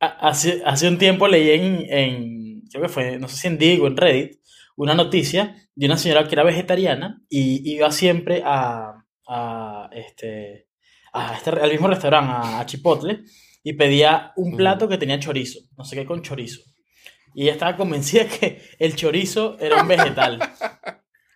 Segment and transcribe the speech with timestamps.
[0.00, 3.86] hace, hace un tiempo leí en, en, creo que fue, no sé si en Digo,
[3.86, 4.40] en Reddit,
[4.76, 10.68] una noticia de una señora que era vegetariana y iba siempre a, a este,
[11.12, 13.24] a este, al mismo restaurante, a, Chipotle,
[13.62, 16.60] y pedía un plato que tenía chorizo, no sé qué con chorizo.
[17.34, 20.38] Y ella estaba convencida que el chorizo era un vegetal.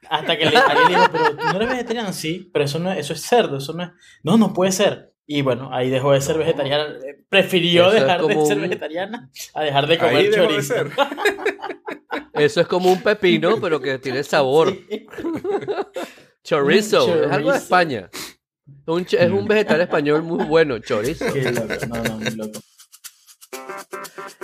[0.09, 2.93] Hasta que le, alguien le dijo, pero tú no eres vegetariano, sí, pero eso, no,
[2.93, 3.91] eso es cerdo, eso no es...
[4.23, 5.12] No, no puede ser.
[5.27, 6.99] Y bueno, ahí dejó de ser vegetariana.
[7.29, 10.75] Prefirió dejar de ser vegetariana a dejar de comer chorizo.
[12.35, 14.77] Eso es como un pepino, pero que tiene sabor.
[16.45, 18.11] Chorizo, es algo de España.
[19.11, 21.25] es un vegetal español muy bueno, chorizo.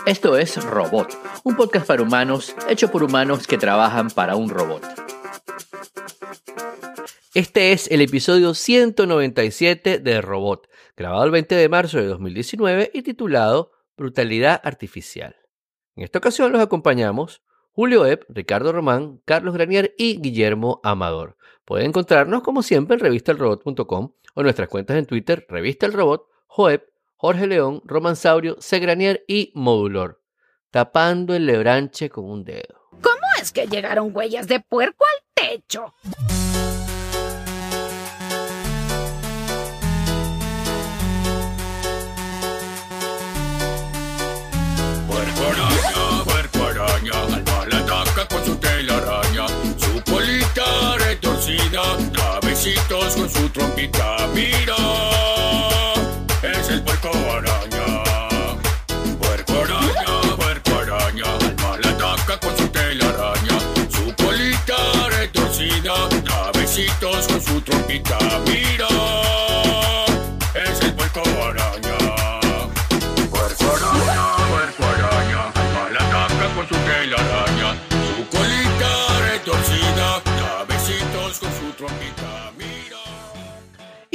[0.06, 4.84] Esto es Robot, un podcast para humanos hecho por humanos que trabajan para un robot.
[7.34, 10.67] Este es el episodio 197 de Robot,
[10.98, 15.36] grabado el 20 de marzo de 2019 y titulado Brutalidad Artificial.
[15.94, 21.36] En esta ocasión los acompañamos Julio Epp, Ricardo Román, Carlos Granier y Guillermo Amador.
[21.64, 26.82] Pueden encontrarnos como siempre en revistalrobot.com o nuestras cuentas en Twitter, Revista El Robot, Joep,
[27.16, 30.20] Jorge León, Romansaurio, Granier y Modulor,
[30.72, 32.88] tapando el lebranche con un dedo.
[32.90, 35.94] ¿Cómo es que llegaron huellas de puerco al techo?
[53.14, 54.26] Con su trompita.
[54.34, 54.76] Mira,
[56.42, 58.02] es el puerco araña.
[59.18, 61.24] Puerco araña, puerco araña.
[61.24, 63.58] Al mal ataca con su telaraña.
[63.90, 64.76] Su colita
[65.10, 65.94] retorcida.
[66.24, 68.18] Da besitos con su trompita.
[68.46, 68.87] Mira,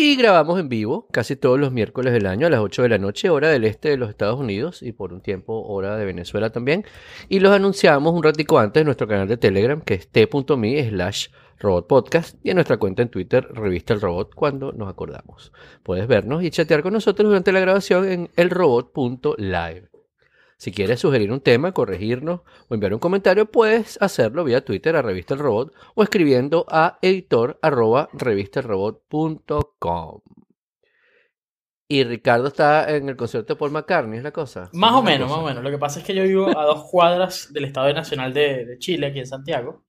[0.05, 2.97] Y grabamos en vivo casi todos los miércoles del año a las 8 de la
[2.97, 6.49] noche, hora del este de los Estados Unidos y por un tiempo hora de Venezuela
[6.49, 6.83] también.
[7.29, 11.29] Y los anunciamos un ratico antes en nuestro canal de Telegram que es t.me slash
[11.57, 15.53] robotpodcast y en nuestra cuenta en Twitter Revista El Robot cuando nos acordamos.
[15.83, 19.92] Puedes vernos y chatear con nosotros durante la grabación en elrobot.live.
[20.63, 25.01] Si quieres sugerir un tema, corregirnos o enviar un comentario, puedes hacerlo vía Twitter a
[25.01, 30.21] Revista El Robot o escribiendo a editor arroba revistelrobot.com.
[31.89, 34.69] Y Ricardo está en el concierto de Paul McCartney, ¿es la cosa?
[34.71, 35.61] Más o menos, más o menos.
[35.65, 39.07] Lo que pasa es que yo vivo a dos cuadras del Estado Nacional de, Chile,
[39.07, 39.83] aquí en Santiago.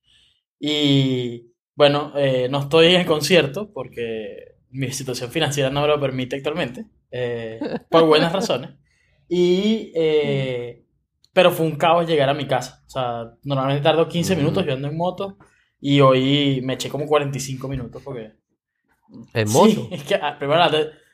[0.59, 6.01] Y bueno, eh, no estoy en el concierto porque mi situación financiera no me lo
[6.01, 8.71] permite actualmente, eh, por buenas razones.
[9.27, 10.85] Y, eh,
[11.33, 12.83] pero fue un caos llegar a mi casa.
[12.87, 15.37] O sea, normalmente tardo 15 minutos, yo ando en moto.
[15.79, 18.33] Y hoy me eché como 45 minutos porque...
[19.33, 19.69] ¿En moto?
[19.69, 20.61] Sí, es que ah, primero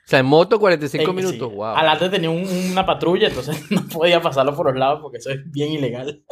[0.03, 1.75] o sea, en moto 45 minutos, wow.
[1.75, 5.72] Adelante tenía una patrulla, entonces no podía pasarlo por los lados porque eso es bien
[5.72, 6.23] ilegal.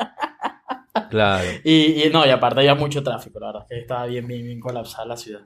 [1.09, 1.47] Claro.
[1.63, 4.59] Y, y no, y aparte había mucho tráfico, la verdad, que estaba bien, bien, bien
[4.59, 5.41] colapsada la ciudad.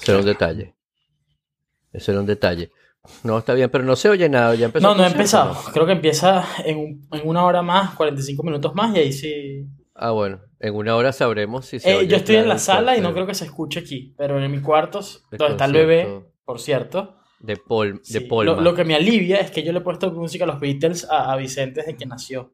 [0.00, 0.74] Ese era un detalle.
[1.92, 2.70] Ese era un detalle.
[3.22, 4.54] No, está bien, pero no se oye nada.
[4.54, 5.56] Ya empezó no, no ha empezado.
[5.72, 9.66] Creo que empieza en, en, una hora más, 45 minutos más, y ahí sí.
[9.94, 13.00] Ah, bueno, en una hora sabremos si se eh, Yo estoy en la sala y
[13.00, 16.60] no creo que se escuche aquí, pero en mi cuarto, donde está el bebé, por
[16.60, 17.16] cierto.
[17.40, 18.00] De Paul.
[18.08, 21.06] De lo, que me alivia es que yo le he puesto música a los Beatles
[21.08, 22.52] a, Vicente desde que nació.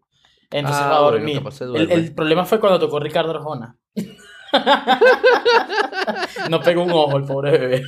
[0.50, 1.42] Entonces ah, va a dormir.
[1.74, 3.78] el, el, problema fue cuando tocó Ricardo Arjona.
[6.50, 7.82] no pegó un ojo el pobre bebé.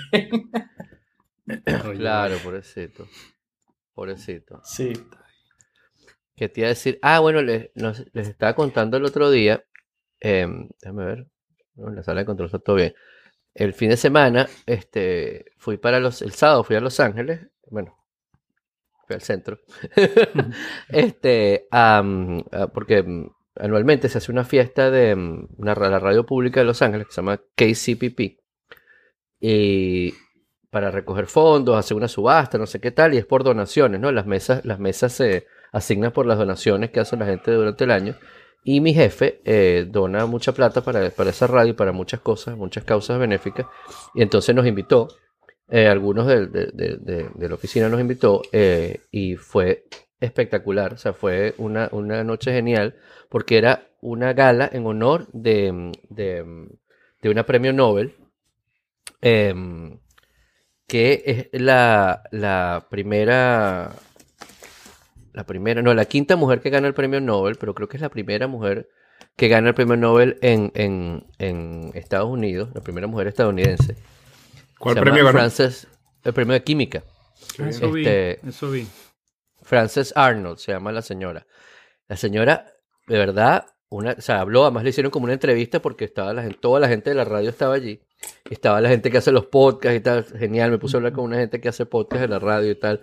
[1.97, 3.07] Claro, pobrecito.
[3.95, 4.61] Pobrecito.
[4.65, 4.93] Sí.
[6.37, 9.65] Que te iba a decir, ah, bueno, les, les estaba contando el otro día,
[10.21, 11.27] em, déjame ver,
[11.77, 12.95] en la sala de control está todo bien.
[13.55, 17.41] El fin de semana, este, fui para los, el sábado fui a Los Ángeles,
[17.71, 17.97] bueno,
[19.07, 19.61] fui al centro,
[20.89, 21.67] este,
[22.75, 26.83] porque mm, anualmente se hace una fiesta de mm, una, la radio pública de Los
[26.83, 28.41] Ángeles que se llama KCPP.
[29.41, 30.15] Y
[30.77, 34.13] para recoger fondos, hacer una subasta, no sé qué tal, y es por donaciones, ¿no?
[34.13, 37.91] Las mesas, las mesas se asignan por las donaciones que hace la gente durante el
[37.91, 38.15] año.
[38.63, 42.85] Y mi jefe eh, dona mucha plata para, para esa radio, para muchas cosas, muchas
[42.85, 43.65] causas benéficas.
[44.15, 45.09] Y entonces nos invitó,
[45.71, 49.87] eh, algunos de, de, la oficina nos invitó, eh, y fue
[50.21, 50.93] espectacular.
[50.93, 52.97] O sea, fue una, una noche genial,
[53.31, 56.45] porque era una gala en honor de, de,
[57.23, 58.13] de una premio Nobel.
[60.87, 63.93] Que es la, la primera
[65.33, 68.01] la primera, no, la quinta mujer que gana el premio Nobel, pero creo que es
[68.01, 68.89] la primera mujer
[69.37, 73.97] que gana el premio Nobel en, en, en Estados Unidos, la primera mujer estadounidense.
[74.79, 75.39] ¿Cuál Se premio ganó?
[75.39, 75.89] Frances,
[76.25, 77.05] el premio de química.
[77.59, 78.87] Eso vi, Este- eso vi.
[79.63, 81.47] Frances Arnold se llama la señora.
[82.09, 82.67] La señora,
[83.07, 86.43] de verdad, una, o sea, habló, además le hicieron como una entrevista porque estaba la
[86.43, 88.01] gente, toda la gente de la radio estaba allí.
[88.51, 90.71] Estaba la gente que hace los podcasts y tal, genial.
[90.71, 93.03] Me puse a hablar con una gente que hace podcasts de la radio y tal,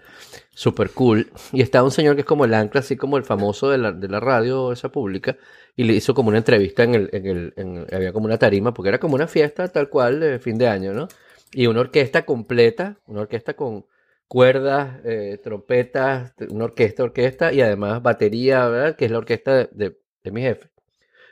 [0.53, 1.31] súper cool.
[1.51, 3.91] Y estaba un señor que es como el ancla, así como el famoso de la,
[3.91, 5.37] de la radio esa pública,
[5.75, 8.73] y le hizo como una entrevista en el, en el, en- había como una tarima,
[8.73, 11.07] porque era como una fiesta tal cual de fin de año, ¿no?
[11.51, 13.85] Y una orquesta completa, una orquesta con
[14.27, 18.95] cuerdas, eh, trompetas, una orquesta, orquesta, y además batería, ¿verdad?
[18.95, 20.72] Que es la orquesta de, de- de mi jefe.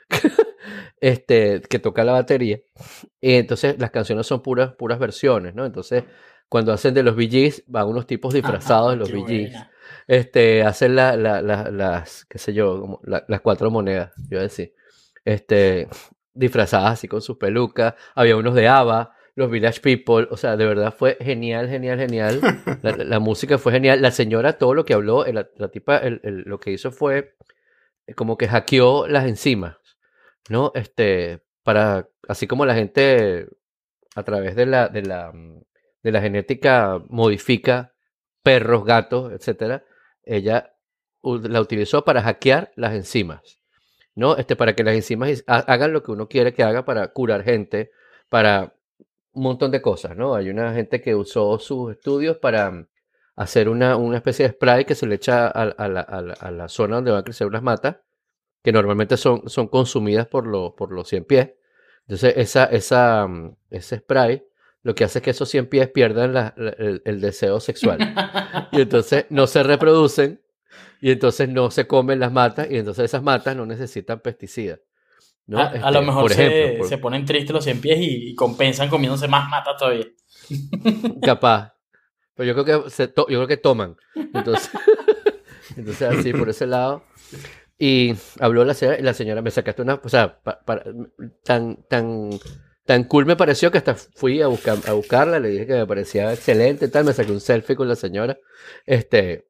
[1.00, 2.60] este, que toca la batería.
[3.20, 5.64] Y entonces las canciones son puras, puras versiones, ¿no?
[5.64, 6.04] Entonces,
[6.48, 9.70] cuando hacen de los Gees, van unos tipos disfrazados de los buena.
[10.06, 14.40] Este, hacen la, la- la- las, qué sé yo, como la- las cuatro monedas, yo
[14.40, 14.74] decir.
[15.24, 15.88] Este,
[16.34, 17.94] disfrazadas así con sus pelucas.
[18.14, 20.28] Había unos de ABBA, los Village People.
[20.30, 22.40] O sea, de verdad fue genial, genial, genial.
[22.82, 24.02] La, la- la música fue genial.
[24.02, 27.36] La señora, todo lo que habló, el- la, tipa, el- el- lo que hizo fue
[28.16, 29.76] como que hackeó las enzimas,
[30.48, 30.72] ¿no?
[30.74, 33.48] Este, para, así como la gente
[34.14, 35.62] a través de la, de la, mm,
[36.02, 37.94] de la genética modifica
[38.42, 39.84] perros, gatos, etcétera,
[40.24, 40.74] ella
[41.22, 43.60] la utilizó para hackear las enzimas,
[44.14, 44.36] ¿no?
[44.36, 47.90] Este, para que las enzimas hagan lo que uno quiere que haga para curar gente,
[48.28, 48.74] para
[49.32, 50.34] un montón de cosas, ¿no?
[50.34, 52.86] Hay una gente que usó sus estudios para mm,
[53.36, 56.34] hacer una, una especie de spray que se le echa a, a la, a la-
[56.34, 57.96] a la zona donde van a crecer unas matas,
[58.62, 61.50] que normalmente son, son consumidas por, los por los 100 pies.
[62.02, 64.44] Entonces, esa, esa, mm, ese spray
[64.84, 67.98] lo que hace es que esos 100 pies pierdan la- la- el, el deseo sexual.
[68.72, 70.42] Y entonces no se reproducen
[71.00, 74.80] y entonces no se comen las matas y entonces esas matas no necesitan pesticidas.
[75.46, 75.58] ¿no?
[75.58, 77.98] a, a Este, lo mejor por se, ejemplo, por- se ponen tristes los 100 pies
[78.00, 80.06] y, y compensan comiéndose más mata todavía.
[81.22, 81.74] capaz.
[82.34, 83.96] Pero yo creo que se to- yo creo que toman.
[84.34, 84.70] Entonces,
[85.76, 87.04] entonces así por ese lado.
[87.84, 90.62] Y habló la la señora me sacaste una, o sea, pa-
[91.42, 92.30] tan tan
[92.86, 95.86] tan cool me pareció que hasta fui a buscar a buscarla, le dije que me
[95.86, 98.38] parecía excelente, y tal, me saqué un selfie con la señora.
[98.86, 99.48] Este,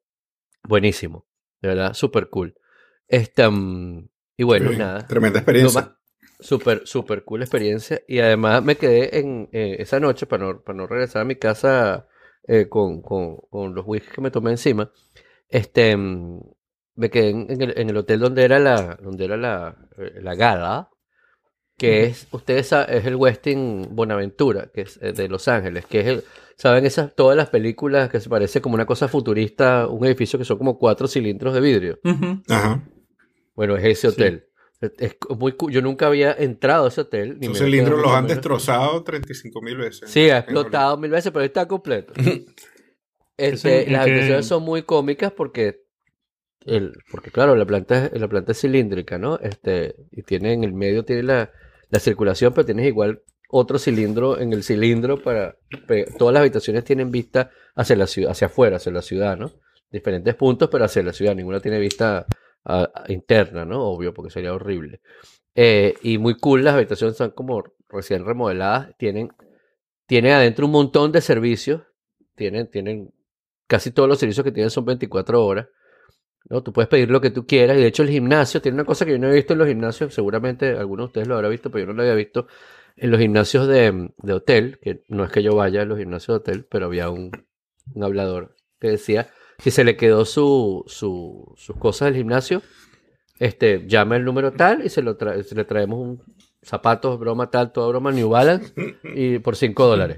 [0.63, 1.27] buenísimo.
[1.61, 2.55] De verdad, súper cool.
[3.07, 5.05] Este, mm, y bueno, nada.
[5.05, 5.95] Tremenda experiencia.
[6.39, 8.01] Súper, súper cool experiencia.
[8.07, 11.35] Y además me quedé en eh, esa noche para no, para no regresar a mi
[11.35, 12.07] casa
[12.47, 14.91] eh, con, con, con los whiskies que me tomé encima.
[15.49, 16.41] Este, mm,
[16.95, 20.19] me quedé en, en el, en el hotel donde era la, donde era la, eh,
[20.21, 20.89] la gala,
[21.77, 25.99] que es, ustedes saben, es el Westin Bonaventura, que es eh, de Los Ángeles, que
[26.01, 26.23] es el,
[26.55, 30.45] saben esas, todas las películas que se parece como una cosa futurista, un edificio que
[30.45, 31.99] son como cuatro cilindros de vidrio.
[32.47, 32.83] Ajá.
[33.55, 34.45] Bueno, es ese hotel.
[34.79, 37.37] Es- Es muy yo nunca había entrado a ese hotel.
[37.39, 40.09] ni Esos cilindros los han menos- destrozado 35 mil veces.
[40.11, 42.13] Sí, ha explotado mil veces, pero está completo.
[43.35, 45.82] Este, las ¿en qué- habitaciones son muy cómicas porque,
[47.11, 49.37] porque claro, la planta, es- la planta es cilíndrica, ¿no?
[49.39, 51.51] Este, y tiene en el medio tiene la,
[51.89, 55.57] la circulación, pero tienes igual otro cilindro en el cilindro para
[56.17, 59.51] todas las habitaciones tienen vista hacia la ciudad, hacia afuera, hacia la ciudad, ¿no?
[59.91, 61.35] Diferentes puntos, pero hacia la ciudad.
[61.35, 62.25] Ninguna tiene vista
[63.07, 63.83] interna, ¿no?
[63.83, 65.01] Obvio, porque sería horrible.
[65.55, 69.29] Eh, y muy cool, las habitaciones están como recién remodeladas, tienen,
[70.07, 71.83] tienen adentro un montón de servicios,
[72.35, 73.13] tienen, tienen
[73.67, 75.67] casi todos los servicios que tienen son 24 horas,
[76.49, 76.61] ¿no?
[76.63, 79.05] Tú puedes pedir lo que tú quieras, y de hecho el gimnasio tiene una cosa
[79.05, 81.71] que yo no he visto en los gimnasios, seguramente algunos de ustedes lo habrá visto,
[81.71, 82.47] pero yo no lo había visto
[82.95, 86.35] en los gimnasios de, de hotel, que no es que yo vaya a los gimnasios
[86.35, 87.31] de hotel, pero había un,
[87.93, 92.61] un hablador que decía si se le quedó su, su- sus cosas del gimnasio,
[93.39, 96.23] este, llama el número tal y se, lo se le traemos un
[96.61, 98.73] zapatos, broma tal, toda broma, New Balance,
[99.15, 100.17] y por 5 dólares.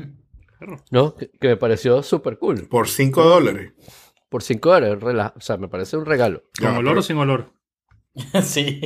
[0.92, 1.16] ¿No?
[1.16, 2.68] Que, que me pareció súper cool.
[2.68, 3.74] Por 5 dólares.
[4.30, 6.44] Por 5 dólares, rela- o sea, me parece un regalo.
[6.60, 7.52] ¿Con Ya, olor pero o sin olor?
[8.44, 8.82] sí.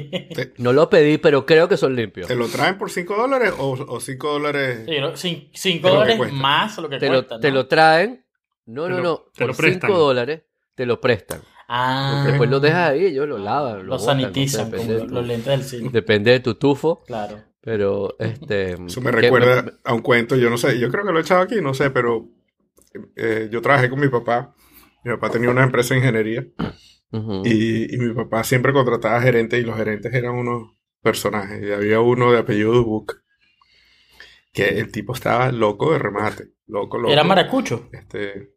[0.58, 2.28] No lo pedí, pero creo que son limpios.
[2.28, 4.84] ¿Te lo traen por 5 dólares o 5 dólares?
[4.88, 5.12] Sí, ¿no?
[5.14, 6.36] Cin- Es cinco lo que dólares cuesta.
[6.36, 8.26] más lo que Te lo, cuesta, te lo traen.
[8.66, 9.26] No, Te no, no.
[9.34, 9.90] te lo Por prestan.
[9.90, 10.42] 5 dólares
[10.76, 11.42] te lo prestan.
[11.68, 13.86] Ah, Después lo dejas ahí, ellos lo lavan.
[13.86, 15.90] Lo botan, no sé, sanitizan, como de los, lentes del cine.
[15.92, 17.04] Depende de tu tufo.
[17.06, 17.44] Claro.
[17.62, 18.72] Pero, este.
[18.88, 21.42] Eso me recuerda a un cuento, yo no sé, yo creo que lo he echado
[21.42, 22.28] aquí, no sé, pero
[23.16, 24.56] eh, yo trabajé con mi papá.
[25.04, 26.46] Mi papá tenía una empresa de ingeniería
[27.44, 31.62] y, y mi papá siempre contrataba gerentes y los gerentes eran unos personajes.
[31.68, 33.16] Y había uno de apellido Dubuc
[34.54, 37.12] que el tipo estaba loco de remate, loco, loco.
[37.12, 37.88] Era maracucho.
[37.94, 38.50] Este,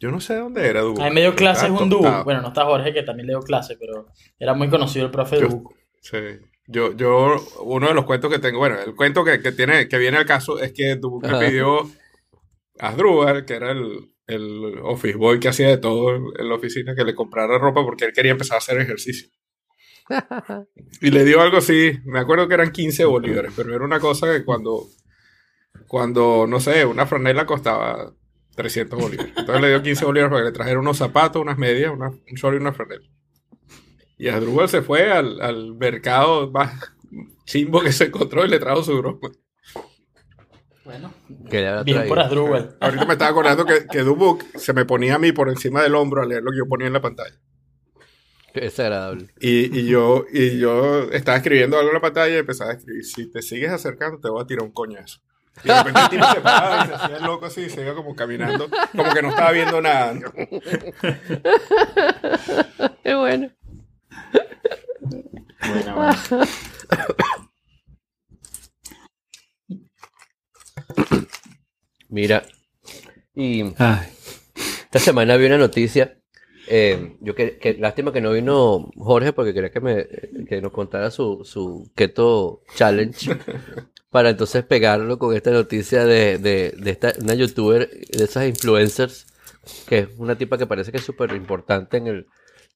[0.00, 1.00] Yo no sé dónde era Dubuc.
[1.00, 2.02] A mí me dio clases un Dubu.
[2.02, 2.24] tostado.
[2.24, 4.06] Bueno, no está Jorge, que también le dio clase, pero
[4.38, 5.74] era muy conocido el profe Yo- Dubu.
[6.02, 6.18] Sí.
[6.68, 9.98] Yo, yo, uno de los cuentos que tengo, bueno, el cuento que, que tiene, que
[9.98, 11.82] viene al caso es que Dubuc le pidió
[12.80, 16.94] a Asdrúbal, que era el, el office boy que hacía de todo en la oficina,
[16.94, 19.28] que le comprara ropa porque él quería empezar a hacer ejercicio.
[21.00, 24.32] Y le dio algo así, me acuerdo que eran 15 bolívares, pero era una cosa
[24.32, 24.86] que cuando,
[25.88, 28.12] cuando, no sé, una franela costaba
[28.54, 29.32] 300 bolívares.
[29.36, 32.34] Entonces le dio 15 bolívares para que le trajera unos zapatos, unas medias, una, un
[32.34, 33.06] short y una franela.
[34.18, 36.92] Y Asdrúbal se fue al, al mercado más
[37.44, 39.28] chimbo que se encontró y le trajo su ropa.
[40.86, 41.12] Bueno,
[41.84, 42.76] bien por Asdrúbal.
[42.80, 45.96] Ahorita me estaba acordando que, que Dubuc se me ponía a mí por encima del
[45.96, 47.34] hombro a leer lo que yo ponía en la pantalla.
[48.54, 49.30] Qué desagradable.
[49.40, 53.04] Y, y yo, y yo estaba escribiendo algo en la pantalla y empezaba a escribir,
[53.04, 55.20] si te sigues acercando te voy a tirar un coñazo.
[55.64, 57.82] Y de repente el tipo se paraba y se hacía el loco así y se
[57.82, 60.14] iba como caminando, como que no estaba viendo nada.
[63.02, 63.50] Qué bueno.
[65.60, 66.46] Bueno, bueno.
[72.08, 72.44] Mira,
[73.34, 74.08] y Ay,
[74.84, 76.18] esta semana vi una noticia.
[76.68, 80.06] eh, yo que, que- lástima que no vino Jorge porque quería que me
[80.48, 83.36] que nos contara su, su keto challenge
[84.10, 89.26] para entonces pegarlo con esta noticia de, de, de esta, una youtuber de esas influencers
[89.86, 92.26] que es una tipa que parece que es súper importante en el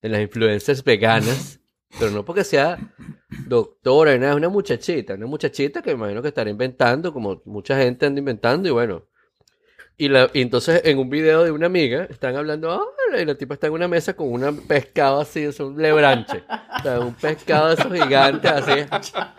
[0.03, 1.61] en las influencers veganas
[1.99, 2.85] pero no porque sea
[3.45, 7.43] doctora, ni nada, es una muchachita, una muchachita que me imagino que estará inventando, como
[7.47, 9.07] mucha gente anda inventando, y bueno.
[10.01, 13.53] Y, la, y entonces en un video de una amiga están hablando, y la tipa
[13.53, 16.43] está en una mesa con un pescado así, es un lebranche.
[16.79, 18.73] O sea, un pescado de esos gigantes así,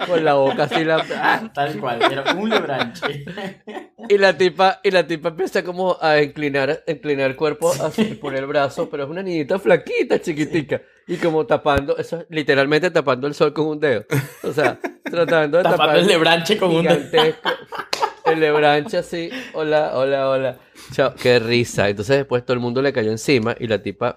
[0.05, 1.51] con la boca así, la, ¡ah!
[1.51, 3.25] Tal cual, era un lebranche.
[4.07, 8.03] y la tipa, y la tipa empieza como a inclinar, a inclinar el cuerpo así
[8.13, 12.91] por el brazo, pero es una niñita flaquita, chiquitica, y como tapando, eso es literalmente
[12.91, 14.05] tapando el sol con un dedo.
[14.43, 17.33] O sea, tratando de Tapando tapar el lebranche con un dedo.
[18.31, 20.59] El lebranche así, hola, hola, hola.
[20.91, 21.89] Chao, qué risa.
[21.89, 24.15] Entonces después todo el mundo le cayó encima y la tipa,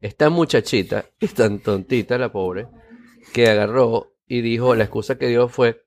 [0.00, 2.66] esta muchachita, es tan tontita la pobre,
[3.32, 5.84] que agarró y dijo, la excusa que dio fue,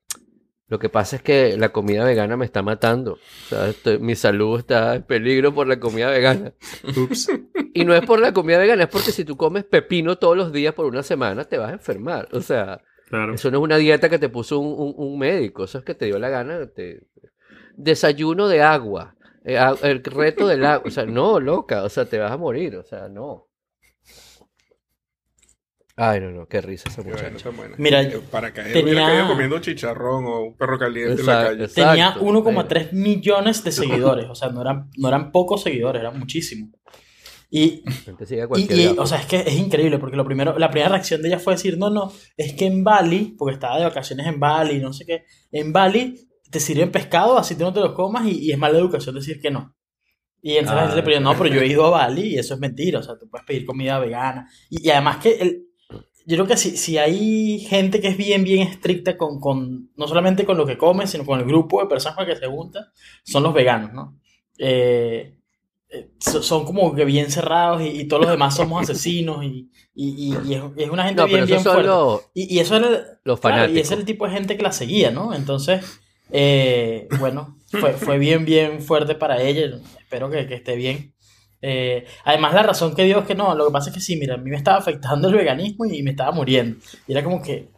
[0.68, 3.14] lo que pasa es que la comida vegana me está matando.
[3.14, 6.52] O sea, estoy- mi salud está en peligro por la comida vegana.
[6.96, 7.28] ups.
[7.74, 10.52] Y no es por la comida vegana, es porque si tú comes pepino todos los
[10.52, 12.28] días por una semana, te vas a enfermar.
[12.32, 13.34] O sea, Claro.
[13.34, 15.94] eso no es una dieta que te puso un, un- un médico, eso es que
[15.94, 16.66] te dio la gana.
[16.66, 17.02] Te...
[17.76, 19.14] Desayuno de agua,
[19.44, 22.76] eh, el reto del agua, o sea, no, loca, o sea, te vas a morir,
[22.76, 23.48] o sea, no.
[25.98, 27.50] Ay, no, no, qué risa esa bueno, muchacha.
[27.78, 31.64] Mira, para caer, tenía- caído comiendo chicharrón o un perro caliente en la calle.
[31.64, 31.90] exacto.
[31.90, 32.24] Tenía Exacto.
[32.26, 34.26] 1,3 millones de seguidores.
[34.28, 36.68] O sea, no eran, no eran pocos seguidores, eran muchísimos.
[37.48, 37.82] Y,
[38.56, 41.28] y, y, o sea, es que es increíble porque lo primero, la primera reacción de
[41.28, 44.80] ella fue decir, no, no, es que en Bali, porque estaba de vacaciones en Bali,
[44.80, 48.38] no sé qué, en Bali te sirven pescado, así tú no te los comas y,
[48.46, 49.74] y es mala educación decir que no.
[50.42, 52.38] Y entonces la gente le Ah, ponía, no, pero yo he ido a Bali y
[52.38, 54.48] eso es mentira, o sea, tú puedes pedir comida vegana.
[54.70, 55.66] Y, y además que el,
[56.26, 60.08] yo creo que si, si hay gente que es bien, bien estricta con, con, no
[60.08, 62.92] solamente con lo que come, sino con el grupo de personas con que se junta,
[63.24, 64.18] son los veganos, ¿no?
[64.58, 65.36] Eh,
[65.88, 69.70] eh, so- son como que bien cerrados y, y todos los demás somos asesinos y,
[69.94, 71.88] y, y- es, una gente No, bien, bien fuerte.
[71.88, 74.72] los, Y, eso era, los claro, y ese es el tipo de gente que la
[74.72, 75.32] seguía, ¿no?
[75.34, 75.84] Entonces,
[76.30, 79.78] eh, bueno, fue, fue bien, bien fuerte para ella.
[80.00, 81.12] Espero que, que esté bien.
[81.62, 84.16] Eh, además, la razón que dio es que no, lo que pasa es que sí,
[84.16, 86.78] mira, a mí me estaba afectando el veganismo y me estaba muriendo.
[87.08, 87.70] Y era como que.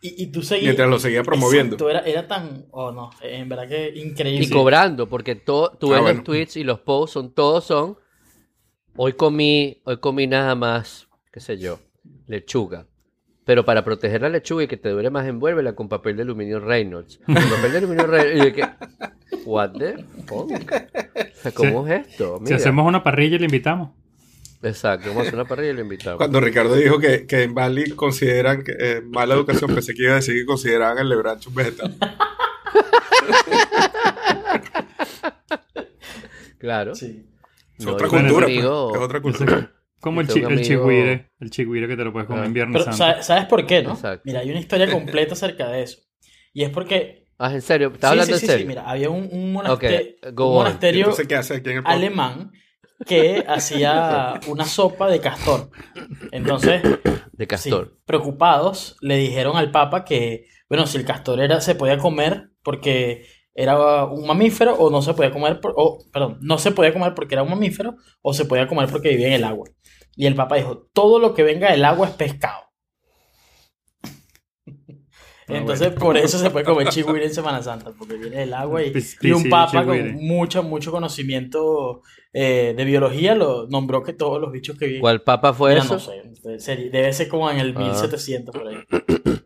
[0.00, 0.64] Y, y tú seguías.
[0.66, 1.74] Mientras lo seguía promoviendo.
[1.74, 2.66] Exacto, era, era tan.
[2.70, 4.44] Oh, no, en verdad que increíble.
[4.46, 6.16] Y cobrando, porque todo, tú Ah, ves bueno.
[6.18, 7.98] los tweets y los posts, son, todos son,
[8.96, 11.80] hoy comí, hoy comí nada más, qué sé yo,
[12.26, 12.86] lechuga.
[13.48, 16.60] Pero para proteger la lechuga y que te dure más, envuélvela con papel de aluminio
[16.60, 17.18] Reynolds.
[17.24, 18.36] Con papel de aluminio Reynolds.
[18.36, 18.68] Y yo que,
[19.46, 20.50] what the fuck?
[20.50, 22.42] O sea, ¿cómo es esto?
[22.44, 23.92] Si hacemos una parrilla y le invitamos.
[24.62, 26.18] Exacto, vamos a hacer una parrilla y lo invitamos.
[26.18, 30.12] Cuando Ricardo dijo que, que en Bali consideran que eh, mala educación, pensé que iba
[30.12, 31.96] a decir que consideraban el lebrancho un vegetal.
[36.58, 36.94] Claro.
[36.94, 37.24] Sí.
[37.78, 38.46] Es No, otra yo tengo cultura.
[38.46, 38.58] un pues.
[38.58, 39.58] amigo- Es otra cultura.
[39.58, 39.68] es
[40.00, 41.30] como el, chi- el chigüire.
[41.40, 42.46] El chigüire que te lo puedes comer Ah.
[42.46, 43.22] en Viernes Pero, Santo.
[43.22, 43.92] ¿sabes, por qué, no?
[43.92, 44.22] Exacto.
[44.24, 45.98] Mira, hay una historia completa acerca de eso.
[46.52, 47.26] Y es porque.
[47.38, 47.88] Ah, ¿en serio?
[47.94, 48.62] ¿Estás sí, hablando sí, sí, en serio?
[48.64, 51.96] sí, mira, había un, un monasterio Entonces, ¿qué hace aquí en el podcast?
[51.98, 52.52] alemán
[53.06, 55.70] que hacía una sopa de castor.
[56.32, 57.96] Entonces, De sí, castor.
[58.04, 63.26] preocupados, le dijeron al Papa que, bueno, si el castor era, se podía comer porque
[63.54, 67.14] era un mamífero o no se podía comer, por- o, perdón, no se podía comer
[67.14, 69.68] porque era un mamífero o se podía comer porque vivía en el agua.
[70.18, 72.64] Y el Papa dijo, todo lo que venga del agua es pescado.
[75.46, 78.92] Entonces, por eso se puede comer chigüire en Semana Santa, porque viene del agua y,
[79.22, 82.02] y un papa con mucho, mucho conocimiento
[82.34, 85.00] eh, de biología lo nombró que todos los bichos que viven.
[85.00, 85.94] ¿Cuál papa fue Mira, eso?
[85.94, 87.80] no sé, debe ser- como en el Ah.
[87.80, 88.76] 1700 por ahí,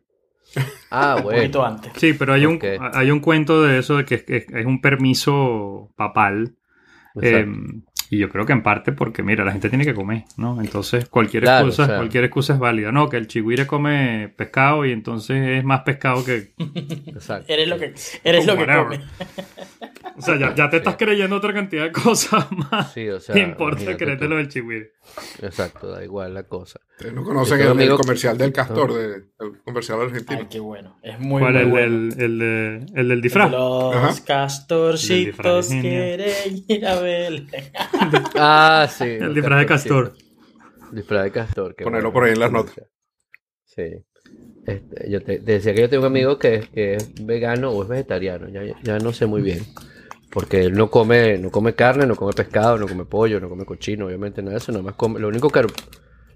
[0.90, 1.38] Ah, un bueno.
[1.38, 1.92] poquito antes.
[1.96, 2.58] Sí, pero hay, un,
[2.94, 6.56] hay un cuento de eso de que es, un permiso papal.
[7.22, 7.46] Eh,
[8.14, 10.60] y yo creo que en parte porque, mira, la gente tiene que comer, ¿no?
[10.60, 11.96] Entonces, cualquier Claro, excusa, o sea.
[11.96, 12.92] cualquier excusa es válida.
[12.92, 16.52] No, que el chigüire come pescado y entonces es más pescado que...
[17.06, 17.50] Exacto.
[17.50, 19.00] Eres lo que, eres lo que comes.
[20.18, 22.92] O sea, ya, ya te estás creyendo otra cantidad de cosas más.
[22.92, 24.92] Sí, o sea, ¿Qué importa creerte lo del chigüire?
[25.40, 26.80] Exacto, da igual la cosa.
[26.92, 30.40] Ustedes no conocen el, el amigos- comercial del castor, de- el comercial argentino.
[30.40, 30.98] Ay, qué bueno.
[31.02, 31.54] Es muy, ¿Cuál?
[31.54, 31.86] muy El, bueno.
[31.86, 33.50] el, de- el del El de disfraz.
[33.50, 34.10] Los Ajá.
[34.10, 37.48] El castorcitos quieren ir a Belén.
[38.34, 39.04] Ah, sí.
[39.04, 40.14] El disfraz de castor.
[40.92, 41.74] Disfraz de castor.
[41.76, 42.12] Ponerlo bueno.
[42.12, 42.74] por ahí en las notas.
[43.64, 44.04] Sí.
[44.66, 47.70] Este, yo te, te decía que yo tengo un amigo que, es- que es vegano
[47.70, 49.64] o es vegetariano, ya, ya no sé muy bien.
[50.30, 53.66] Porque él no come, no come carne, no come pescado, no come pollo, no come
[53.66, 55.20] cochino, obviamente nada de eso, nada más come.
[55.20, 55.62] Lo único que,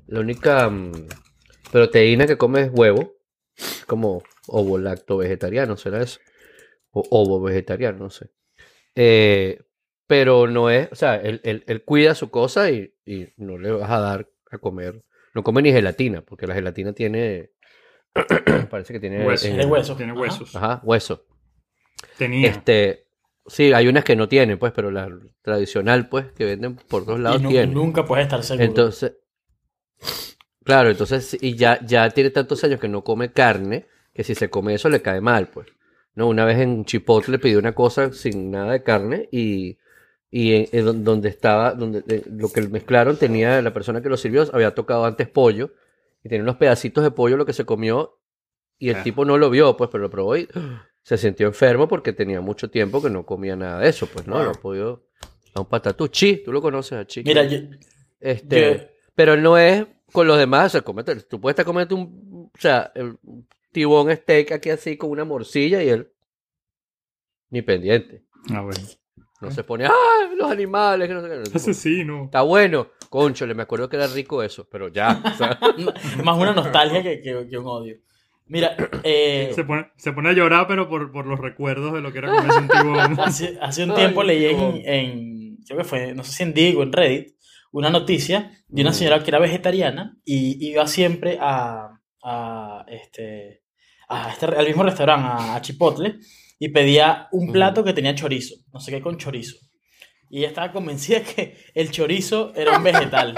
[0.08, 0.92] la única mm,
[1.72, 3.14] proteína que come es huevo,
[3.56, 6.20] es como ovo lacto vegetariano, será eso.
[6.90, 8.30] O ovo vegetariano, no sé.
[8.94, 9.58] Eh,
[10.06, 13.70] pero no es, o sea, él, él- él cuida su cosa y, y no le
[13.72, 15.02] vas a dar a comer.
[15.34, 17.50] No come ni gelatina, porque la gelatina tiene,
[18.70, 19.46] parece que tiene Hueso.
[19.46, 19.50] eh.
[19.96, 20.54] Tiene huesos.
[20.56, 21.24] Ajá, hueso.
[22.16, 22.48] Tenía.
[22.48, 23.06] Este,
[23.46, 25.08] sí, hay unas que no tienen, pues, pero la
[25.42, 27.74] tradicional, pues, que venden por todos lados Y tiene.
[27.74, 28.64] nunca puedes estar seguro.
[28.66, 29.12] Entonces,
[30.64, 34.48] claro, entonces, y ya, ya tiene tantos años que no come carne, que si se
[34.50, 35.68] come eso le cae mal, pues.
[36.14, 39.76] No, una vez en Chipotle pidió una cosa sin nada de carne y,
[40.30, 44.08] y en- en don- donde estaba, donde eh, lo que mezclaron tenía, la persona que
[44.08, 45.70] lo sirvió había tocado antes pollo
[46.24, 48.18] y tenía unos pedacitos de pollo lo que se comió
[48.78, 49.02] y el Ah.
[49.02, 50.48] tipo no lo vio, pues, pero lo probó y
[51.02, 54.42] se sintió enfermo porque tenía mucho tiempo que no comía nada de eso, pues, ¿no?
[54.42, 55.06] No podido
[55.54, 56.08] a un patatú.
[56.08, 57.22] Chi, tú lo conoces a Chi.
[57.24, 57.58] Mira, yo,
[58.20, 58.84] Este, yo-
[59.14, 62.60] pero no es con los demás, o sea, cómete- tú puedes estar comiendo un, o
[62.60, 63.16] sea, el
[63.72, 66.10] tibón steak aquí así con una morcilla y él
[67.50, 68.24] ni pendiente.
[68.50, 68.80] Ah, bueno.
[69.46, 69.92] No se pone, ¡ah,
[70.36, 71.08] los animales!
[71.08, 71.56] Que no sé qué".
[71.56, 72.24] Asesino.
[72.24, 72.88] Está bueno.
[73.08, 75.22] Conchole, me acuerdo que era rico eso, pero ya.
[75.24, 75.58] o sea,
[76.24, 77.96] más una nostalgia que, que- que un odio.
[78.48, 82.12] Mira, eh, Se pone, se pone a llorar, pero por, por los recuerdos de lo
[82.12, 83.20] que era comerse un tibón.
[83.20, 86.54] hace, hace un Ay, tiempo leí en, en- creo que fue, no sé si en
[86.54, 87.34] Digo, en Reddit,
[87.72, 88.94] una noticia de una Mm.
[88.94, 93.62] señora que era vegetariana y iba siempre a, a este,
[94.08, 96.16] a este, al mismo restaurante, a, a Chipotle,
[96.58, 99.56] y pedía un plato que tenía chorizo, no sé qué con chorizo.
[100.30, 103.34] Y ella estaba convencida que el chorizo era un vegetal.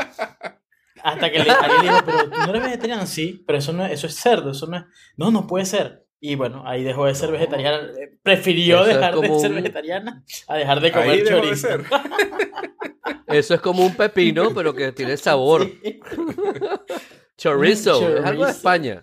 [1.03, 3.85] Hasta que le, alguien le dijo, pero tú no eres vegetariano, sí, pero eso no
[3.87, 4.85] es, eso es cerdo, eso no es,
[5.17, 6.05] no, no puede ser.
[6.21, 9.57] Y bueno, ahí dejó de ser vegetariana, eh, prefirió Eso es dejar de ser un-
[9.57, 11.69] vegetariana a dejar de comer Ahí dejó de chorizo.
[11.69, 11.85] ser.
[13.29, 15.71] eso es como un pepino, pero que tiene sabor.
[15.85, 16.01] Sí.
[17.37, 18.49] Chorizo, Un es algo de chorizo.
[18.49, 19.03] España.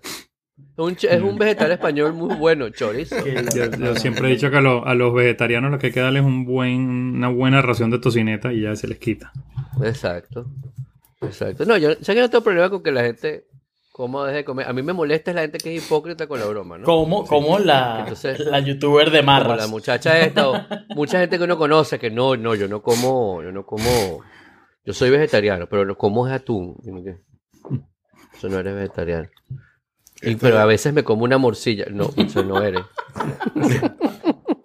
[0.78, 3.16] Un es un vegetal español muy bueno, chorizo.
[3.80, 6.22] Yo, siempre he dicho que a, los- a los vegetarianos lo que hay que darles
[6.22, 6.80] es un buen,
[7.16, 9.32] una buena ración de tocineta y ya se les quita.
[9.84, 10.48] Exacto.
[11.22, 11.66] Exacto.
[11.66, 13.46] No, yo sé que no tengo problema con que la gente
[13.92, 14.68] coma deje de comer.
[14.68, 16.84] A mí me molesta es la gente que es hipócrita con la broma, ¿no?
[16.86, 19.58] Como, como la, Entonces, la youtuber de Como Marras.
[19.58, 20.56] la muchacha esta, o
[20.96, 24.22] mucha gente que uno conoce que no, no, yo no como, yo no como,
[24.86, 26.76] yo soy vegetariano, pero lo como es atún.
[28.38, 29.30] Eso no eres vegetariano.
[30.26, 31.86] Y- Este- pero a veces me como una morcilla.
[31.90, 32.82] No, eso no eres.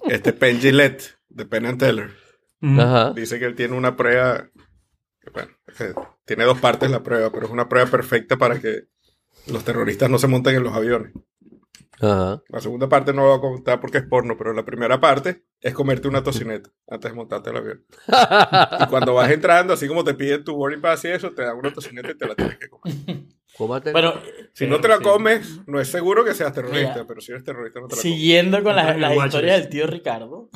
[0.09, 2.11] Este Penn Gillette de Penn and Teller
[2.63, 2.79] Mm.
[2.81, 3.13] Ajá.
[3.15, 4.51] dice que él tiene una prueba.
[5.33, 5.51] Bueno,
[6.27, 8.89] tiene dos partes la prueba, pero es una prueba perfecta para que
[9.47, 11.13] los terroristas no se monten en los aviones.
[12.03, 12.43] Ajá.
[12.49, 15.45] La segunda parte no lo voy a contar porque es porno, pero la primera parte
[15.61, 17.85] es comerte una tocineta antes de montarte el avión.
[18.81, 21.57] Y cuando vas entrando, así como te piden tu boarding pass y eso, te dan
[21.57, 22.95] una tocineta y te la tienes que comer.
[23.61, 23.93] Cómate.
[23.93, 24.15] Bueno,
[24.55, 25.03] Si no te la Sí.
[25.05, 27.05] comes, no es seguro que seas terrorista, Mira.
[27.07, 28.15] pero si eres terrorista no te la comes.
[28.17, 28.97] siguiendo con las,
[29.27, 30.49] historias del tío Ricardo.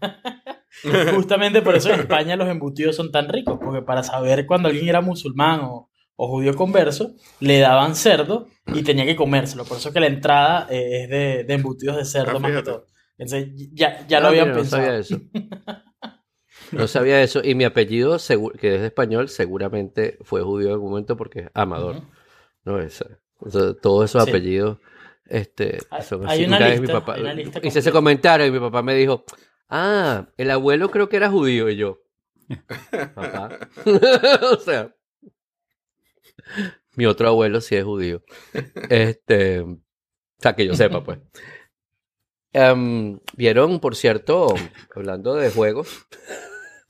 [1.14, 4.88] Justamente por eso en España los embutidos son tan ricos, porque para saber cuando alguien
[4.88, 9.64] era musulmán o, o judío converso, le daban cerdo y tenía que comérselo.
[9.64, 12.62] Por eso que la entrada eh, es de, de embutidos de cerdo Ah, más que
[12.62, 12.86] todo.
[13.18, 14.82] Entonces ya, ya lo Ah, habían mira, pensado.
[14.82, 15.20] No sabía eso.
[16.72, 17.42] No sabía eso.
[17.44, 18.16] Y mi apellido,
[18.58, 22.02] que es de español, seguramente fue judío en algún momento porque es Amador.
[22.66, 22.78] ¿No?
[22.80, 23.18] Esa-
[23.80, 24.30] todos esos Sí.
[24.30, 24.78] apellidos
[25.24, 26.44] este, son hay así.
[26.46, 28.82] una Una vez mi lista, papá, hay una lista hice ese comentario y mi papá
[28.82, 29.24] me dijo,
[29.68, 32.00] Ah, el abuelo creo que era judío y yo.
[33.14, 33.58] Papá.
[34.52, 34.94] o sea,
[36.94, 38.22] mi otro abuelo sí es judío.
[38.88, 39.78] Este, o
[40.38, 41.18] sea, que yo sepa, pues.
[42.52, 44.54] Em, Vieron, por cierto,
[44.94, 46.06] hablando de juegos,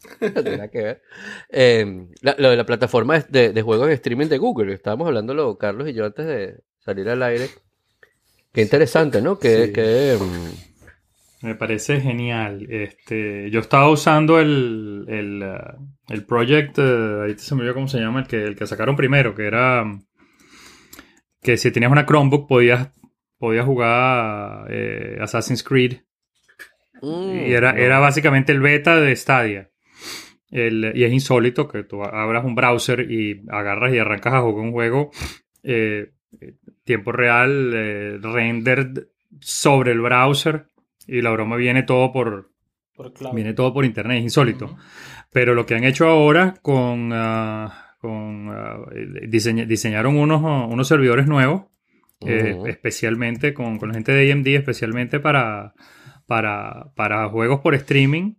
[0.19, 1.03] tiene nada que ver,
[1.51, 4.73] em, la- lo de la plataforma de, de juegos de streaming de Google.
[4.73, 7.49] Estábamos hablándolo, Carlos y yo, antes de salir al aire.
[8.53, 9.39] Qué interesante, ¿no?
[9.39, 9.73] Que, Sí.
[9.73, 10.21] que, em,
[11.43, 12.67] Me parece genial.
[12.71, 17.89] Este, yo estaba usando el, el, uh, el project, uh, ahí se me olvidó cómo
[17.89, 19.85] se llama, el que, el que sacaron primero, que era
[21.43, 22.91] que si tenías una Chromebook podías,
[23.39, 25.99] podías jugar eh, Assassin's Creed.
[27.03, 27.79] mm, Y era, no.
[27.79, 29.71] era básicamente el beta de Stadia.
[30.59, 34.65] El- y es insólito que tú abras un browser y agarras y arrancas a jugar
[34.65, 35.11] un juego
[35.63, 36.13] eh,
[36.85, 39.05] tiempo real, eh, rendered
[39.41, 40.67] sobre el browser
[41.07, 42.51] y la broma viene todo por,
[42.95, 44.65] Por viene todo por internet, es insólito.
[44.67, 44.77] Ujú.
[45.33, 48.79] Pero lo que han hecho ahora con, ah, con ah,
[49.29, 50.41] diseña- diseñaron unos,
[50.73, 51.65] unos servidores nuevos
[52.27, 52.67] eh, Ujú.
[52.67, 55.75] especialmente con, con la gente de AMD, especialmente para,
[56.27, 58.37] para, para juegos por streaming,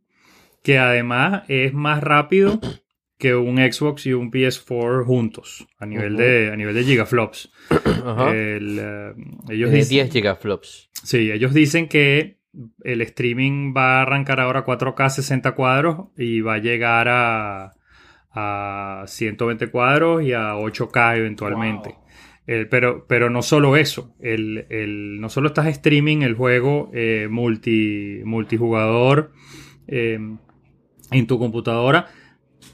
[0.68, 2.60] que además es más rápido
[3.18, 7.50] que un Xbox y un PS4 juntos, a nivel, de, a nivel de gigaflops.
[8.34, 9.14] El, eh,
[9.50, 10.90] ellos, de dicen, 10 gigaflops.
[11.04, 12.40] sí, ellos dicen que
[12.84, 17.74] el streaming va a arrancar ahora a 4K 60 cuadros y va a llegar a,
[18.32, 21.90] a 120 cuadros y a 8K eventualmente.
[21.92, 22.04] Wow.
[22.46, 27.28] El- pero, pero no solo eso, el, el- no solo estás streaming el juego eh,
[27.32, 29.32] multi, multijugador
[29.88, 30.20] eh,
[31.12, 32.08] en tu computadora,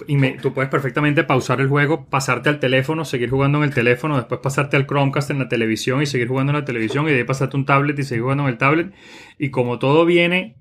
[0.08, 4.16] y tú puedes perfectamente pausar el juego, pasarte al teléfono, seguir jugando en el teléfono,
[4.18, 7.18] después pasarte al Chromecast en la televisión y seguir jugando en la televisión, y de
[7.18, 8.94] ahí pasarte un tablet y seguir jugando en el tablet.
[9.38, 10.58] Y como todo viene,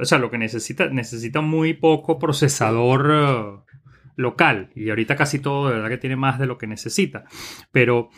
[0.00, 3.72] o sea, lo que necesita, necesita muy poco procesador eh,
[4.16, 4.70] local.
[4.74, 7.24] Y ahorita casi todo de verdad que tiene más de lo que necesita.
[7.70, 8.10] Pero,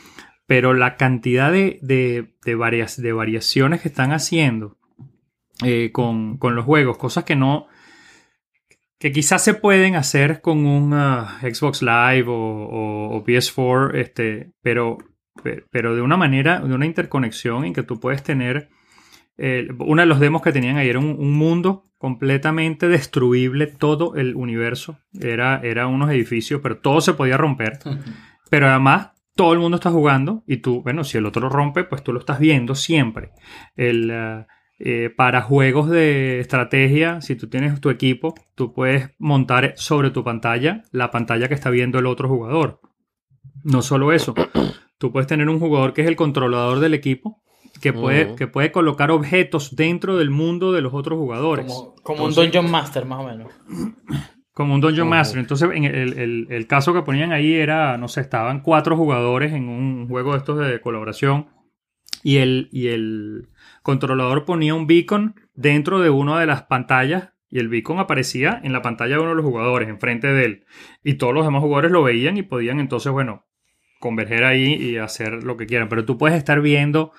[0.47, 4.79] pero la cantidad de, de, de varias, de variaciones que están haciendo
[5.65, 7.67] eh, con, con los juegos, cosas que no
[8.99, 14.99] que quizás se pueden hacer con un Xbox Live o, o- o PS4, este, pero,
[15.43, 18.69] pe- pero de una manera, de una interconexión en que tú puedes tener,
[19.37, 24.15] eh, uno de los demos que tenían ahí era un, un mundo completamente destruible, todo
[24.17, 27.79] el universo, era, era unos edificios, pero todo se podía romper,
[28.51, 31.85] pero además todo el mundo está jugando y tú, bueno, si el otro lo rompe,
[31.85, 33.31] pues tú lo estás viendo siempre.
[33.77, 34.47] El, ah,
[34.79, 40.23] eh, para juegos de estrategia, si tú tienes tu equipo, tú puedes montar sobre tu
[40.25, 42.81] pantalla la pantalla que está viendo el otro jugador.
[43.65, 44.35] No solo eso,
[44.99, 47.43] tú puedes tener un jugador que es el controlador del equipo,
[47.81, 51.67] que puede, que puede colocar objetos dentro del mundo de los otros jugadores.
[51.67, 53.53] Como, como un Dungeon Master, más o menos.
[54.53, 55.09] Como un Dungeon.
[55.09, 55.39] Master.
[55.39, 59.53] Entonces, en el, el- el caso que ponían ahí era, no sé, estaban cuatro jugadores
[59.53, 61.47] en un juego de estos de colaboración
[62.25, 63.49] y el, y el
[63.89, 68.75] controlador ponía un beacon dentro de una de las pantallas y el beacon aparecía en
[68.75, 70.65] la pantalla de uno de los jugadores, enfrente de él.
[71.03, 73.47] Y todos los demás jugadores lo veían y podían entonces, bueno,
[73.99, 75.89] converger ahí y hacer lo que quieran.
[75.89, 77.13] Pero tú puedes estar viendo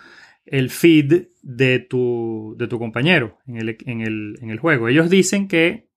[0.46, 4.90] el feed de tu, de tu compañero en el, en, el, en el juego.
[4.90, 5.90] Ellos dicen que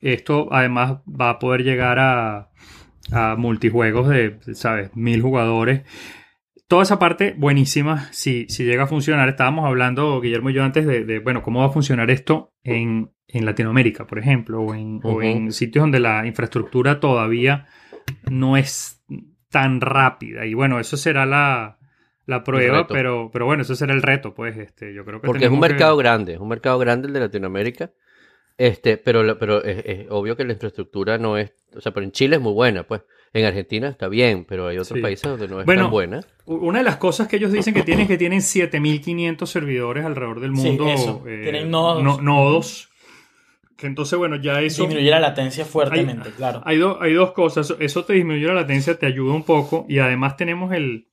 [0.00, 2.50] esto además va a poder llegar a,
[3.12, 4.90] a multijuegos de, ¿sabes?
[4.96, 5.82] Mil jugadores.
[6.74, 9.28] Toda esa parte buenísima, si, si llega a funcionar.
[9.28, 13.12] Estábamos hablando, Guillermo y yo, antes de, de, bueno, cómo va a funcionar esto en,
[13.28, 15.22] en Latinoamérica, por ejemplo, o en, o Ujú.
[15.22, 17.68] en sitios donde la infraestructura todavía
[18.28, 19.04] no es
[19.50, 20.46] tan rápida.
[20.46, 21.78] Y bueno, eso será la,
[22.26, 24.56] la prueba, pero, pero bueno, eso será el reto, pues.
[24.56, 27.14] Este, yo creo que Porque es un que- mercado grande, es un mercado grande el
[27.14, 27.92] de Latinoamérica.
[28.58, 32.10] Este, pero, pero es, es obvio que la infraestructura no es, o sea, pero en
[32.10, 33.02] Chile es muy buena, pues.
[33.34, 35.02] En Argentina está bien, pero hay otros Sí.
[35.02, 36.20] países donde no es Bueno, tan buena.
[36.46, 40.40] Una de las cosas que ellos dicen que tienen es que tienen 7500 servidores alrededor
[40.40, 40.88] del Sí, mundo.
[40.88, 41.22] eso.
[41.26, 42.02] eh, Tienen nodos.
[42.02, 42.88] no- nodos.
[43.76, 44.84] Que entonces, bueno, ya eso.
[44.84, 46.62] Disminuye la latencia fuertemente, claro.
[46.64, 47.74] Hay, do- hay dos cosas.
[47.80, 49.84] Eso te disminuye la latencia, te ayuda un poco.
[49.88, 51.08] Y además tenemos el,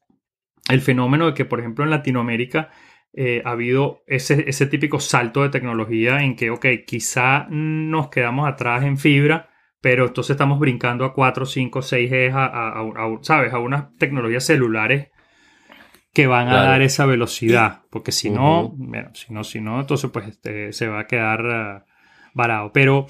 [0.69, 2.69] el fenómeno de que, por ejemplo, en Latinoamérica
[3.13, 8.47] eh, ha habido ese, ese típico salto de tecnología en que, ok, quizá nos quedamos
[8.47, 9.49] atrás en fibra,
[9.81, 13.51] pero entonces estamos brincando a 4, 5, 6G, a, a- a- a- ¿sabes?
[13.53, 15.09] A unas tecnologías celulares
[16.13, 17.81] que van a dar esa velocidad.
[17.89, 21.45] Porque si no, bueno, si no, si no, entonces pues este, se va a quedar
[21.45, 21.85] ah,
[22.33, 22.71] varado.
[22.73, 23.07] Pero,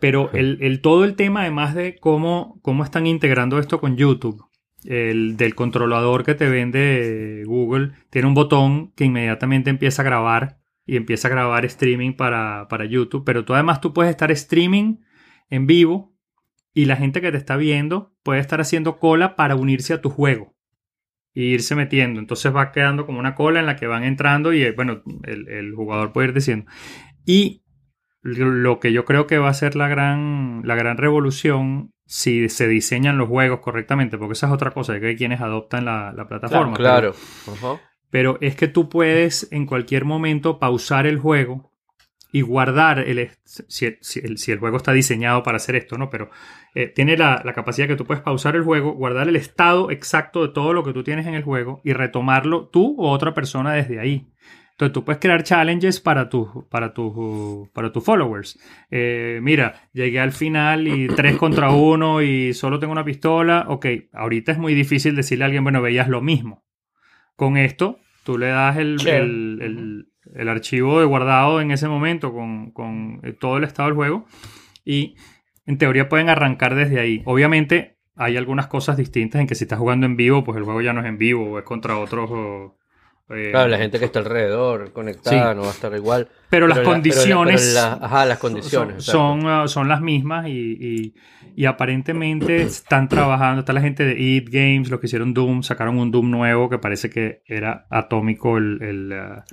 [0.00, 4.44] pero el, el- todo el tema, además de cómo, cómo están integrando esto con YouTube,
[4.84, 10.58] el del controlador que te vende Google, tiene un botón que inmediatamente empieza a grabar
[10.86, 14.98] y empieza a grabar streaming para, para YouTube, pero tú además tú puedes estar streaming
[15.50, 16.13] en vivo
[16.74, 20.10] y la gente que te está viendo puede estar haciendo cola para unirse a tu
[20.10, 20.54] juego
[21.34, 22.20] e irse metiendo.
[22.20, 25.74] Entonces va quedando como una cola en la que van entrando y bueno, el, el
[25.74, 26.66] jugador puede ir diciendo.
[27.24, 27.62] Y
[28.22, 32.68] lo que yo creo que va a ser la gran, la gran revolución si se
[32.68, 36.26] diseñan los juegos correctamente, porque esa es otra cosa, que hay quienes adoptan la, la
[36.26, 36.76] plataforma.
[36.76, 37.14] Claro.
[38.10, 41.73] Pero es que tú puedes en cualquier momento pausar el juego
[42.34, 46.10] y guardar el si, si el, si el juego está diseñado para hacer esto, ¿no?
[46.10, 46.30] Pero
[46.74, 50.42] eh, tiene la, la capacidad que tú puedes pausar el juego, guardar el estado exacto
[50.44, 53.72] de todo lo que tú tienes en el juego y retomarlo tú o otra persona
[53.72, 54.26] desde ahí.
[54.72, 58.58] Entonces tú puedes crear challenges para tus para tus para tus followers.
[58.90, 63.66] Eh, mira, llegué al final y tres contra uno y solo tengo una pistola.
[63.68, 66.64] Ok, ahorita es muy difícil decirle a alguien, bueno, veías lo mismo.
[67.36, 69.22] Con esto, tú le das el, Share.
[69.22, 73.88] el- el- el archivo de guardado en ese momento con, con eh, todo el estado
[73.88, 74.26] del juego
[74.84, 75.16] y
[75.66, 77.22] en teoría pueden arrancar desde ahí.
[77.24, 80.80] Obviamente hay algunas cosas distintas en que si estás jugando en vivo, pues el juego
[80.82, 82.30] ya no es en vivo o es contra otros...
[82.30, 82.76] o,
[83.30, 85.56] eh, Claro, la gente que está alrededor conectada Sí.
[85.56, 86.28] no va a estar igual.
[86.50, 89.02] pero las la- pero la- condiciones pero la- ajá, las condiciones.
[89.04, 91.14] son, son, ah, son las mismas y, y-
[91.56, 93.60] y aparentemente están trabajando.
[93.60, 96.78] Está la gente de Eat Games, los que hicieron Doom, sacaron un Doom nuevo que
[96.78, 99.44] parece que era atómico el, el, ah,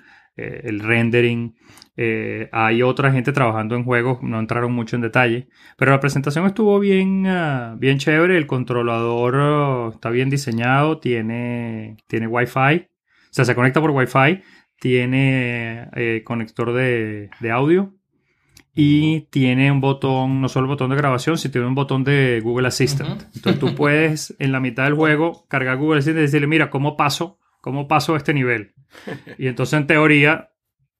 [0.41, 1.55] eh, el rendering.
[1.97, 6.45] Eh, hay otra gente trabajando en juegos, no entraron mucho en detalle, pero la presentación
[6.45, 8.37] estuvo bien, ah, bien chévere.
[8.37, 14.41] El controlador ah, está bien diseñado, tiene, tiene Wi-Fi, o sea, se conecta por Wi-Fi,
[14.79, 17.93] tiene eh, conector de, de audio
[18.73, 22.39] y tiene un botón, no solo el botón de grabación, sino tiene un botón de
[22.41, 23.23] Google Assistant.
[23.35, 26.95] Entonces tú puedes en la mitad del juego cargar Google Assistant y decirle, mira, ¿cómo
[26.95, 27.37] paso?
[27.61, 28.73] ¿Cómo paso este nivel?
[29.37, 30.51] Y entonces en teoría,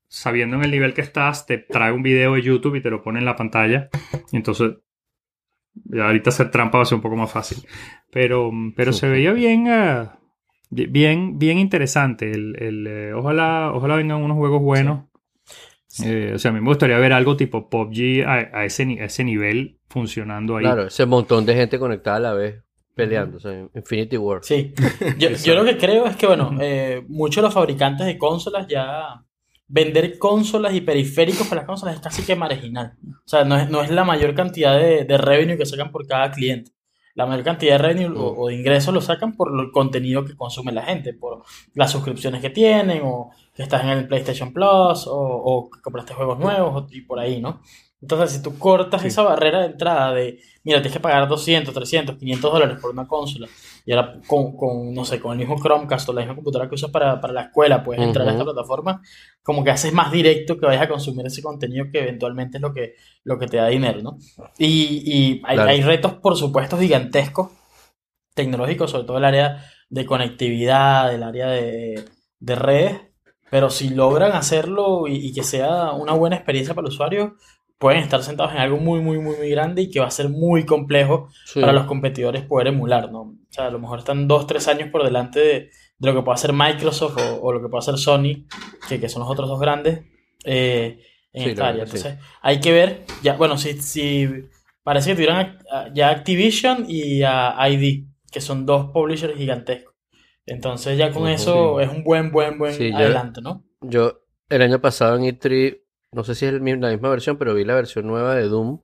[0.08, 3.02] sabiendo en el nivel que estás, te trae un video de YouTube y te lo
[3.02, 3.90] pone en la pantalla.
[4.32, 4.76] Y entonces,
[5.74, 7.66] ya ahorita hacer trampa va a ser un poco más fácil.
[8.12, 10.08] Pero, pero se veía bien, eh,
[10.70, 12.32] bien, bien interesante.
[12.32, 15.06] El, el, eh, ojalá, ojalá vengan unos juegos buenos.
[16.04, 19.06] Eh, o sea, a mí me gustaría ver algo tipo PUBG a, a ese, a
[19.06, 20.64] ese nivel funcionando ahí.
[20.64, 22.64] Claro, ese montón de gente conectada a la vez
[23.06, 23.38] peleando.
[23.38, 24.40] o sea, Infinity War.
[24.44, 24.74] Sí,
[25.18, 28.68] yo, yo lo que creo es que, bueno, eh, muchos de los fabricantes de consolas
[28.68, 29.24] ya
[29.68, 32.94] vender consolas y periféricos para las consolas es casi que marginal.
[33.08, 36.06] O sea, no es, no es la mayor cantidad de, de revenue que sacan por
[36.06, 36.72] cada cliente.
[37.14, 40.36] La mayor cantidad de revenue o, o de ingresos lo sacan por el contenido que
[40.36, 45.08] consume la gente, por las suscripciones que tienen, o que estás en el PlayStation Plus,
[45.08, 47.62] o, o que compraste juegos nuevos, y por ahí, ¿no?
[48.02, 49.10] Entonces, si tú cortas Sí.
[49.10, 53.08] esa barrera de entrada de, mira, tienes que pagar 200, 300, 500 dólares por una
[53.08, 53.48] consola,
[53.86, 56.76] y ahora con, con, no sé, con el mismo Chromecast o la misma computadora que
[56.76, 59.02] usas para, para la escuela, puedes entrar a esta plataforma,
[59.44, 62.74] como que haces más directo que vayas a consumir ese contenido que eventualmente es lo
[62.74, 64.18] que, lo que te da dinero, ¿no?
[64.58, 65.70] Y, y hay, Claro.
[65.70, 67.50] hay retos, por supuesto, gigantescos,
[68.34, 72.06] tecnológicos, sobre todo el área de conectividad, el área de,
[72.40, 73.02] de redes,
[73.50, 77.36] pero si logran hacerlo y, y que sea una buena experiencia para el usuario,
[77.82, 80.30] pueden estar sentados en algo muy, muy, muy, muy grande y que va a ser
[80.30, 81.60] muy complejo Sí.
[81.60, 83.22] para los competidores poder emular, ¿no?
[83.22, 85.54] O sea, a lo mejor están dos, tres años por delante de,
[85.98, 88.46] de lo que puede hacer Microsoft o, o lo que puede hacer Sony,
[88.88, 90.04] que, que son los otros dos grandes
[90.46, 91.02] eh,
[91.34, 91.86] en Sí, esta área.
[91.88, 91.98] sí.
[91.98, 94.30] Entonces, hay que ver, ya, bueno, si, si
[94.84, 95.58] parece que a-
[95.94, 99.96] ya Activision y a ID, que son dos publishers gigantescos.
[100.46, 103.64] Entonces, ya con eso es un buen, buen, buen adelanto, ¿no?
[103.82, 105.81] Yo el año pasado en E3,
[106.12, 108.82] no sé si es el la misma versión, pero vi la versión nueva de Doom.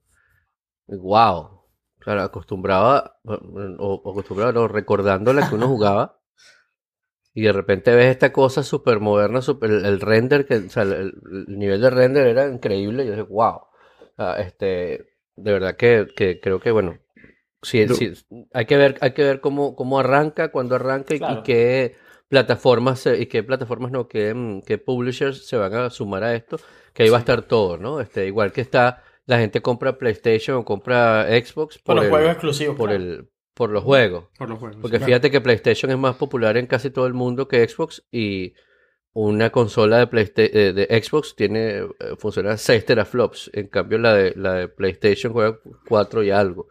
[0.87, 1.57] Wow.
[1.99, 6.19] Claro, acostumbraba, o, acostumbraba, no, recordando la que uno jugaba.
[7.33, 10.81] Y de repente ves esta cosa súper moderna, super, el, el render, que, o sea,
[10.81, 11.13] el,
[11.47, 13.03] el nivel de render era increíble.
[13.03, 13.59] Y yo dije, wow.
[14.39, 16.97] este, de verdad que, que creo que, bueno,
[17.61, 18.11] sí, sí,
[18.53, 21.43] hay que ver, hay que ver cómo, cómo arranca, cuándo arranca y, y Claro.
[21.43, 21.95] qué
[22.29, 26.35] plataformas se- y qué plataformas no, qué, mm, qué publishers se van a sumar a
[26.35, 26.59] esto,
[26.93, 27.99] que ahí va a estar todo, ¿no?
[28.01, 32.09] Este, igual que está, la gente compra PlayStation o compra Xbox Por por los el,
[32.11, 32.75] juegos exclusivos.
[32.75, 33.03] por claro.
[33.03, 34.25] el, por los juegos.
[34.37, 34.77] Por los juegos.
[34.81, 38.53] Porque fíjate que PlayStation es más popular en casi todo el mundo que Xbox y
[39.13, 41.87] una consola de, Playsta- eh, de Xbox tiene eh,
[42.19, 45.59] funciona a 6 teraflops, en cambio la de, la de PlayStation juega
[45.89, 46.67] 4 y algo,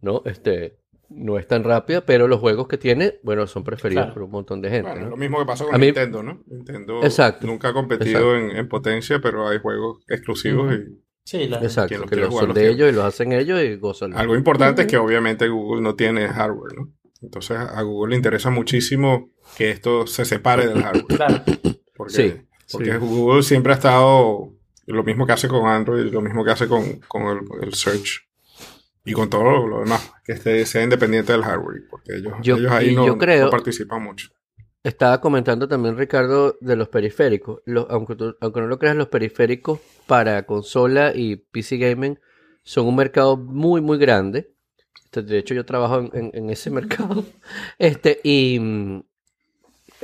[0.00, 0.22] ¿no?
[0.24, 0.78] Este,
[1.10, 4.14] no es tan rápida, pero los juegos que tiene, bueno, son preferidos Claro.
[4.14, 5.10] por un montón de gente, Bueno, ¿no?
[5.10, 6.42] lo mismo que pasó con A mí- Nintendo, ¿no?
[6.46, 11.58] Nintendo Exacto, nunca ha competido en, en potencia, pero hay juegos exclusivos y Sí, la-
[11.58, 12.74] Exacto, quien los que quiere los jugar son los de tiene.
[12.76, 14.14] ellos y los hacen ellos y gozan.
[14.16, 16.92] Algo importante es que obviamente Google no tiene hardware, ¿no?
[17.22, 21.06] Entonces a Google le interesa muchísimo que esto se separe del hardware.
[21.16, 21.42] claro.
[21.94, 22.34] Porque Sí.
[22.72, 22.96] Porque Sí.
[22.98, 24.54] Google siempre ha estado
[24.86, 28.28] lo mismo que hace con Android, lo mismo que hace con, con el, el search
[29.04, 32.56] y con todo lo, lo demás, que esté, sea independiente del hardware, porque ellos, Yo-
[32.56, 34.28] ellos ahí no, yo creo- no participan mucho.
[34.82, 37.60] Estaba comentando también Ricardo de los periféricos.
[37.66, 42.18] Los- aunque, tú- aunque no lo creas, los periféricos para consola y PC gaming
[42.62, 44.52] son un mercado muy, muy grande.
[45.04, 46.70] Este, De hecho, yo trabajo en, en- en ese
[47.16, 47.24] mercado.
[47.78, 49.02] Este, y mm,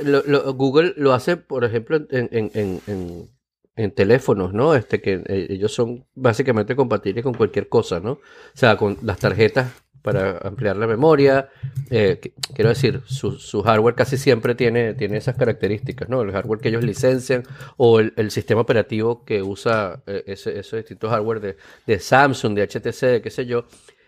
[0.05, 3.31] lo- lo- Google lo hace, por ejemplo, en, en-
[3.77, 4.75] en- teléfonos, ¿no?
[4.75, 8.13] Este, que eh, ellos son básicamente compatibles con cualquier cosa, ¿no?
[8.13, 8.21] O
[8.55, 9.71] sea, con las tarjetas
[10.03, 11.49] para ampliar la memoria.
[11.91, 12.21] eh,
[12.55, 16.23] quiero decir, su, su hardware casi siempre tiene, tiene esas características, ¿no?
[16.23, 17.43] El hardware que ellos licencian
[17.77, 22.63] o el, sistema operativo que usa eh, ese, esos distintos hardware de, de Samsung, de
[22.69, 23.65] HTC, de qué sé yo.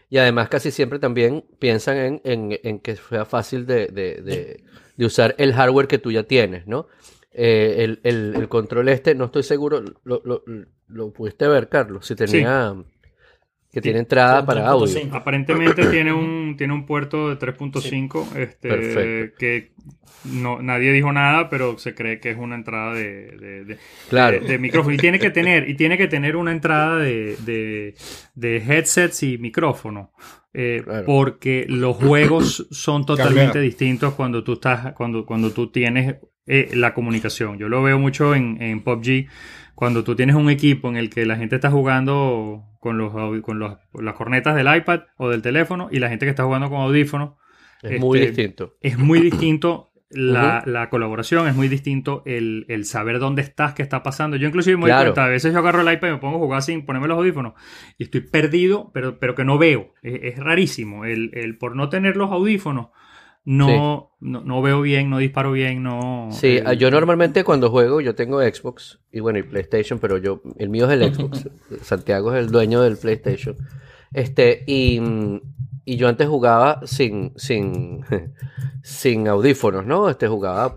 [0.08, 4.62] Y además casi siempre también piensan en, en- en que sea fácil de- de-
[4.96, 6.86] de usar el hardware que tú ya tienes, ¿no?
[7.40, 10.42] Eh, el, el- el control este, no estoy seguro, lo, lo-
[10.88, 12.74] lo pudiste ver, Carlos, si tenía
[13.70, 14.68] que tiene entrada Sí, para 3.5.
[14.70, 15.14] audio.
[15.14, 19.36] Aparentemente tiene un, tiene un puerto de 3.5 este, Perfecto.
[19.38, 19.72] que
[20.24, 24.40] no, nadie dijo nada, pero se cree que es una entrada de, de- de- Claro.
[24.40, 24.94] de- de micrófono.
[24.94, 27.94] Y tiene que tener, y tiene que tener una entrada de, de-
[28.34, 30.10] de headsets y micrófono.
[30.54, 31.04] eh, Claro.
[31.06, 36.16] Porque los juegos son totalmente distintos cuando tú estás, cuando, cuando tú tienes
[36.48, 37.58] eh, la comunicación.
[37.58, 39.26] Yo lo veo mucho en, en PUBG.
[39.74, 43.58] Cuando tú tienes un equipo en el que la gente está jugando con, los, con
[43.60, 46.80] los- las cornetas del iPad o del teléfono y la gente que está jugando con
[46.80, 47.34] audífonos,
[47.82, 48.74] Es muy este, distinto.
[48.80, 53.82] es muy distinto la, la colaboración, es muy distinto el, el saber dónde estás, qué
[53.82, 54.36] está pasando.
[54.36, 55.04] Yo inclusive me doy Claro.
[55.10, 57.18] cuenta, a veces yo agarro el iPad y me pongo a jugar sin ponerme los
[57.18, 57.52] audífonos
[57.98, 59.92] y estoy perdido, pero, pero que no veo.
[60.02, 61.04] Es, es rarísimo.
[61.04, 62.88] El, el por no tener los audífonos,
[63.44, 66.28] no, no, no veo bien, no disparo bien, no...
[66.32, 70.42] Sí, el- yo normalmente cuando juego, yo tengo Xbox y bueno, y PlayStation, pero yo,
[70.58, 71.48] el mío es el Xbox.
[71.82, 73.56] Santiago es el dueño del PlayStation.
[74.12, 75.00] Este, y,
[75.84, 78.04] y yo antes jugaba sin, sin,
[78.82, 80.08] sin audífonos, ¿no?
[80.10, 80.76] Este jugaba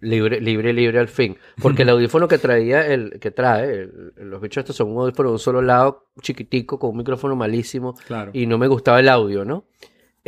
[0.00, 1.36] libre, libre, libre al fin.
[1.60, 5.28] Porque el audífono que traía, el que trae, el- los bichos estos son un audífono
[5.30, 8.30] de un solo lado, chiquitico, con un micrófono malísimo Claro.
[8.34, 9.64] y no me gustaba el audio, ¿no?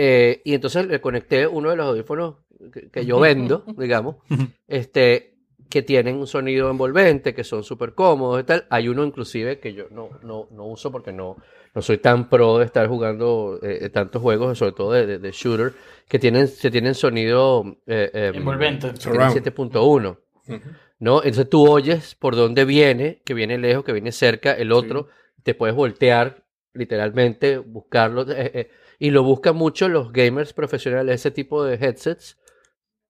[0.00, 2.36] Eh, y entonces le conecté uno de los audífonos
[2.72, 4.16] que, que yo vendo, digamos,
[4.68, 5.34] este,
[5.68, 8.66] que tienen un sonido envolvente, que son súper cómodos y tal.
[8.70, 11.36] Hay uno inclusive que yo no, no, no uso porque no,
[11.74, 15.32] no soy tan pro de estar jugando eh, tantos juegos, sobre todo de, de- de
[15.32, 15.72] shooter,
[16.08, 18.92] que tienen, que tienen sonido eh, eh, Envolvente.
[18.92, 19.36] tienen Surround.
[19.36, 20.18] 7.1.
[20.48, 20.60] Ujú.
[21.00, 21.16] ¿no?
[21.18, 25.08] Entonces tú oyes por dónde viene, que viene lejos, que viene cerca, el otro,
[25.42, 31.30] te puedes voltear literalmente, buscarlo, eh, eh, y lo buscan mucho los gamers profesionales, ese
[31.30, 32.36] tipo de headsets,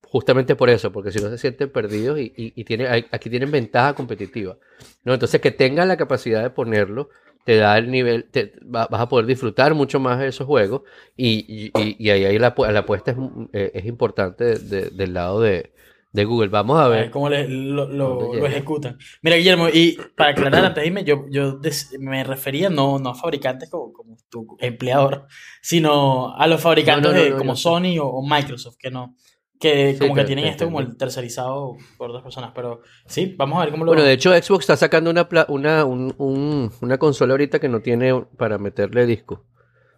[0.03, 3.29] justamente por eso, porque si no se sienten perdidos y, y- y tiene, hay- aquí
[3.31, 4.57] tienen ventaja competitiva,
[5.05, 5.14] ¿no?
[5.14, 7.11] Entonces que tengan la capacidad de ponerlo,
[7.44, 10.83] te da el nivel, te, va- vas a poder disfrutar mucho más de esos juegos,
[11.16, 13.16] y, y- ahí, ahí la, la apuesta es,
[13.53, 15.72] eh, es importante de- de- del lado de,
[16.19, 16.49] de Google.
[16.49, 17.01] Vamos a A ver.
[17.05, 18.99] ver cómo le- lo, ejecutan.
[19.23, 21.61] Mira, Guillermo, y para aclarar antes de irme, yo, yo
[21.99, 25.27] me refería no, no a fabricantes como, como tu empleador,
[25.63, 27.57] sino a los fabricantes No, no, no, de, como.
[27.57, 29.15] Sony o, o Microsoft, que no,
[29.61, 32.53] que Sí, como que tienen esto como el tercerizado por otras personas.
[32.55, 35.47] Pero sí, vamos a ver cómo lo Bueno, de hecho, Xbox está sacando una, pla-
[35.49, 39.45] una, un- un- una consola ahorita que no tiene para meterle disco,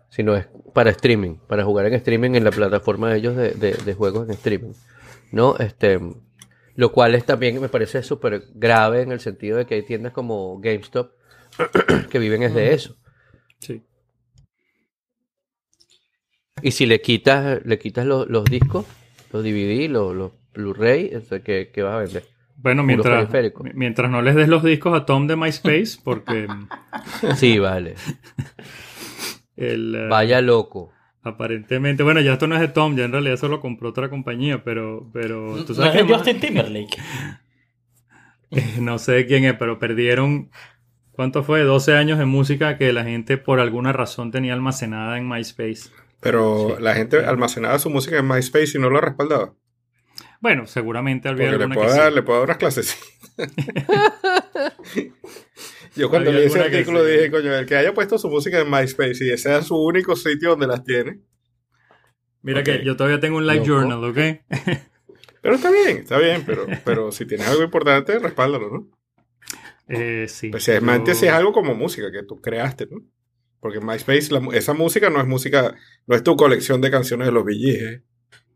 [0.08, 3.74] sino es para streaming, para jugar en streaming en la plataforma de ellos de, de-
[3.74, 4.72] de juegos en streaming.
[5.32, 5.56] ¿No?
[5.58, 6.00] Este,
[6.74, 10.12] lo cual es también me parece súper grave en el sentido de que hay tiendas
[10.12, 11.12] como GameStop
[12.10, 12.96] que viven es de eso.
[13.58, 13.82] Sí.
[16.62, 18.86] Y si le quitas, le quitas los, los discos,
[19.32, 22.24] los DVD, los, los Blu-ray, este, ¿qué, qué vas a vender?
[22.56, 23.28] Bueno, mientras,
[23.74, 26.46] mientras no les des los discos a Tom de MySpace, porque
[27.36, 27.94] Sí, vale.
[29.56, 30.92] el, eh, Vaya loco.
[31.22, 34.08] Aparentemente, bueno, ya esto no es de Tom, ya en realidad eso lo compró otra
[34.08, 36.96] compañía, pero, pero tú No sabes es que de Justin Timberlake.
[38.80, 40.50] no sé quién es, pero perdieron,
[41.12, 41.62] ¿cuánto fue?
[41.62, 45.90] 12 años de música que la gente por alguna razón tenía almacenada en MySpace.
[46.20, 46.82] Pero Sí.
[46.82, 49.54] la gente almacenaba su música en MySpace y no la respaldaba.
[50.40, 52.14] Bueno, seguramente había Porque le puedo, que sí.
[52.14, 52.98] le puedo dar unas clases.
[55.96, 57.10] Yo cuando leí ese artículo sí.
[57.12, 60.14] dije, coño, el que haya puesto su música en MySpace y ese sea su único
[60.16, 61.20] sitio donde las tiene.
[62.42, 64.18] Mira que yo todavía tengo un live journal, ¿ok?
[65.42, 68.90] Pero está bien, está bien, pero, pero si tienes algo importante, respáldalo, ¿no?
[69.92, 70.46] Eh, sí.
[70.46, 73.00] Especialmente yo- si es algo como música que tú creaste, ¿no?
[73.58, 75.74] Porque en MySpace, la esa música no es música,
[76.06, 78.02] no es tu colección de canciones de los VGs, ¿eh?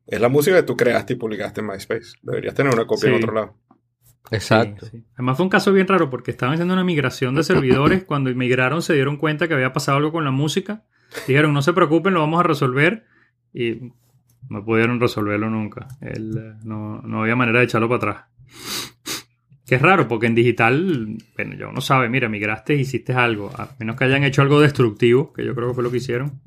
[0.07, 2.13] es la música que tú creaste y publicaste en MySpace.
[2.23, 3.59] Deberías tener una copia en otro lado.
[4.31, 4.87] Exacto.
[4.87, 5.05] Sí, sí.
[5.15, 8.05] Además fue un caso bien raro porque estaban haciendo una migración de servidores.
[8.07, 10.85] Cuando inmigraron se dieron cuenta que había pasado algo con la música.
[11.27, 13.05] Dijeron, no se preocupen, lo vamos a resolver.
[13.53, 13.93] Y
[14.49, 15.89] no pudieron resolverlo nunca.
[16.01, 18.25] El, eh, no, no había manera de echarlo para atrás.
[19.67, 23.51] Que es raro porque en digital, bueno, ya uno sabe, mira, migraste y hiciste algo.
[23.57, 26.41] A menos que hayan hecho algo destructivo, que yo creo que fue lo que hicieron.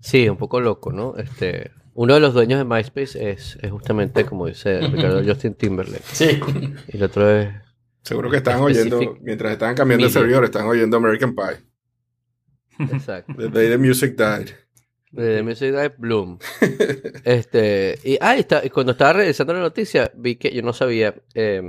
[0.00, 1.16] Sí, un poco loco, ¿no?
[1.16, 6.02] Este, uno de los dueños de MySpace es, es justamente, como dice Ricardo, Justin Timberlake.
[6.12, 6.40] Sí.
[6.88, 7.48] Y el otro es...
[8.02, 11.64] Seguro que estaban oyendo, mientras estaban cambiando de servidor, estaban oyendo American Pie.
[12.92, 13.32] Exacto.
[13.36, 14.50] The Day the Music Died.
[15.12, 16.38] De Music Dive Bloom.
[17.24, 21.14] Este, y ah, está, y cuando estaba revisando la noticia, vi que yo no sabía,
[21.34, 21.62] eh,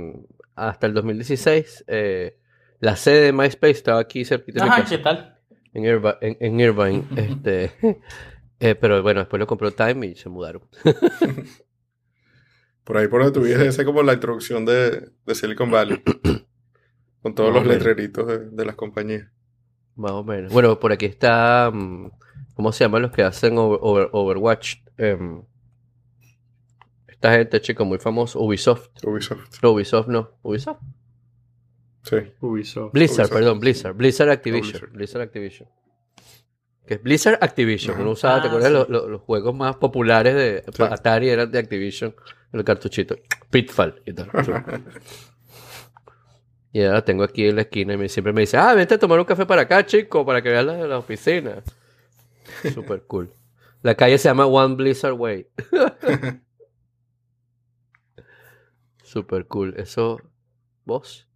[0.56, 2.36] hasta el 2016, eh,
[2.80, 5.38] la sede de MySpace estaba aquí cerquita de mi Ajá, casa, ¿qué tal?
[5.74, 7.04] en, Irvi- en, en Irvine.
[7.16, 7.72] Este,
[8.64, 10.62] eh, pero bueno, después lo compró Time y se mudaron.
[12.84, 16.02] Por ahí por donde vives, esa es como la introducción de, de Silicon Valley.
[17.22, 19.26] Con todos Más los letreritos de, de las compañías.
[19.96, 20.52] Más o menos.
[20.52, 21.70] Bueno, por aquí está.
[21.72, 22.10] mm,
[22.54, 24.76] ¿Cómo se llaman los que hacen over- over- Overwatch?
[24.98, 25.42] Em,
[27.08, 28.38] esta gente, chico, muy famoso.
[28.42, 28.90] Ubisoft.
[29.02, 29.62] Ubisoft.
[29.62, 30.30] No, Ubisoft no.
[30.42, 30.80] Ubisoft.
[32.02, 32.16] Sí.
[32.40, 32.92] Ubisoft.
[32.92, 33.32] Blizzard, Ubisoft.
[33.32, 33.94] perdón, Blizzard.
[33.96, 34.72] Blizzard Activision.
[34.72, 34.92] Blizzard.
[34.92, 35.68] Blizzard Activision.
[36.86, 38.00] Que es Blizzard Activision.
[38.00, 38.68] Uno usaba, ¿te Ah, acuerdas?
[38.70, 38.74] sí.
[38.74, 40.82] Los, los- los juegos más populares de Sí.
[40.82, 42.14] Atari eran de Activision.
[42.52, 43.16] El cartuchito.
[43.50, 44.30] Pitfall y tal.
[46.72, 48.98] y ahora tengo aquí en la esquina y me, siempre me dice, ah, vente a
[48.98, 51.62] tomar un café para acá, chico, para que veas la, la oficina.
[52.72, 53.32] Super cool.
[53.82, 55.46] La calle se llama One Blizzard Way.
[59.02, 59.74] Super cool.
[59.76, 60.18] Eso,
[60.84, 61.28] vos.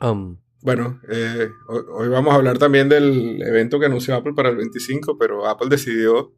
[0.00, 4.56] Um, Bueno, eh, hoy, vamos a hablar también del evento que anunció Apple para el
[4.56, 6.34] 25, pero Apple decidió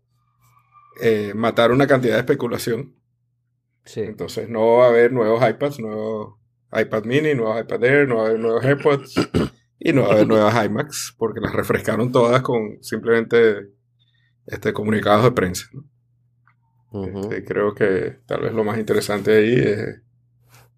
[1.02, 2.94] eh, matar una cantidad de especulación.
[3.84, 4.00] sí.
[4.00, 6.36] Entonces no va a haber nuevos iPads, nuevos
[6.72, 9.14] iPad mini, nuevos iPad Air, no va a haber nuevos AirPods
[9.78, 13.68] y no va a haber nuevas iMacs porque las refrescaron todas con simplemente
[14.46, 15.66] este, comunicados de prensa.
[15.72, 17.20] ¿no?
[17.20, 20.02] Este, creo que tal vez lo más interesante ahí es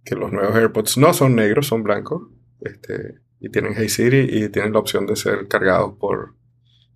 [0.04, 2.22] que los nuevos AirPods no son negros, son blancos.
[2.60, 6.34] Este, y tienen Hey Siri y tienen la opción de ser cargados por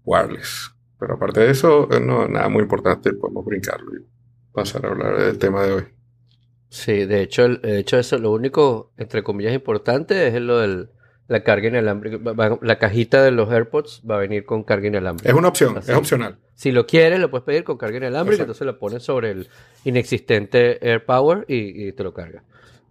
[0.04, 0.72] wireless.
[0.98, 4.04] Pero aparte de eso, eh, no nada muy importante, podemos brincarlo y
[4.52, 5.84] pasar a hablar del tema de hoy.
[6.68, 10.88] Sí, de hecho, el- de hecho eso, lo único, entre comillas, importante es lo de
[11.28, 12.18] la carga inalámbrica.
[12.32, 15.28] Va- La cajita de los AirPods va a venir con carga inalámbrica.
[15.30, 15.90] Es una opción, Así.
[15.92, 16.38] es opcional.
[16.54, 18.52] Si lo quieres, lo puedes pedir con carga inalámbrica, Exacto.
[18.52, 19.48] entonces lo pones sobre el
[19.84, 22.44] inexistente AirPower y, y te lo carga.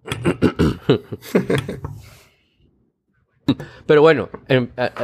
[3.86, 4.30] Pero bueno,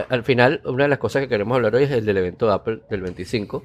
[0.10, 2.54] al final, una de las cosas que queremos hablar hoy es el del evento de
[2.54, 3.64] Apple del 25,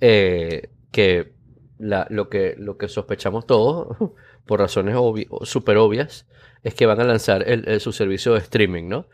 [0.00, 1.32] eh, que,
[1.78, 3.96] lo que lo que sospechamos todos,
[4.46, 4.96] por razones
[5.42, 6.26] súper obvias,
[6.62, 7.44] es que van a lanzar
[7.80, 9.06] su servicio de streaming, ¿no?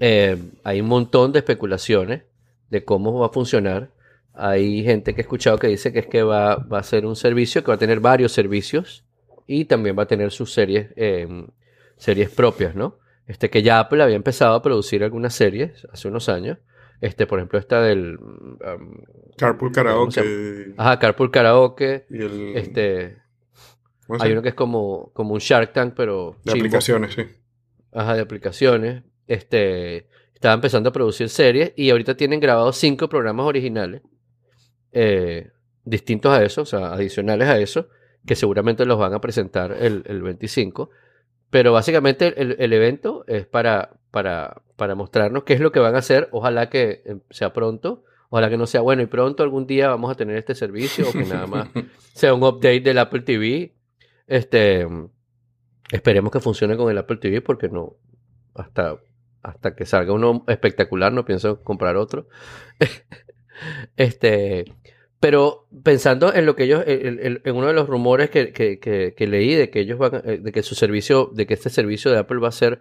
[0.00, 2.22] Eh, hay un montón de especulaciones
[2.70, 3.90] de cómo va a funcionar.
[4.32, 7.16] Hay gente que he escuchado que dice que es que va, va a ser un
[7.16, 9.04] servicio que va a tener varios servicios
[9.46, 11.28] y también va a tener sus series, eh,
[11.96, 12.99] series propias, ¿no?
[13.30, 16.58] Este que ya Apple había empezado a producir algunas series hace unos años.
[17.00, 18.58] Este, por ejemplo, esta del um,
[19.38, 22.06] Carpool ¿Cómo se Karaoke ajá, Carpool Karaoke.
[22.10, 22.56] y el...
[22.56, 23.18] Este,
[24.06, 26.66] ¿cómo se hay uno que es como, como un Shark Tank, pero de chimbo.
[26.66, 27.22] aplicaciones, sí.
[27.92, 29.04] Ajá, de aplicaciones.
[29.28, 34.02] Este, estaba empezando a producir series y ahorita tienen grabados cinco programas originales
[34.90, 35.52] eh,
[35.84, 37.88] distintos a eso, o sea, adicionales a eso,
[38.26, 40.90] que seguramente los van a presentar el, el 25.
[41.50, 45.96] Pero básicamente el, el evento es para, para, para mostrarnos qué es lo que van
[45.96, 46.28] a hacer.
[46.32, 50.10] Ojalá que eh, sea pronto, ojalá que no sea bueno y pronto algún día vamos
[50.10, 51.68] a tener este servicio o que nada más
[52.14, 53.74] sea un update del Apple TV.
[54.26, 54.86] Este,
[55.90, 57.96] esperemos que funcione con el Apple TV porque no,
[58.54, 58.98] hasta,
[59.42, 62.28] hasta que salga uno espectacular, no pienso comprar otro.
[63.96, 64.64] este,
[65.20, 69.14] pero pensando en lo que ellos, en, en- uno de los rumores que, que- que-
[69.14, 72.10] que leí de que ellos van, eh, de que su servicio, de que este servicio
[72.10, 72.80] de Apple va a ser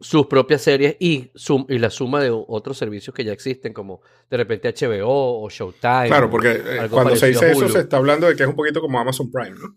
[0.00, 4.00] sus propias series y, sum- y la suma de otros servicios que ya existen, como
[4.30, 6.06] de repente HBO o Showtime.
[6.08, 8.80] Claro, porque eh, cuando se dice eso se está hablando de que es un poquito
[8.80, 9.76] como Amazon Prime, ¿no?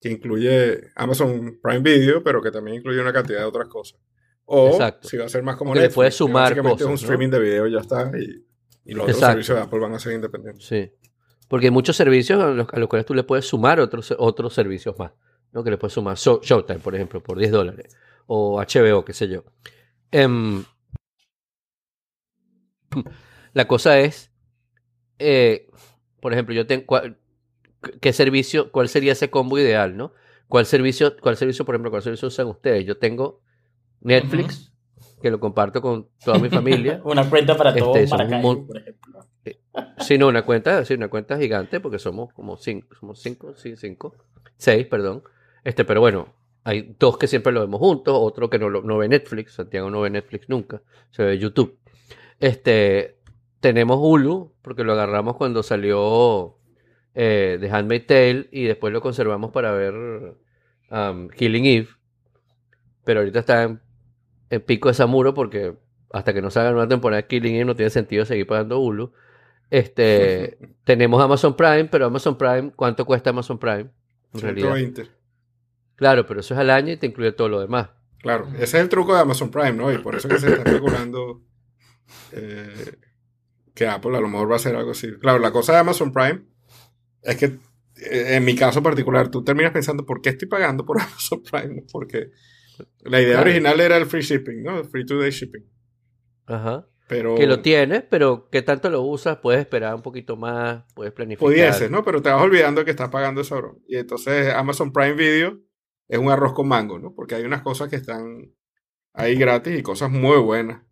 [0.00, 3.98] Que incluye Amazon Prime Video, pero que también incluye una cantidad de otras cosas.
[4.44, 5.08] O Exacto.
[5.08, 6.94] si va a ser más como Que le Netflix, puedes que sumar básicamente es un
[6.94, 8.10] streaming de video ya está.
[8.18, 8.46] Y,
[8.88, 10.66] y los otros servicios de Apple van a ser independientes.
[10.66, 10.92] Sí.
[11.46, 14.52] Porque hay muchos servicios a los, a los cuales tú le puedes sumar otros, otros
[14.54, 15.12] servicios más.
[15.52, 15.64] ¿no?
[15.64, 17.96] Que le puedes sumar Show- Showtime, por ejemplo, por 10 dólares.
[18.26, 19.44] O HBO, qué sé yo.
[20.10, 20.64] Em,
[23.54, 24.30] la cosa es,
[25.18, 25.68] eh,
[26.20, 26.84] por ejemplo, yo tengo,
[28.00, 30.12] ¿qué servicio, cuál sería ese combo ideal, no?
[30.48, 32.84] ¿Cuál servicio, cuál servicio, por ejemplo, cuál servicio usan ustedes?
[32.86, 33.42] Yo tengo
[34.00, 34.67] Netflix,
[35.20, 37.00] que lo comparto con toda mi familia.
[37.04, 39.26] Una cuenta para Este, todo somos un Maracaibo, por ejemplo.
[39.98, 43.76] Sí, no, una cuenta, sí, una cuenta gigante, porque somos como cinco, somos cinco, sí,
[43.76, 44.16] cinco,
[44.56, 45.22] seis, perdón.
[45.64, 49.08] Este, pero bueno, hay dos que siempre lo vemos juntos, otro que no, no ve
[49.08, 51.78] Netflix, Santiago no ve Netflix nunca, se ve YouTube.
[52.40, 53.18] Este,
[53.60, 56.56] tenemos Hulu, porque lo agarramos cuando salió
[57.14, 59.94] eh, The Handmaid's Tale y después lo conservamos para ver
[60.90, 61.88] um, Killing Eve.
[63.04, 63.80] Pero ahorita está en,
[64.50, 65.74] en pico de Samuro porque
[66.12, 69.12] hasta que no salga una temporada de Killing Eve no tiene sentido seguir pagando Hulu.
[69.70, 73.90] Este, tenemos Amazon Prime, pero Amazon Prime, ¿cuánto cuesta Amazon Prime?
[74.34, 74.74] En realidad.
[74.74, 75.10] 120.
[75.96, 77.90] Claro, pero eso es al año y te incluye todo lo demás.
[78.20, 79.92] Claro, ese es el truco de Amazon Prime, ¿no?
[79.92, 81.42] Y por eso que se está especulando
[82.32, 82.96] eh,
[83.74, 85.12] que Apple a lo mejor va a hacer algo así.
[85.20, 86.42] Claro, la cosa de Amazon Prime
[87.22, 91.00] es que eh, en mi caso particular, tú terminas pensando, ¿por qué estoy pagando por
[91.00, 91.84] Amazon Prime?
[91.92, 92.30] Porque
[93.00, 93.50] la idea Claro.
[93.50, 94.78] original era el free shipping, ¿no?
[94.78, 95.64] El free two day shipping.
[96.46, 96.86] Ajá.
[97.08, 99.38] Pero Que lo tienes, pero ¿qué tanto lo usas?
[99.38, 101.48] Puedes esperar un poquito más, puedes planificar.
[101.48, 102.04] pudieses, ¿no?
[102.04, 103.78] Pero te vas olvidando que estás pagando esa broma.
[103.88, 105.58] Y entonces Amazon Prime Video
[106.06, 107.14] es un arroz con mango, ¿no?
[107.14, 108.52] Porque hay unas cosas que están
[109.14, 110.82] ahí gratis y cosas muy buenas.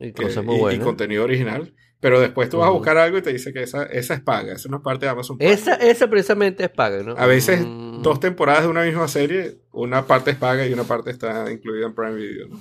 [0.00, 0.84] Y que- cosas muy y- y, buenas.
[0.84, 1.72] contenido original.
[2.00, 4.52] Pero después tú vas a buscar algo y te dice que esa, esa es paga,
[4.52, 5.52] esa no es parte de Amazon Prime.
[5.52, 7.16] Esa, esa precisamente es paga, ¿no?
[7.18, 10.84] A veces Mm, dos temporadas de una misma serie, una parte es paga y una
[10.84, 12.48] parte está incluida en Prime Video.
[12.48, 12.60] ¿no?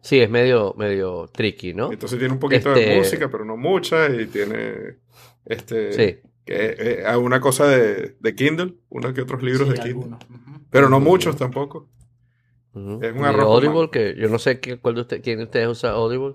[0.00, 1.92] Sí, es medio, medio tricky, ¿no?
[1.92, 4.96] Entonces tiene un poquito de Este- música, pero no mucha, y tiene
[5.44, 6.18] este Sí.
[6.44, 10.16] que, eh, alguna cosa de, de Kindle, unos que otros libros Sí, de Kindle.
[10.70, 11.88] Pero no muchos tampoco.
[12.74, 12.98] Ujú.
[13.04, 15.68] es un arroz Audible, que yo no sé qué, cuál de usted, quién de ustedes
[15.68, 16.34] usa Audible.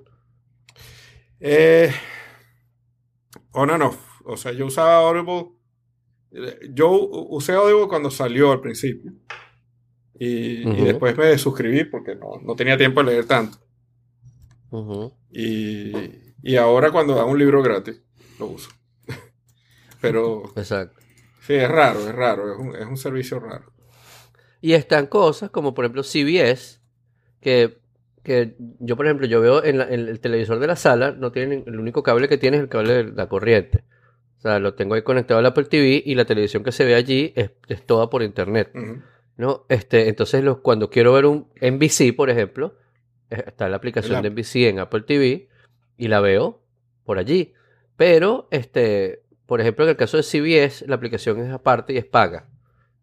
[1.40, 1.92] Eh,
[3.52, 4.22] on and off.
[4.26, 5.52] O sea, yo usaba Audible.
[6.72, 6.92] Yo
[7.30, 9.14] usé Audible cuando salió al principio.
[10.20, 13.60] Y, después me suscribí porque no, no tenía tiempo de leer tanto.
[15.32, 15.94] Y,
[16.42, 18.02] y ahora cuando da un libro gratis,
[18.40, 18.70] lo uso.
[20.02, 21.00] Pero Exacto.
[21.42, 23.72] sí, es raro, es raro, es un, es un servicio raro.
[24.60, 26.82] Y están cosas como por ejemplo CBS,
[27.40, 27.80] que,
[28.28, 31.32] que yo por ejemplo yo veo en, la- en el televisor de la sala, no
[31.32, 33.84] tiene, el único cable que tiene es el cable de la corriente.
[34.38, 36.94] O sea, lo tengo ahí conectado al Apple TV y la televisión que se ve
[36.94, 38.70] allí es, es toda por internet.
[39.38, 39.66] ¿no?
[39.70, 42.76] Este, entonces los, cuando quiero ver un NBC, por ejemplo,
[43.32, 44.30] eh, está la aplicación de.
[44.30, 45.48] NBC en Apple TV
[45.98, 46.62] y la veo
[47.04, 47.54] por allí.
[47.96, 52.06] Pero, este, por ejemplo, en el caso de CBS, la aplicación es aparte y es
[52.06, 52.48] paga,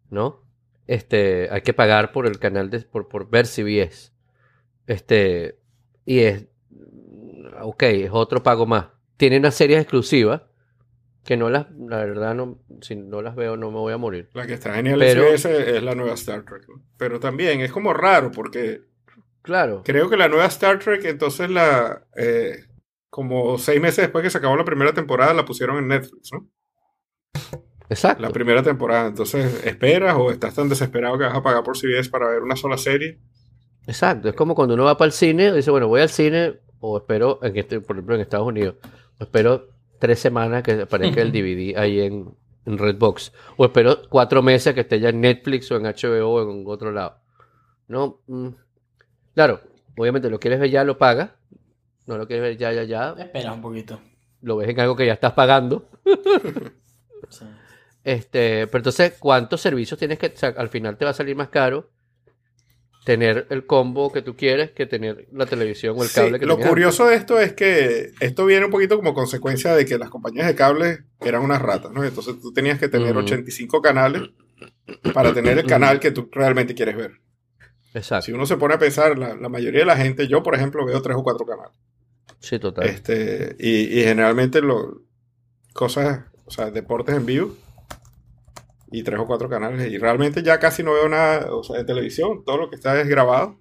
[0.09, 0.41] ¿no?
[0.87, 4.11] Este, hay que pagar por el canal de, por, por ver CBS.
[4.87, 5.59] Este,
[6.05, 6.45] y es,
[7.61, 8.87] ok, es otro pago más.
[9.17, 10.43] Tiene unas series exclusivas
[11.23, 14.29] que no las, la verdad, no, si no las veo no me voy a morir.
[14.33, 16.67] La que está Pero- en CBS es la nueva Star Trek.
[16.67, 16.83] ¿no?
[16.97, 18.81] Pero también es como raro porque
[19.41, 19.81] Claro.
[19.83, 22.05] creo que la nueva Star Trek, entonces la.
[22.15, 22.65] eh,
[23.09, 26.49] como seis meses después que se acabó la primera temporada, la pusieron en Netflix, ¿no?
[27.89, 28.21] Exacto.
[28.21, 29.07] La primera temporada.
[29.07, 32.55] Entonces, ¿esperas o estás tan desesperado que vas a pagar por CBS para ver una
[32.55, 33.19] sola serie?
[33.87, 36.97] Exacto, es como cuando uno va para el cine, dice, bueno, voy al cine o
[36.97, 38.75] espero, en este, por ejemplo, en Estados Unidos,
[39.19, 39.69] o espero
[39.99, 44.81] tres semanas que aparezca el DVD ahí en, en Redbox, o espero cuatro meses que
[44.81, 47.17] esté ya en Netflix o en HBO o en otro lado.
[47.87, 48.49] No, mm,
[49.33, 49.61] claro,
[49.97, 51.31] obviamente lo quieres ver ya, lo pagas,
[52.07, 53.99] no lo quieres ver ya, ya, ya, Espera un poquito.
[54.41, 55.89] lo ves en algo que ya estás pagando.
[57.27, 57.43] Sí.
[58.03, 61.35] Este, pero entonces, ¿cuántos servicios tienes que, o sea, al final te va a salir
[61.35, 61.89] más caro
[63.05, 66.45] tener el combo que tú quieres que tener la televisión o el Sí, cable que
[66.47, 70.09] lo curioso de esto es que esto viene un poquito como consecuencia de que las
[70.09, 72.03] compañías de cables eran unas ratas, ¿no?
[72.03, 73.19] Entonces tú tenías que tener Ujú.
[73.19, 74.23] 85 canales
[75.13, 77.11] para tener el canal que tú realmente quieres ver.
[77.93, 78.25] Exacto.
[78.25, 80.83] Si uno se pone a pensar, la, la mayoría de la gente, yo por ejemplo
[80.83, 81.77] veo tres o cuatro canales.
[82.39, 82.87] Sí, total.
[82.87, 85.03] Este, y, y generalmente lo,
[85.73, 87.55] cosas, o sea, deportes en vivo
[88.91, 89.91] y tres o cuatro canales.
[89.91, 92.99] Y realmente ya casi no veo nada, o sea, de televisión, todo lo que está
[93.01, 93.59] es grabado.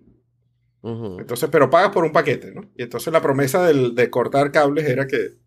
[1.19, 2.71] Entonces, pero pagas por un paquete, ¿no?
[2.77, 5.39] Y entonces la promesa del- de cortar cables era que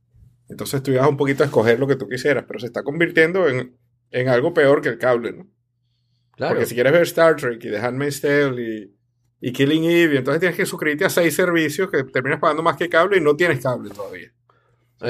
[0.50, 3.48] entonces tú ibas un poquito a escoger lo que tú quisieras, pero se está convirtiendo
[3.48, 3.78] en,
[4.12, 5.48] en algo peor que el cable, ¿no?
[6.36, 6.54] Claro.
[6.56, 8.96] Porque si quieres ver Star Trek y The Handmaid's Tale y,
[9.42, 12.90] y Killing Eve, entonces tienes que suscribirte a seis servicios que terminas pagando más que
[12.90, 14.32] cable y no tienes cable todavía.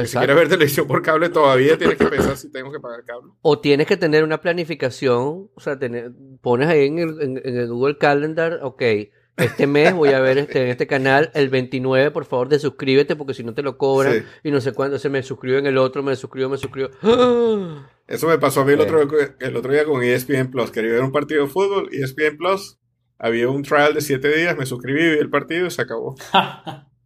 [0.05, 3.31] Si quieres ver televisión por cable, todavía tienes que pensar si tengo que pagar cable.
[3.41, 6.11] O tienes que tener una planificación, o sea, tener,
[6.41, 8.81] pones ahí en el, en- en el Google Calendar, ok,
[9.37, 13.15] este mes voy a ver este, en este canal el 29, por favor, de suscríbete,
[13.15, 14.23] porque si no te lo cobran Sí.
[14.45, 16.89] y no sé cuándo, se me suscribo en el otro, me suscribo, me suscribo.
[17.03, 17.87] ¡Ah!
[18.07, 18.99] Eso me pasó a mí el otro,
[19.39, 20.71] el otro día con ESPN Plus.
[20.71, 22.79] Quería ver un partido de fútbol, ESPN Plus.
[23.19, 26.15] Había un trial de siete días, me suscribí, vi el partido y se acabó.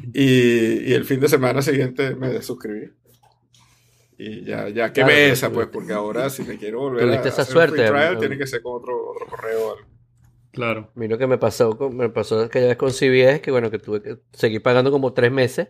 [0.14, 2.90] Y, y el fin de semana siguiente me desuscribí.
[4.18, 7.14] Y ya, ya quemé Claro, esa, pero- pues, porque ahora si me quiero volver a
[7.26, 9.88] esa hacer un free suerte, trial, tiene que ser con otro, otro correo o algo.
[10.52, 10.90] Claro.
[10.94, 13.78] A mí lo que me pasó, me pasó aquella vez con CBS, que bueno, que
[13.78, 15.68] tuve que seguir pagando como tres meses.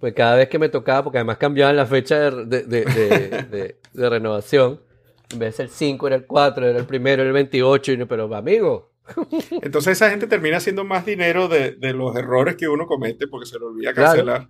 [0.00, 3.42] Pues cada vez que me tocaba, porque además cambiaban la fecha de, de- de- de-
[3.50, 4.80] de- de renovación.
[5.32, 7.92] En vez de ser el 5, era el 4, era el primero, era el 28.
[7.92, 8.92] Y no, pero amigo,
[9.62, 13.46] Entonces esa gente termina haciendo más dinero de, de los errores que uno comete porque
[13.46, 14.48] se le olvida cancelar.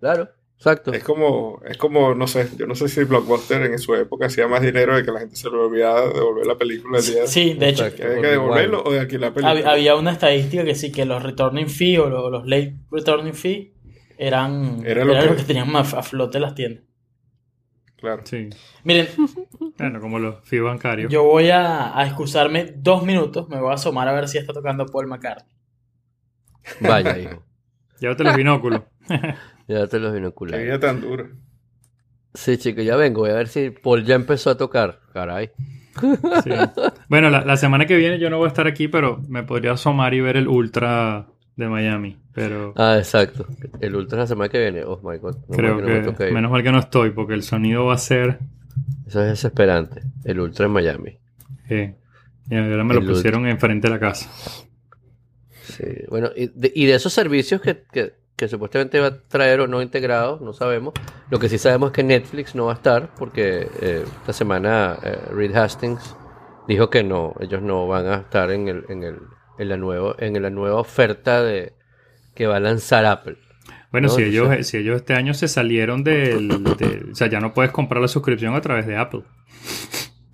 [0.00, 0.92] claro, exacto.
[0.92, 4.46] Es como, es como, no sé, yo no sé si Blockbuster en su época hacía
[4.48, 7.54] más dinero de que la gente se le olvidaba devolver la película el día Sí,
[7.54, 9.70] de hecho, que había que devolverlo o de alquilar película.
[9.72, 13.74] había una estadística que sí, que los returning fee o lo- los late returning fee
[14.18, 16.84] eran, Era eran lo los que- que tenían más a flote las tiendas.
[18.02, 18.20] Claro.
[18.26, 18.50] Sí.
[18.84, 19.06] Miren,
[19.78, 21.10] Bueno, como los fee bancarios.
[21.10, 24.52] yo voy a, a excusarme dos minutos, me voy a asomar a ver si está
[24.52, 25.48] tocando Paul McCartney.
[26.80, 27.42] Vaya, hijo.
[28.00, 28.82] Llévate los binóculos.
[29.68, 30.66] Ya te los Qué binoculares.
[30.66, 31.30] vida tan dura.
[32.34, 33.20] Sí, chico, ya vengo.
[33.20, 34.98] Voy a ver si Paul ya empezó a tocar.
[35.14, 35.52] Caray.
[36.42, 36.50] Sí.
[37.08, 39.72] Bueno, la, la semana que viene yo no voy a estar aquí, pero me podría
[39.72, 42.18] asomar y ver el Ultra de Miami.
[42.34, 43.46] Pero Ah, exacto.
[43.80, 44.84] El ultra la semana que viene.
[44.84, 45.36] Oh my god.
[45.48, 48.38] No, creo que menos mal que no estoy, porque el sonido va a ser.
[49.06, 50.02] Eso es desesperante.
[50.24, 51.18] El ultra en Miami.
[51.68, 51.94] eh,
[52.50, 53.14] y ahora me lo Ultra.
[53.14, 54.28] pusieron enfrente de la casa.
[55.62, 59.60] Sí, bueno, y de, y de esos servicios que, que- que supuestamente va a traer
[59.60, 60.94] o no integrados, no sabemos.
[61.30, 64.98] Lo que sí sabemos es que Netflix no va a estar porque eh, esta semana
[65.04, 66.16] eh, Reed Hastings
[66.66, 69.18] dijo que no, ellos no van a estar en, el, en, el,
[69.62, 71.72] en, la, nuevo, en la nueva oferta de
[72.34, 73.36] que va a lanzar Apple.
[73.90, 76.48] Bueno, No, si, ellos, si ellos este año se salieron del,
[76.78, 79.22] del- O sea, ya no puedes comprar la suscripción a través de Apple.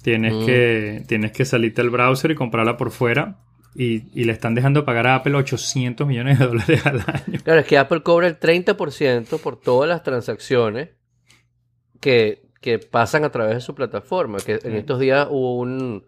[0.02, 0.46] Tienes, Mm.
[0.46, 3.38] que, tienes que salirte del browser y comprarla por fuera.
[3.74, 7.40] Y, y le están dejando pagar a Apple 800 millones de dólares al año.
[7.44, 10.90] Claro, es que Apple cobra el 30% por todas las transacciones
[12.00, 14.38] que, que pasan a través de su plataforma.
[14.38, 16.04] Que en estos días hubo un,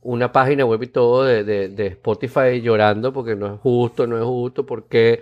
[0.00, 4.16] una página web y todo de, de- de Spotify llorando porque no es justo, no
[4.16, 5.20] es justo, porque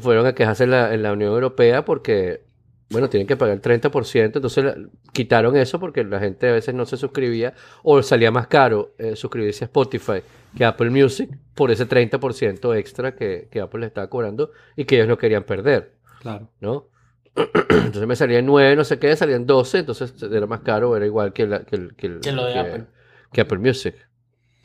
[0.00, 2.42] fueron a quejarse en la, en la Unión Europea porque,
[2.90, 4.76] bueno, tienen que pagar el 30%, entonces la-
[5.12, 9.14] quitaron eso porque la gente a veces no se suscribía o salía más caro eh,
[9.16, 10.20] suscribirse a Spotify
[10.56, 14.96] que Apple Music por ese 30% extra que, que Apple le estaba cobrando y que
[14.96, 16.48] ellos no querían perder, Claro.
[16.60, 16.88] ¿no?
[17.36, 21.32] Entonces me salían 9, no sé qué, salían 12, entonces era más caro, era igual
[21.34, 22.84] que, la- que, el- que el- Que lo de que- Apple.
[23.32, 23.94] que Apple Music.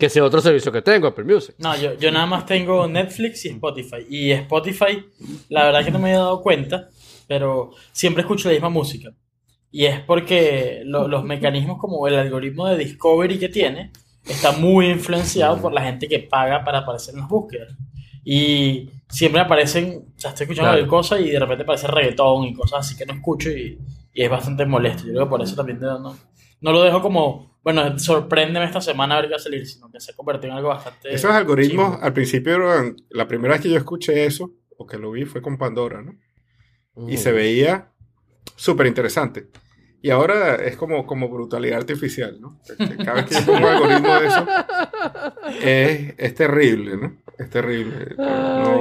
[0.02, 1.54] Que ese otro servicio que tengo, Apple Music.
[1.60, 3.98] No, yo, yo nada más tengo Netflix y Spotify.
[4.10, 5.06] Y Spotify,
[5.50, 6.90] la verdad que no me he dado cuenta,
[7.28, 9.12] pero siempre escucho la misma música.
[9.72, 13.92] Y es porque lo- los mecanismos como el algoritmo de Discovery que tiene
[14.26, 17.70] está muy influenciado por la gente que paga para aparecer en las búsquedas.
[18.26, 20.88] Y siempre aparecen, o sea, estoy escuchando Claro.
[20.88, 23.78] cosa y de repente aparece reggaetón y cosas así que no escucho y,
[24.16, 25.04] y es bastante molesto.
[25.06, 26.18] Yo creo que por eso también no, no,
[26.62, 29.92] no lo dejo como, bueno, sorpréndeme esta semana a ver qué va a salir, sino
[29.92, 31.14] que se ha convertido en algo bastante...
[31.14, 35.12] Esos algoritmos, al principio, eran- la primera vez que yo escuché eso, o que lo
[35.12, 36.16] vi, fue con Pandora, ¿no?
[37.08, 37.92] Y se veía
[38.56, 39.48] súper interesante.
[40.04, 42.60] Y ahora es como, como brutalidad artificial, ¿no?
[43.06, 44.46] Cada vez que yo pongo un algoritmo de eso,
[45.62, 47.18] es, es terrible, ¿no?
[47.38, 48.16] Es terrible.
[48.18, 48.26] Ay,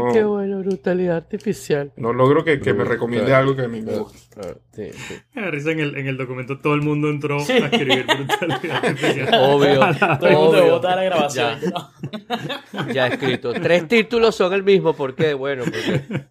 [0.00, 1.92] No, qué bueno, brutalidad artificial.
[1.96, 4.40] no logro que, que me recomiende algo que a mí me gusta.
[4.88, 5.14] Claro, sí, sí.
[5.34, 7.52] Me da risa en el, en el documento todo el mundo entró Sí.
[7.52, 9.28] a escribir brutalidad.
[9.52, 9.80] Obvio.
[10.18, 10.70] Todo el mundo obvio.
[10.72, 11.60] vota la grabación.
[11.60, 11.70] Ya.
[11.70, 12.92] ¿no?
[12.92, 13.52] Ya escrito.
[13.52, 14.94] Tres títulos son el mismo.
[14.94, 15.34] ¿Por qué?
[15.34, 16.26] Bueno, porque.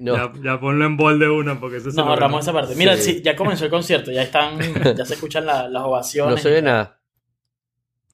[0.00, 0.14] no.
[0.16, 2.74] Ya, ya ponlo en bol de una porque eso se lo ahorramos esa parte.
[2.76, 3.14] Mira, Sí.
[3.14, 4.58] sí, ya comenzó el concierto, ya están,
[4.96, 6.34] ya se escuchan la- las ovaciones.
[6.36, 7.00] No se ve nada.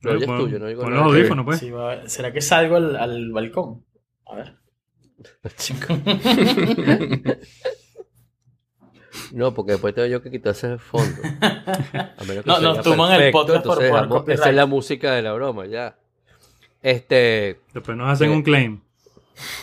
[0.02, 0.90] Lo oyes tuyo, no nada.
[0.90, 1.58] los audífonos, pues.
[1.60, 2.10] Sí, va a ver.
[2.10, 3.84] ¿Será que salgo al, al balcón?
[4.26, 4.54] A ver.
[5.56, 5.94] Chico.
[9.32, 11.16] No, porque después tengo yo que quitar ese fondo.
[11.42, 14.38] A menos que No, nos toman el podcast por- copyright.
[14.40, 15.96] Esa es la música de la broma, ya.
[16.82, 17.60] Este.
[17.72, 18.34] Después nos hacen Eh.
[18.34, 18.80] un claim.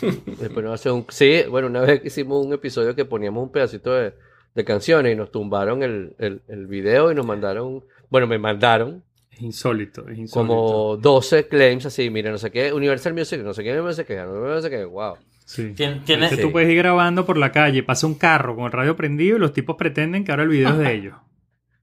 [0.40, 1.06] Después nos hace un...
[1.08, 4.14] Sí, bueno, una vez hicimos un episodio que poníamos un pedacito de,
[4.54, 9.02] de canciones y nos tumbaron el, el, el video y nos mandaron, bueno, me mandaron
[9.30, 10.32] Es insólito, es insólito.
[10.54, 14.04] como 12 claims así, mira, no sé qué, Universal Music, no sé qué, no sé
[14.04, 15.14] qué, no sé qué, wow.
[15.52, 15.74] Sí.
[15.74, 16.42] Tien- tiene- Es que Sí.
[16.42, 19.40] tú puedes ir grabando por la calle, pasa un carro con el radio prendido y
[19.40, 21.16] los tipos pretenden que ahora el video es de ellos.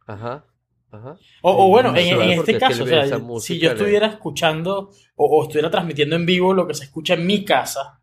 [0.06, 0.46] Ajá.
[0.90, 1.18] Ajá.
[1.42, 3.06] O, o bueno, No en, este es que caso, o sea,
[3.42, 7.16] si yo le- estuviera escuchando o, o estuviera transmitiendo en vivo lo que se escucha
[7.16, 8.00] en mi casa,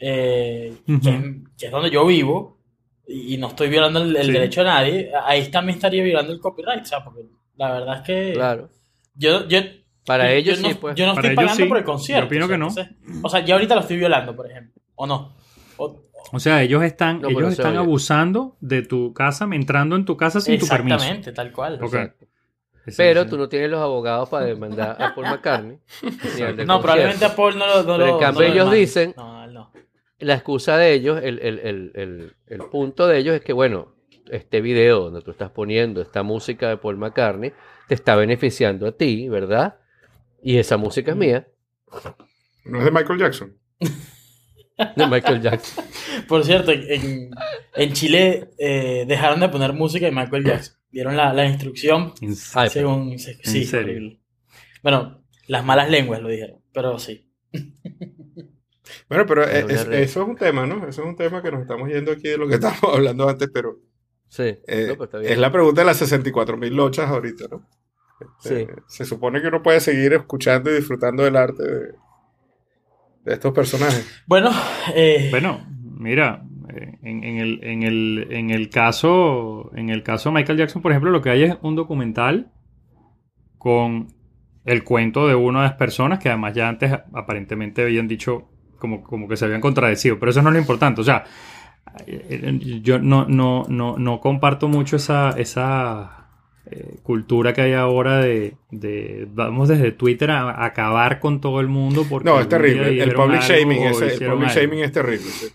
[0.00, 1.24] eh, que, es,
[1.56, 2.60] que es donde yo vivo,
[3.06, 4.32] y, y no estoy violando el, el Sí.
[4.32, 7.22] derecho a nadie, ahí también estaría violando el copyright, o sea, porque
[7.56, 8.68] la verdad es que Claro.
[9.14, 9.60] yo, yo,
[10.06, 10.94] Para yo- ellos yo no, sí, pues.
[10.96, 11.68] yo no Para estoy pagando sí.
[11.68, 12.22] por el concierto.
[12.34, 12.68] Yo opino o sea, que no.
[12.68, 15.34] entonces- o sea, ya ahorita lo estoy violando, por ejemplo, o no.
[15.76, 16.00] O-
[16.32, 20.40] O sea, ellos están, No, ellos están abusando de tu casa, entrando en tu casa
[20.40, 20.94] sin tu permiso.
[20.96, 21.78] exactamente, tal cual.
[21.82, 22.26] Exacto.
[22.96, 23.30] Pero sí.
[23.30, 25.78] tú no tienes los abogados para demandar a Paul McCartney.
[26.36, 27.34] ni al del No, probablemente a.
[27.34, 27.76] Paul no lo.
[27.82, 29.70] No Pero lo- en cambio no lo ellos dicen- No, él no.
[30.18, 33.94] La excusa de ellos, el, el- el- el- el punto de ellos es que, bueno,
[34.30, 37.52] este video donde tú estás poniendo esta música de Paul McCartney
[37.88, 39.76] te está beneficiando a ti, ¿verdad?
[40.44, 41.48] Y esa música es mía,
[42.66, 43.56] No es de Michael Jackson.
[43.80, 45.84] de Michael Jackson.
[46.28, 47.30] Por cierto, en, en-
[47.76, 50.74] en Chile eh, dejaron de poner música de Michael Jackson.
[50.90, 53.18] Dieron la, la instrucción En- Ay, según.
[53.18, 53.92] se- sí, serio?
[53.92, 54.20] horrible.
[54.82, 57.30] Bueno, las malas lenguas lo dijeron, pero sí.
[59.08, 60.86] Bueno, pero Es es- eso es un tema, ¿no?
[60.86, 63.48] Eso es un tema que nos estamos yendo aquí de lo que estábamos hablando antes,
[63.52, 63.78] pero
[64.28, 65.32] Sí, eh, no, pues está bien.
[65.32, 67.66] es la pregunta de las 64 mil lochas ahorita, ¿no?
[68.38, 68.54] Sí.
[68.54, 71.92] Eh, se supone que uno puede seguir escuchando y disfrutando del arte de,
[73.24, 74.22] de estos personajes.
[74.26, 74.50] Bueno,
[74.94, 76.44] eh, Bueno, mira,
[76.74, 80.82] eh, en, en el, en, el, en el caso en el caso de Michael Jackson,
[80.82, 82.52] por ejemplo, lo que hay es un documental
[83.58, 84.08] con
[84.64, 88.48] el cuento de una de las personas que además ya antes aparentemente habían dicho
[88.78, 91.00] como, como que se habían contradecido, pero eso no es lo importante.
[91.00, 91.24] O sea,
[92.06, 96.23] eh, yo no, no, no, no comparto mucho esa, esa
[96.70, 101.60] eh, cultura que hay ahora de, de vamos desde Twitter a, a acabar con todo
[101.60, 103.02] el mundo porque No, es terrible.
[103.02, 104.60] El, public shaming, o ese- el public algo.
[104.60, 105.18] shaming es terrible.
[105.30, 105.46] sí.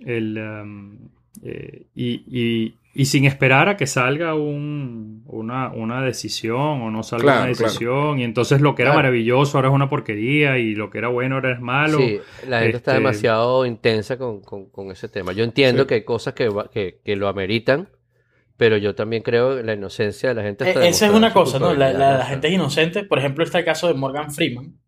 [0.00, 0.98] El, um,
[1.42, 7.02] eh, y, y- y sin esperar a que salga un- una, una decisión o no
[7.02, 8.18] salga Claro, una decisión.
[8.20, 9.00] Y entonces lo que era Claro.
[9.02, 11.98] maravilloso ahora es una porquería y lo que era bueno ahora es malo.
[11.98, 15.32] Sí, la gente está este- demasiado intensa con, con- con ese tema.
[15.32, 15.88] Yo entiendo Sí.
[15.88, 17.88] que hay cosas que, va- que, que lo ameritan,
[18.56, 20.68] pero yo también creo en la inocencia de la gente.
[20.70, 21.74] Eh, Esa es una cosa, ¿no?
[21.74, 23.04] La, la- gente es inocente.
[23.04, 24.78] Por ejemplo, está el caso de Morgan Freeman,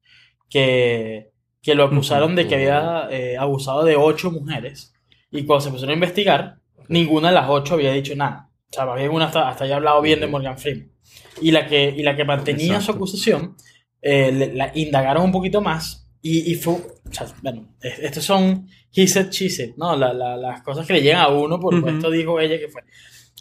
[0.49, 1.31] que,
[1.63, 4.95] que lo acusaron de que había eh, abusado de ocho mujeres.
[5.31, 6.57] Y cuando se pusieron a investigar,
[6.89, 8.51] ninguna de las ocho había dicho nada.
[8.71, 10.27] O sea, más bien una hasta, hasta había hablado bien de.
[10.27, 10.91] Morgan Freeman.
[11.41, 13.57] Y la que, y la que mantenía su acusación,
[14.03, 16.07] eh, le- la indagaron un poquito más.
[16.21, 19.95] Y, y fue, o sea, bueno, es- estos son he said, she said, ¿no?
[19.97, 21.89] La- la- las cosas que le llegan a uno por Ujú.
[21.89, 22.83] esto dijo ella que fue.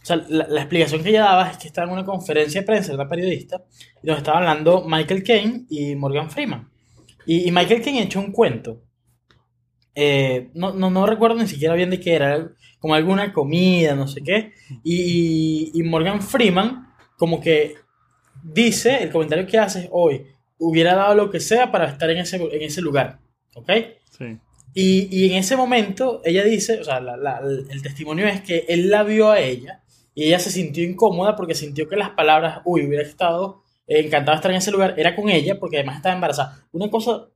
[0.07, 2.65] O sea, la, la explicación que ella daba es que estaba en una conferencia de
[2.65, 3.65] prensa, era periodista,
[4.01, 6.69] y nos estaba hablando Michael Caine y Morgan Freeman.
[7.25, 8.83] Y, y Michael Caine echó un cuento.
[9.95, 14.07] Eh, no, no, no recuerdo ni siquiera bien de qué era, como alguna comida, no
[14.07, 14.53] sé qué.
[14.81, 16.87] Y, y Morgan Freeman,
[17.17, 17.75] como que
[18.43, 20.23] dice, el comentario que hace hoy,
[20.57, 23.19] hubiera dado lo que sea para estar en ese, en ese lugar.
[23.55, 23.71] ¿Ok?
[24.17, 24.37] Sí.
[24.73, 28.65] Y, y en ese momento ella dice, o sea, la- la- el testimonio es que
[28.69, 29.81] él la vio a ella
[30.17, 34.31] y ella se sintió incómoda porque sintió que las palabras, uy, hubiera estado eh, encantada
[34.31, 36.63] de estar en ese lugar, era con ella porque además estaba embarazada.
[36.71, 37.27] Una cosa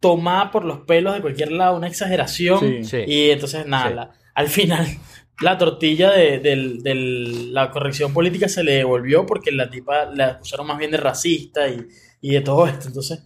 [0.00, 2.60] tomada por los pelos de cualquier lado, una exageración.
[2.60, 2.84] Sí.
[2.84, 2.98] Sí.
[3.06, 3.94] Y entonces, nada, Sí.
[3.94, 4.86] la- al final
[5.40, 10.26] la tortilla de, del- del- la corrección política se le devolvió porque la tipa la
[10.32, 11.86] acusaron más bien de racista y,
[12.20, 12.88] y de todo esto.
[12.88, 13.22] Entonces,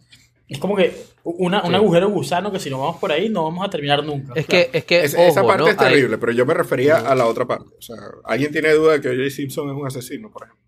[0.55, 0.93] es como que
[1.23, 4.33] una, un agujero gusano que si no vamos por ahí no vamos a terminar nunca.
[4.35, 4.69] Es Claro.
[4.73, 5.69] que, es que Es- esa parte ¿no?
[5.69, 7.67] es Hay- terrible, pero yo me refería a la otra parte.
[7.79, 9.31] O sea, ¿alguien tiene duda de que O.J.
[9.31, 10.65] Simpson es un asesino, por ejemplo?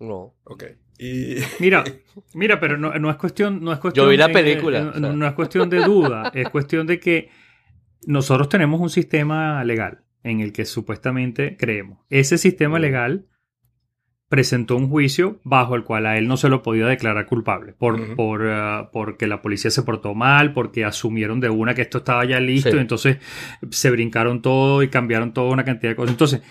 [0.00, 0.34] No.
[0.44, 0.64] Ok.
[0.98, 1.82] Y Mira,
[2.34, 4.08] mira, pero no, no es cuestión, no es cuestión.
[4.10, 5.12] vi la de- película, no, o sea.
[5.12, 7.30] no es cuestión de duda, es cuestión de que
[8.06, 11.98] nosotros tenemos un sistema legal en el que supuestamente creemos.
[12.10, 12.82] Ese sistema Mm.
[12.82, 13.26] legal
[14.30, 18.14] presentó un juicio bajo el cual a él no se lo podía declarar culpable por,
[18.14, 22.24] por, ah, porque la policía se portó mal, porque asumieron de una que esto estaba
[22.24, 22.76] ya listo, Sí.
[22.76, 23.18] y entonces
[23.70, 26.12] se brincaron todo y cambiaron toda una cantidad de cosas.
[26.12, 26.42] Entonces,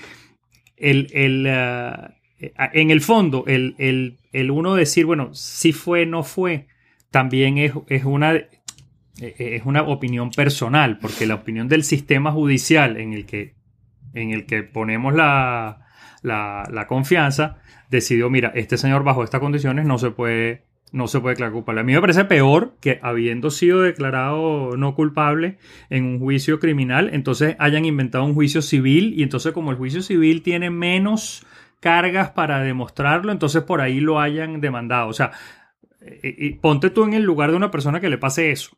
[0.76, 6.24] el, el, eh, en el fondo, el, el, el uno decir, bueno, si fue, no
[6.24, 6.68] fue,
[7.12, 8.50] también es, es una eh,
[9.22, 13.56] es una opinión personal, porque la opinión del sistema judicial en el que,
[14.14, 15.86] en el que ponemos la,
[16.24, 21.20] la, la confianza decidió, mira, este señor bajo estas condiciones no se puede, no se
[21.20, 21.82] puede declarar culpable.
[21.82, 25.58] A mí me parece peor que habiendo sido declarado no culpable
[25.90, 30.02] en un juicio criminal, entonces hayan inventado un juicio civil y entonces como el juicio
[30.02, 31.46] civil tiene menos
[31.80, 35.08] cargas para demostrarlo, entonces por ahí lo hayan demandado.
[35.08, 35.32] O sea,
[36.02, 38.78] eh, y ponte tú en el lugar de una persona que le pase eso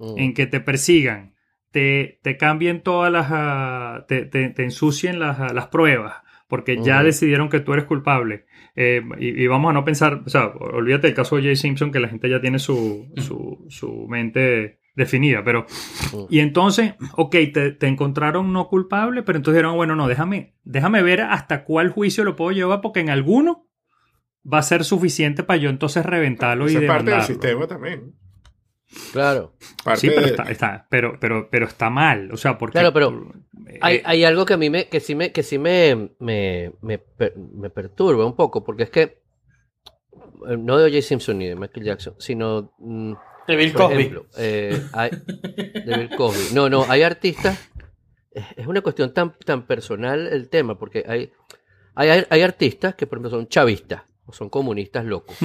[0.00, 0.14] Mm.
[0.18, 1.34] en que te persigan,
[1.72, 6.78] te, te cambien todas las, ah, te, te- te ensucien las, ah, las pruebas porque
[6.82, 8.46] ya decidieron que tú eres culpable.
[8.74, 11.92] Eh, y, y vamos a no pensar, o sea, olvídate del caso de Jay Simpson,
[11.92, 15.66] que la gente ya tiene su, su, su mente definida, pero...
[16.28, 21.02] Y entonces, ok, te, te encontraron no culpable, pero entonces dijeron, bueno, no, déjame, déjame
[21.02, 23.68] ver hasta cuál juicio lo puedo llevar, porque en alguno
[24.50, 28.14] va a ser suficiente para yo entonces reventarlo y Esa es parte del sistema también.
[29.12, 29.54] Claro.
[29.84, 32.30] Parte Sí, pero de- está, está- pero, pero, pero está mal.
[32.32, 32.72] O sea, porque.
[32.78, 33.32] Claro, pero
[33.68, 36.72] eh, Hay, hay algo que a mí me, que sí me, que sí me, me,
[36.80, 39.22] me, per- me perturba un poco, porque es que
[40.48, 41.02] eh, no de O.J.
[41.02, 43.12] Simpson ni de Michael Jackson, sino mm,
[43.46, 43.94] De Bill por Cosby.
[43.96, 46.54] ejemplo, eh, hay- de Bill Cosby.
[46.54, 47.70] No, no, hay artistas.
[48.56, 51.32] Es una cuestión tan, tan personal el tema, porque hay,
[51.94, 55.36] hay, hay artistas que, por ejemplo, son chavistas o son comunistas locos.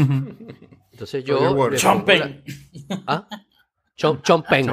[0.91, 1.37] Entonces yo.
[1.39, 1.81] Roger Waters.
[1.81, 2.43] Chompen.
[3.07, 3.27] ¿Ah?
[3.95, 4.19] Chom,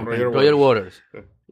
[0.04, 1.02] Roger, Roger Waters.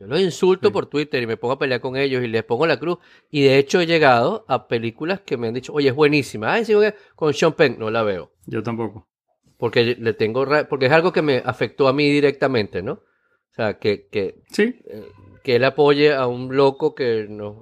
[0.00, 0.72] Yo los insulto Sí.
[0.72, 2.98] por Twitter y me pongo a pelear con ellos y les pongo la cruz.
[3.30, 6.52] Y de hecho he llegado a películas que me han dicho, oye, es buenísima.
[6.52, 6.72] Ay, sí,
[7.16, 7.76] con Sean Penn.
[7.78, 8.30] No la veo.
[8.46, 9.08] Yo tampoco.
[9.56, 12.92] Porque le tengo ra- porque es algo que me afectó a mí directamente, ¿no?
[12.92, 14.76] O sea, que, que, Sí.
[14.86, 15.08] eh,
[15.42, 17.56] que él apoye a un loco que nos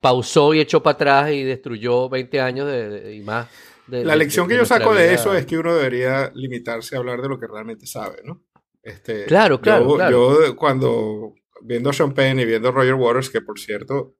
[0.00, 3.48] pausó y echó para atrás y destruyó 20 años de, de- y más.
[3.86, 7.20] de- La lección que yo saco de eso es que uno debería limitarse a hablar
[7.22, 8.42] de lo que realmente sabe, ¿no?
[8.82, 10.44] Este, Claro, claro, yo, claro.
[10.46, 14.14] yo cuando viendo a Sean Penn y viendo a Roger Waters, que por cierto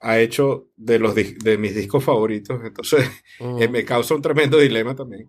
[0.00, 3.08] ha hecho de los de mis discos favoritos, entonces
[3.40, 3.62] Mm.
[3.62, 5.28] eh, me causa un tremendo dilema también.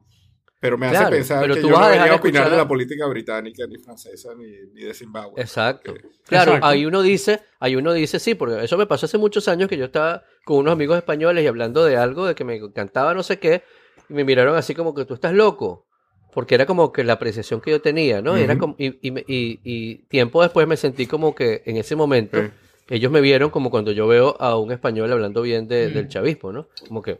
[0.60, 2.56] Pero me hace Claro, pensar que tú yo vas no a debería de opinar de
[2.56, 5.42] a- la política británica, ni francesa, ni, ni de Zimbabue.
[5.42, 5.92] Exacto.
[5.94, 6.68] Porque- Claro, Exacto.
[6.68, 9.78] ahí uno dice, ahí uno dice sí, porque eso me pasó hace muchos años que
[9.78, 13.24] yo estaba con unos amigos españoles y hablando de algo de que me encantaba no
[13.24, 13.64] sé qué,
[14.10, 15.88] y me miraron así como que tú estás loco,
[16.34, 18.38] porque era como que la apreciación que yo tenía, ¿no?
[18.38, 21.78] Y era como, y, y, me- y- y tiempo después me sentí como que en
[21.78, 22.50] ese momento Sí.
[22.90, 25.94] ellos me vieron como cuando yo veo a un español hablando bien de- Mm.
[25.94, 26.68] del chavismo, ¿no?
[26.88, 27.20] Como que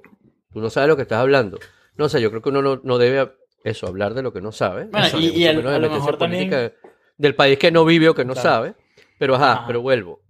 [0.54, 1.60] tú no sabes lo que estás hablando.
[1.98, 3.32] No sé, yo creo que uno no, no debe
[3.64, 4.86] eso, hablar de lo que no sabe.
[4.86, 6.74] Bueno, Eso, y- de a lo mejor también-
[7.18, 8.50] del país que no vive o que no Claro.
[8.50, 8.74] sabe.
[9.20, 9.64] Pero ajá, Ajá.
[9.68, 10.22] pero vuelvo.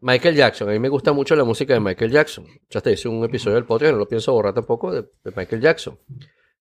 [0.00, 2.44] Michael Jackson, a mí me gusta mucho la música de Michael Jackson.
[2.68, 5.62] Ya te hice un episodio del podcast, no lo pienso borrar tampoco, de, de Michael
[5.62, 5.98] Jackson.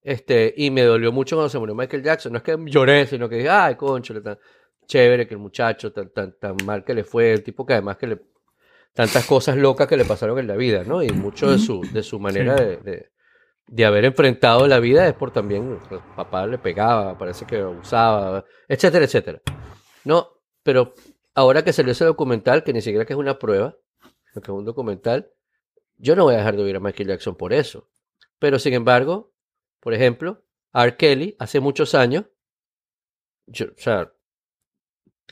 [0.04, 2.34] Este, y me dolió mucho cuando se murió Michael Jackson.
[2.34, 4.38] No es que lloré, sino que dije, ay, concho, tan
[4.86, 7.98] chévere que el muchacho, tan, tan, tan mal que le fue, el tipo que además
[7.98, 8.22] que le.
[8.94, 11.02] tantas cosas locas que le pasaron en la vida, ¿no?
[11.02, 12.64] Y mucho de su, de su manera Sí.
[12.64, 13.12] de, de,
[13.66, 18.44] de haber enfrentado la vida es por también, el papá le pegaba, parece que abusaba,
[18.68, 19.42] etcétera, etcétera.
[20.04, 20.28] No,
[20.64, 20.94] pero
[21.34, 23.78] ahora que salió ese documental, que ni siquiera que es una prueba,
[24.34, 25.32] que es un documental,
[25.98, 27.88] yo no voy a dejar de oír a Michael Jackson por eso.
[28.38, 29.32] Pero sin embargo,
[29.84, 30.42] por ejemplo,
[30.74, 30.96] R.
[30.96, 32.24] Kelly, hace muchos años,
[33.46, 34.14] yo, o sea,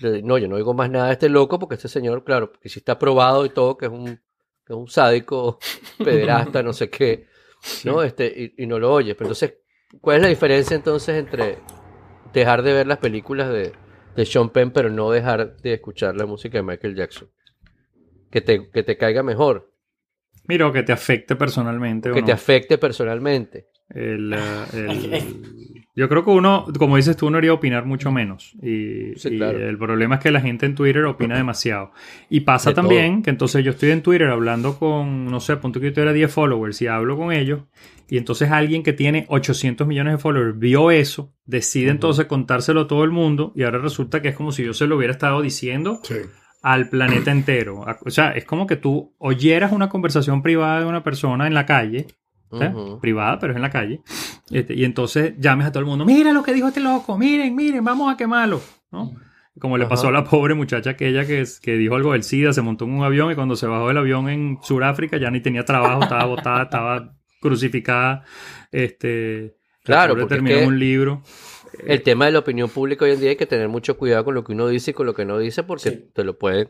[0.02, 2.80] no, yo no oigo más nada de este loco porque este señor, claro, que sí
[2.80, 5.58] está probado y todo, que es un, que es un sádico,
[6.04, 7.28] pederasta, no sé qué,
[7.86, 8.04] ¿no?
[8.04, 8.28] Este,
[8.58, 9.16] y, y no lo oyes.
[9.16, 9.54] Pero entonces,
[10.02, 11.60] ¿cuál es la diferencia entonces entre
[12.34, 13.72] dejar de ver las películas de,
[14.18, 17.32] de Sean Penn, pero no dejar de escuchar la música de Michael Jackson?
[18.30, 19.72] Que te, que te caiga mejor,
[20.48, 22.12] Mira, o que te afecte personalmente.
[22.12, 22.26] o que no.
[22.26, 23.70] te afecte personalmente.
[23.94, 24.34] El,
[24.74, 28.54] eh, el- yo creo que uno, como dices tú, uno debería opinar mucho menos.
[28.64, 29.58] Y, Sí, y claro.
[29.68, 31.92] el problema es que la gente en Twitter opina demasiado.
[32.30, 35.80] Y pasa De también que entonces yo estoy en Twitter hablando con, no sé, punto
[35.82, 37.64] que yo tuviera 10 followers y hablo con ellos.
[38.10, 42.88] Y entonces alguien que tiene 800 millones de followers vio eso, decide entonces contárselo a
[42.88, 43.52] todo el mundo.
[43.56, 46.16] Y ahora resulta que es como si yo se lo hubiera estado diciendo Sí.
[46.62, 47.86] al planeta entero.
[48.06, 51.66] O sea, es como que tú oyeras una conversación privada de una persona en la
[51.66, 52.08] calle,
[53.02, 54.02] privada, pero es en la calle,
[54.52, 57.56] este, y entonces llames a todo el mundo, mira lo que dijo este loco, miren,
[57.56, 59.14] miren, vamos a quemarlo, ¿no?
[59.60, 62.54] Como le pasó a la pobre muchacha aquella que, es- que dijo algo del SIDA,
[62.54, 65.42] se montó en un avión y cuando se bajó del avión en Sudáfrica ya ni
[65.42, 68.24] tenía trabajo, estaba botada, estaba crucificada,
[68.72, 69.58] este...
[69.84, 71.22] la Claro, pobre porque es terminó que- en un libro.
[71.88, 74.36] El tema de la opinión pública hoy en día hay que tener mucho cuidado con
[74.36, 76.10] lo que uno dice y con lo que no dice porque Sí.
[76.14, 76.70] te lo pueden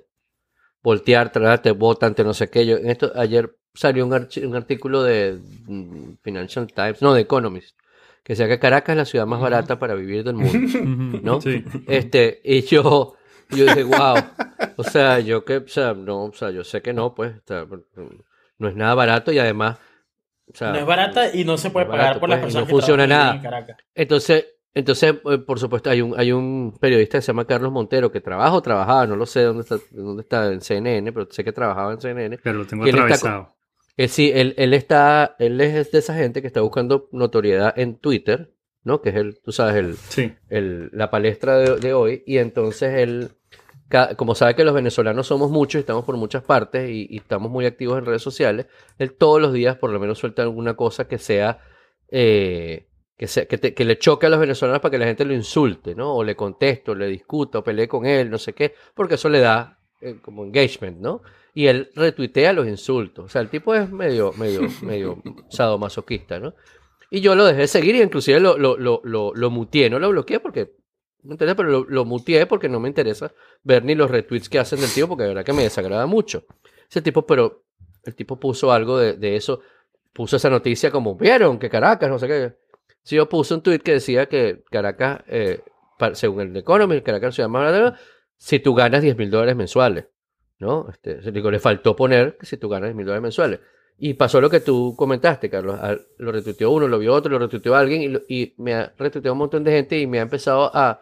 [0.83, 2.65] voltear, tratar, te votan, te no sé qué.
[2.65, 7.77] Yo, en esto, ayer salió un, un artículo de mm, Financial Times, no, de Economist,
[8.23, 11.19] que decía que Caracas es la ciudad más barata para vivir del mundo.
[11.23, 11.41] ¿no?
[11.41, 11.63] Sí.
[11.87, 13.15] Este, y yo,
[13.49, 14.15] yo dije, wow.
[14.77, 17.47] O sea, yo que, o sea, no, o sea, yo sé que no, pues, o
[17.47, 17.65] sea,
[18.57, 19.79] no es nada barato y además,
[20.53, 22.45] o sea, No es barata y no se puede no pagar barato, por las pues,
[22.47, 23.37] personas no funciona que trabajan nada.
[23.37, 23.77] en Caracas.
[23.95, 28.11] Entonces, entonces, eh, por supuesto, hay un, hay un periodista que se llama Carlos Montero
[28.11, 31.43] que trabaja o trabajaba, no lo sé dónde está, dónde está en CNN, pero sé
[31.43, 32.37] que trabajaba en CNN.
[32.41, 33.53] Pero lo tengo ¿Quién está
[33.97, 37.97] Él sí, él, él está, él es de esa gente que está buscando notoriedad en
[37.97, 38.51] Twitter,
[38.83, 39.01] ¿no?
[39.01, 40.33] Que es el, tú sabes, el, Sí.
[40.49, 42.23] el- la palestra de, de hoy.
[42.25, 43.31] Y entonces él
[44.15, 47.65] como sabe que los venezolanos somos muchos estamos por muchas partes y, y estamos muy
[47.65, 48.67] activos en redes sociales,
[48.97, 51.59] él todos los días por lo menos suelta alguna cosa que sea,
[52.09, 52.87] eh,
[53.17, 55.33] que, sea que, te- que le choque a los venezolanos para que la gente lo
[55.33, 56.15] insulte, ¿no?
[56.15, 59.27] O le conteste, o le discuta, o pelee con él, no sé qué, porque eso
[59.27, 61.21] le da eh, como engagement, ¿no?
[61.53, 63.25] Y él retuitea los insultos.
[63.25, 66.53] O sea, el tipo es medio, medio, medio sadomasoquista, ¿no?
[67.09, 69.99] Y yo lo dejé de seguir y inclusive lo, lo, lo, lo, lo muteé, no
[69.99, 70.75] lo bloqueé porque
[71.23, 73.33] no interesa, pero lo, lo muteé porque no me interesa
[73.63, 76.45] ver ni los retweets que hacen del tipo porque de verdad que me desagrada mucho.
[76.89, 77.65] Ese tipo, pero
[78.03, 79.61] el tipo puso algo de, de eso,
[80.13, 82.53] puso esa noticia como, vieron que Caracas, no sé qué.
[83.03, 85.61] Si yo puse un tweet que decía que Caracas, eh,
[86.13, 87.97] según el Economist, Caracas es la ciudad más grande,
[88.37, 90.05] si tú ganas 10 mil dólares mensuales,
[90.61, 90.87] ¿no?
[90.89, 93.59] Este, digo, le faltó poner que si tú ganas 10 mil dólares mensuales.
[93.97, 95.77] Y pasó lo que tú comentaste, Carlos.
[95.79, 98.93] Al- Lo retuiteó uno, lo vio otro, lo retuiteó alguien y, lo- y me ha
[98.97, 101.01] retuiteado un montón de gente y me ha empezado a,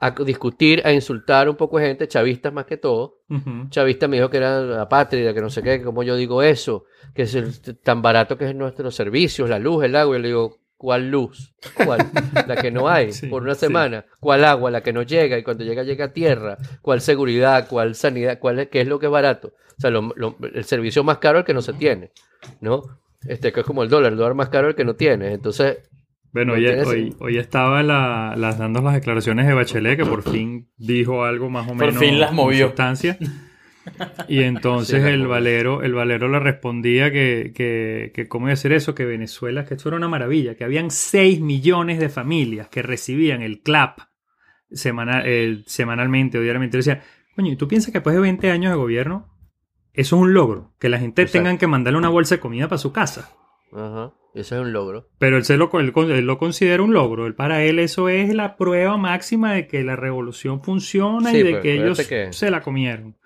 [0.00, 3.20] a discutir, a insultar un poco de gente, chavistas más que todo.
[3.30, 3.68] Ujú.
[3.70, 6.84] Chavista me dijo que era apátrida, que no sé qué, que como yo digo eso,
[7.14, 7.52] que es el-
[7.82, 10.16] tan barato que es nuestros servicios, la luz, el agua.
[10.18, 11.54] Y le digo, ¿cuál luz?
[11.82, 12.10] ¿Cuál?
[12.46, 13.60] La que no hay Sí, por una sí.
[13.60, 14.04] semana.
[14.20, 14.70] ¿Cuál agua?
[14.70, 16.58] La que no llega y cuando llega llega a tierra.
[16.82, 17.66] ¿Cuál seguridad?
[17.70, 18.38] ¿Cuál sanidad?
[18.38, 19.48] ¿Cuál es, ¿Qué es lo que es barato?
[19.78, 22.10] O sea, lo- lo- el servicio más caro es el que no se tiene,
[22.60, 22.82] ¿no?
[23.26, 25.32] Este, que es como el dólar, el dólar más caro es el que no tiene.
[25.32, 25.78] Entonces,
[26.32, 30.22] Bueno, No hoy, hoy, hoy estaba la- las, dando las declaraciones de Bachelet, que por
[30.22, 32.66] fin dijo algo más o Por menos fin las movió.
[32.66, 33.16] sustancia.
[34.28, 35.26] Y entonces Sí, el.
[35.26, 39.64] Valero, el Valero le respondía que, que, que cómo iba a decir eso, que Venezuela,
[39.64, 43.98] que esto era una maravilla, que habían 6 millones de familias que recibían el CLAP
[44.70, 46.76] semanal, eh, semanalmente o diariamente.
[46.76, 47.02] Y decía,
[47.36, 49.28] coño, ¿y tú piensas que después de 20 años de gobierno,
[49.92, 50.74] eso es un logro?
[50.80, 51.44] Que la gente Exacto.
[51.46, 53.30] tenga que mandarle una bolsa de comida para su casa.
[53.72, 55.10] ajá, eso es un logro.
[55.18, 57.26] Pero él, se lo, él, él lo considera un logro.
[57.26, 61.42] Él, para él eso es la prueba máxima de que la revolución funciona Sí, y
[61.44, 63.16] de pero que ellos que- se la comieron.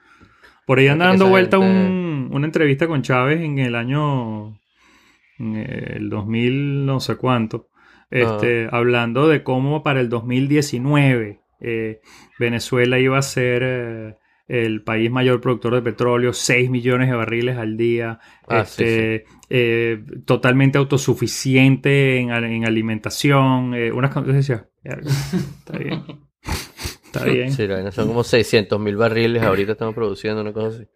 [0.69, 4.61] Por ahí anda dando vuelta gente- un- una entrevista con Chávez en el año
[5.41, 7.69] en el 2000 no sé cuánto,
[8.11, 12.01] este, hablando de cómo para el 2019 eh,
[12.39, 14.15] Venezuela iba a ser eh,
[14.47, 19.25] el país mayor productor de petróleo, 6 millones de barriles al día, Ah, sí, este,
[19.51, 26.03] eh, totalmente autosuficiente en, en alimentación, eh, unas cosas decía, "Verga, está bien,
[27.13, 27.53] está bien.
[27.53, 30.89] Sí, son como 600 mil barriles ahorita estamos produciendo una cosa así.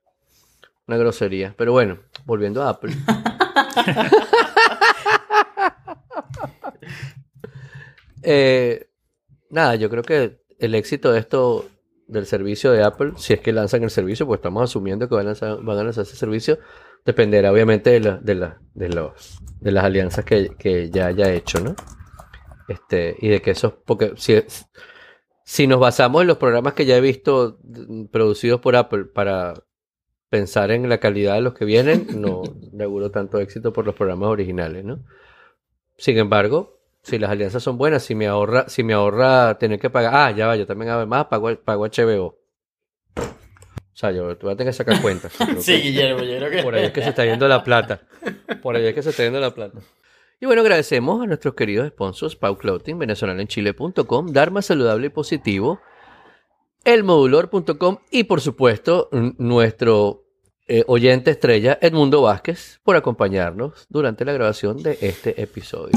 [0.86, 1.54] Una grosería.
[1.56, 2.94] Pero bueno, volviendo a Apple.
[8.22, 8.88] Eh,
[9.50, 11.68] nada, yo creo que el éxito de esto
[12.06, 15.24] del servicio de Apple, si es que lanzan el servicio, pues estamos asumiendo que van
[15.26, 16.58] a lanzar, van a lanzar ese servicio,
[17.04, 21.32] dependerá obviamente de, la- de, la- de, los, de las alianzas que, que ya haya
[21.32, 21.74] hecho, ¿no?
[22.68, 24.40] Este, y de que esos, porque si,
[25.44, 29.54] si nos basamos en los programas que ya he visto mm, producidos por Apple para
[30.28, 32.42] pensar en la calidad de los que vienen, no
[32.80, 35.00] auguro tanto éxito por los programas originales, ¿no?
[35.96, 39.90] Sin embargo, si las alianzas son buenas, si me ahorra, si me ahorra tener que
[39.90, 42.38] pagar, ah, ya va, yo también además pago, pago HBO.
[43.92, 45.32] O sea, yo voy a tener que sacar cuentas.
[45.60, 46.62] Sí, Guillermo, yo creo que.
[46.62, 48.00] por ahí es que se está yendo la plata.
[48.62, 49.80] Por ahí es que se está yendo la plata.
[50.42, 55.80] Y bueno, agradecemos a nuestros queridos sponsors, Pau Clothing, venezolalenchile.com, Dharma Saludable y Positivo,
[56.82, 60.24] elmodulor.com y por supuesto nuestro
[60.66, 65.92] eh, oyente estrella Edmundo Vázquez por acompañarnos durante la grabación de este episodio.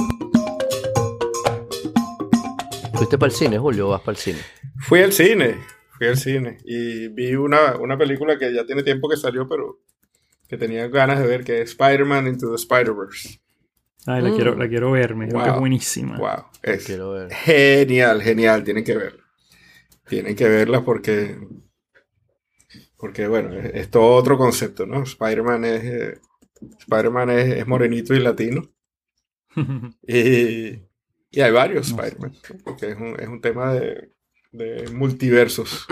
[2.94, 4.40] ¿Fuiste para el cine, Julio, vas para el cine?
[4.78, 5.56] Fui al cine,
[5.98, 9.80] fui al cine y vi una, una película que ya tiene tiempo que salió, pero
[10.48, 13.40] que tenía ganas de ver, que es Spider-Man Into the Spider-Verse.
[14.08, 14.36] Ay, la, Mm.
[14.36, 15.60] quiero, la quiero ver, me dijo que es Wow.
[15.60, 16.18] buenísima.
[16.18, 17.32] Wow, es Quiero ver.
[17.34, 19.24] genial, genial, tienen que verla.
[20.08, 21.38] Tienen que verla porque,
[22.98, 25.04] porque bueno, es, es todo otro concepto, ¿no?
[25.04, 26.20] Spider-Man es, eh,
[26.80, 28.70] Spider-Man es, es morenito y latino.
[30.08, 30.82] Y,
[31.32, 31.98] y hay varios No.
[32.04, 32.56] Spider-Man, ¿no?
[32.64, 34.12] porque es un, es un tema de,
[34.52, 35.86] de multiversos.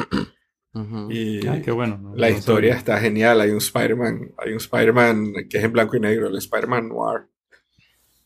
[1.10, 1.98] Y Ay, qué bueno.
[1.98, 2.78] no- la no historia sabía.
[2.80, 3.42] está genial.
[3.42, 7.28] Hay un Spider-Man, hay un Spider-Man que es en blanco y negro, el Spider-Man Noir.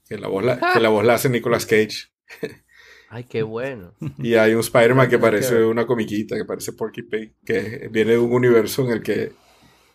[0.08, 2.10] Que la voz la, que la, voz la hace Nicolas Cage.
[3.10, 3.96] Ay, qué bueno.
[4.20, 8.18] Y hay un Spider-Man que parece una comiquita, que parece Porky Pig, que viene de
[8.18, 9.32] un universo en el que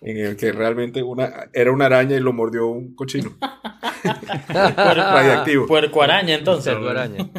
[0.05, 3.37] en el que realmente una era una araña y lo mordió un cochino
[4.49, 5.67] radiactivo.
[5.67, 6.73] Puerco araña, entonces.
[6.75, 7.31] Puerco araña.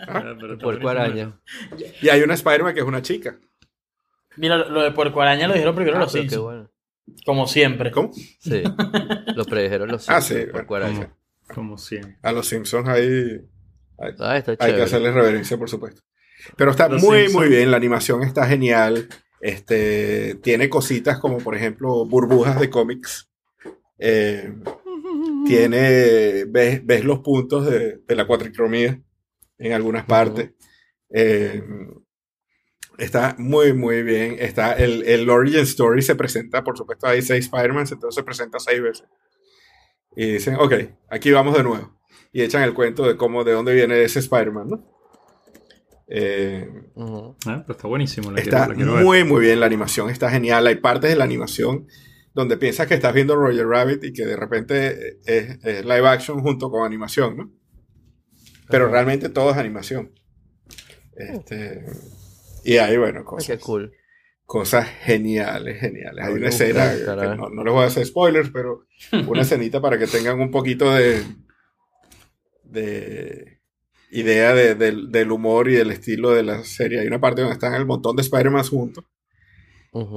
[0.00, 1.40] Ah, Puerco araña.
[2.02, 3.38] Y hay una Spider-Man que es una chica.
[4.36, 6.42] Mira, lo de puerco araña lo dijeron primero Ah, los Simpsons.
[6.42, 6.70] bueno.
[7.24, 7.90] Como siempre.
[7.90, 8.10] ¿Cómo?
[8.12, 8.62] Sí,
[9.34, 11.16] lo predijeron los Ah, Simpsons, sí, por bueno, Cuaraña.
[11.54, 12.16] Como siempre.
[12.22, 13.40] A los Simpsons hay,
[13.98, 14.76] hay, Ah, está hay chévere.
[14.76, 16.02] que hacerles reverencia, por supuesto.
[16.56, 17.70] Pero está Los muy, muy bien.
[17.70, 19.08] La animación está genial.
[19.40, 23.28] Este, tiene cositas como, por ejemplo, burbujas de cómics.
[23.98, 24.52] Eh,
[25.46, 29.00] tiene, ves, ves los puntos de, de la cuatricromía
[29.58, 30.52] en algunas partes.
[31.10, 31.62] Eh,
[32.98, 34.36] está muy, muy bien.
[34.38, 38.58] Está el, el Origin Story se presenta, por supuesto, hay seis Spider-Man, entonces se presenta
[38.60, 39.06] seis veces.
[40.16, 40.74] Y dicen, ok,
[41.10, 41.98] aquí vamos de nuevo.
[42.32, 44.98] Y echan el cuento de cómo, de dónde viene ese Spider-Man, ¿no?
[46.08, 46.68] Eh.
[47.46, 48.30] Ah, pero está buenísimo.
[48.32, 49.04] La Está quiero, la quiero ver.
[49.04, 50.66] muy, muy bien la animación, está genial.
[50.66, 51.86] Hay partes de la animación
[52.34, 56.40] donde piensas que estás viendo Roger Rabbit y que de repente es, es live action
[56.40, 57.52] junto con animación, ¿no?
[58.68, 60.12] Pero realmente todo es animación.
[61.16, 61.84] Este,
[62.64, 63.92] y hay, bueno, Ay, cosas, qué cool.
[64.48, 66.24] Cosas geniales, geniales.
[66.24, 68.86] Hay Ay, una escena, que no, no les voy a hacer spoilers, pero
[69.28, 71.22] una escenita para que tengan un poquito de,
[72.64, 73.60] de
[74.10, 77.00] idea de- del, del humor y del estilo de la serie.
[77.00, 79.04] Hay una parte donde están el montón de Spider-Man juntos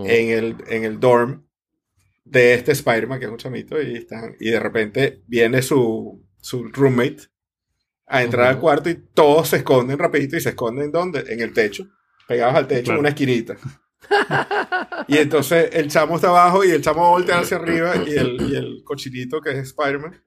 [0.05, 1.45] en el, en el dorm
[2.23, 6.63] de este Spider-Man, que es un chamito, y, están, y de repente viene su, su
[6.69, 7.23] roommate
[8.07, 11.23] a entrar al cuarto y todos se esconden rapidito y se esconden ¿dónde?
[11.29, 11.85] En el techo,
[12.27, 12.97] pegados al techo Claro.
[12.97, 13.57] en una esquinita.
[15.07, 18.55] Y entonces el chamo está abajo y el chamo voltea hacia arriba y el, y
[18.55, 20.21] el cochinito que es Spider-Man,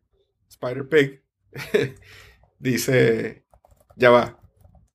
[0.48, 1.22] Spider-Pig,
[2.58, 3.44] dice,
[3.96, 4.38] ya va.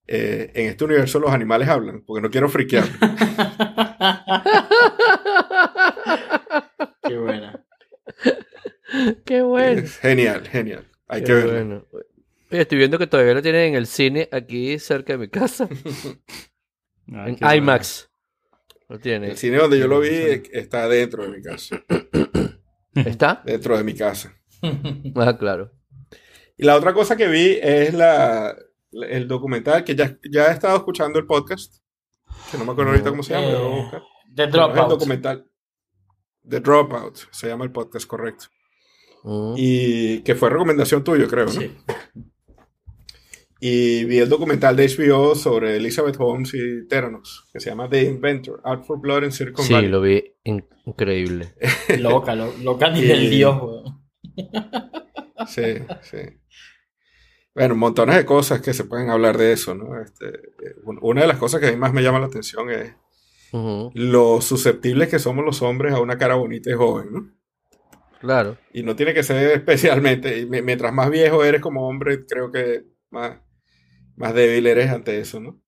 [0.07, 2.85] eh, en este universo los animales hablan, porque no quiero friquear.
[7.03, 7.65] Qué buena.
[9.25, 9.81] Qué bueno.
[9.81, 10.87] Es genial, genial.
[11.07, 11.51] Hay Qué que verlo.
[11.51, 11.85] bueno.
[12.49, 15.67] Estoy viendo que todavía lo tienen en el cine aquí cerca de mi casa.
[17.11, 17.37] Ah, en.
[17.57, 18.08] IMAX.
[18.89, 19.29] Lo tiene.
[19.29, 21.81] El cine donde yo lo vi eh, está dentro de mi casa.
[22.95, 23.41] ¿Está?
[23.45, 24.35] Dentro de mi casa.
[25.15, 25.71] Ah, claro.
[26.57, 28.53] Y la otra cosa que vi es la,
[28.91, 31.75] el documental que ya, ya he estado escuchando el podcast.
[32.51, 33.51] Que no me acuerdo ahorita cómo se llama.
[33.51, 34.01] lo voy a buscar.
[34.01, 34.89] The Pero es el Dropout.
[34.89, 35.45] documental.
[36.49, 37.17] The Dropout.
[37.31, 38.45] Se llama el podcast, correcto.
[39.23, 39.53] Mm.
[39.57, 41.51] Y que fue recomendación tuya, creo, ¿no?
[41.51, 41.77] Sí.
[43.61, 48.03] Y vi el documental de HBO sobre Elizabeth Holmes y Theranos, que se llama The
[48.03, 49.89] Inventor, Out for Blood in Silicon Sí, Valley.
[49.89, 51.53] lo vi in- increíble.
[51.99, 54.01] Loca, lo- loca a nivel Y- Dios, weón.
[55.47, 55.63] Sí,
[56.01, 56.17] sí.
[57.55, 59.99] Bueno, montones de cosas que se pueden hablar de eso, ¿no?
[60.01, 60.25] Este,
[60.83, 62.93] un- una de las cosas que a mí más me llama la atención es
[63.51, 67.31] Ujú, lo susceptibles que somos los hombres a una cara bonita y joven, ¿no?
[68.21, 68.57] Claro.
[68.73, 72.83] Y no tiene que ser especialmente, y mientras más viejo eres como hombre, creo que
[73.09, 73.39] más,
[74.19, 75.61] más débil eres ante eso, ¿no?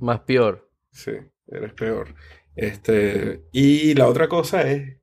[0.00, 0.70] Más peor.
[0.90, 1.12] Sí,
[1.46, 2.14] eres peor.
[2.56, 4.98] Este, y la otra cosa es,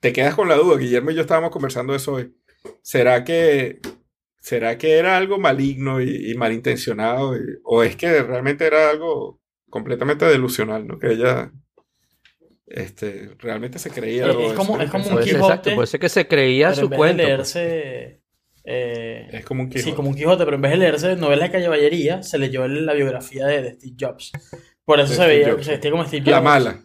[0.00, 2.34] te quedas con la duda, Guillermo y yo estábamos conversando eso hoy.
[2.82, 3.80] ¿Será que,
[4.38, 7.36] será que era algo maligno y, y malintencionado?
[7.36, 10.98] Y- ¿O es que realmente era algo completamente delusional, ¿no?
[10.98, 11.52] Que ella
[12.66, 14.54] este, realmente se creía Es- eso.
[14.54, 17.22] como- es como un Quijote, exacto, puede ser que se creía su cuento.
[17.22, 17.54] pues.
[17.56, 18.22] leerse.
[18.64, 19.90] Eh, Es como un Quijote.
[19.90, 22.92] Sí, como un Quijote, pero en vez de leerse novelas de caballería, se leyó la
[22.94, 24.32] biografía de, de Steve Jobs.
[24.84, 26.30] Por eso De se Steve veía, Jobs, se vestía como Steve Jobs.
[26.32, 26.84] La mala,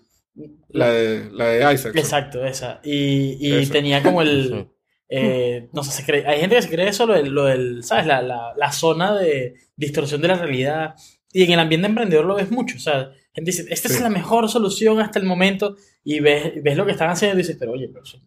[0.69, 1.95] la de, la de Isaac.
[1.95, 2.80] Exacto, esa.
[2.84, 3.73] Y, y Esa.
[3.73, 4.67] tenía como el.
[5.11, 7.84] Eh, no sé, se cree, hay gente que se cree eso, lo del, lo del,
[7.84, 8.05] ¿sabes?
[8.05, 10.93] La, la, la zona de distorsión de la realidad.
[11.34, 12.75] Y en el ambiente emprendedor lo ves mucho.
[12.77, 14.03] O sea, gente dice, esta es Sí.
[14.03, 15.75] la mejor solución hasta el momento.
[16.03, 18.21] Y ves, ves lo que están haciendo y dices, pero oye, pero eso-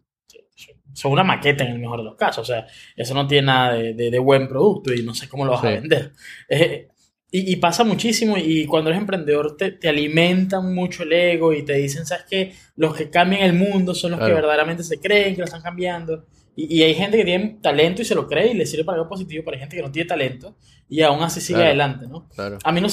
[0.93, 2.49] son una maqueta en el mejor de los casos.
[2.49, 5.45] O sea, eso no tiene nada de, de- de buen producto y no sé cómo
[5.45, 5.73] lo vas a Sí.
[5.73, 6.11] vender.
[6.49, 6.87] Eh,
[7.31, 8.37] y, y pasa muchísimo.
[8.37, 12.53] Y cuando eres emprendedor, te, te alimentan mucho el ego y te dicen, ¿sabes qué?
[12.75, 14.35] Los que cambian el mundo son los que Claro.
[14.35, 16.25] verdaderamente se creen que lo están cambiando.
[16.55, 18.97] Y, y hay gente que tiene talento y se lo cree y le sirve para
[18.99, 20.55] algo positivo, pero hay gente que no tiene talento
[20.87, 21.69] y aún así sigue Claro.
[21.69, 22.29] adelante, ¿no?
[22.29, 22.59] Claro.
[22.63, 22.87] A mí no,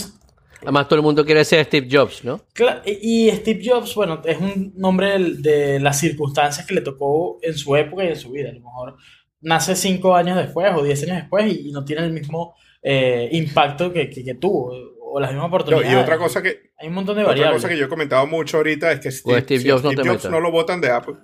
[0.63, 2.41] Además, todo el mundo quiere ser Steve Jobs, ¿no?
[2.85, 7.75] Y Steve Jobs, bueno, es un nombre de las circunstancias que le tocó en su
[7.77, 8.51] época y en su vida.
[8.51, 8.97] A lo mejor
[9.41, 13.29] nace cinco años después o diez años después y, y no tiene el mismo eh,
[13.33, 14.73] impacto que, que- que tuvo
[15.13, 15.93] o las mismas No, oportunidades.
[15.93, 17.57] y otra cosa que, Hay un montón de otra variables.
[17.63, 20.03] cosa que yo he comentado mucho ahorita es que Steve, Steve si Jobs no Steve
[20.05, 21.17] te Jobs no lo votan de Apple,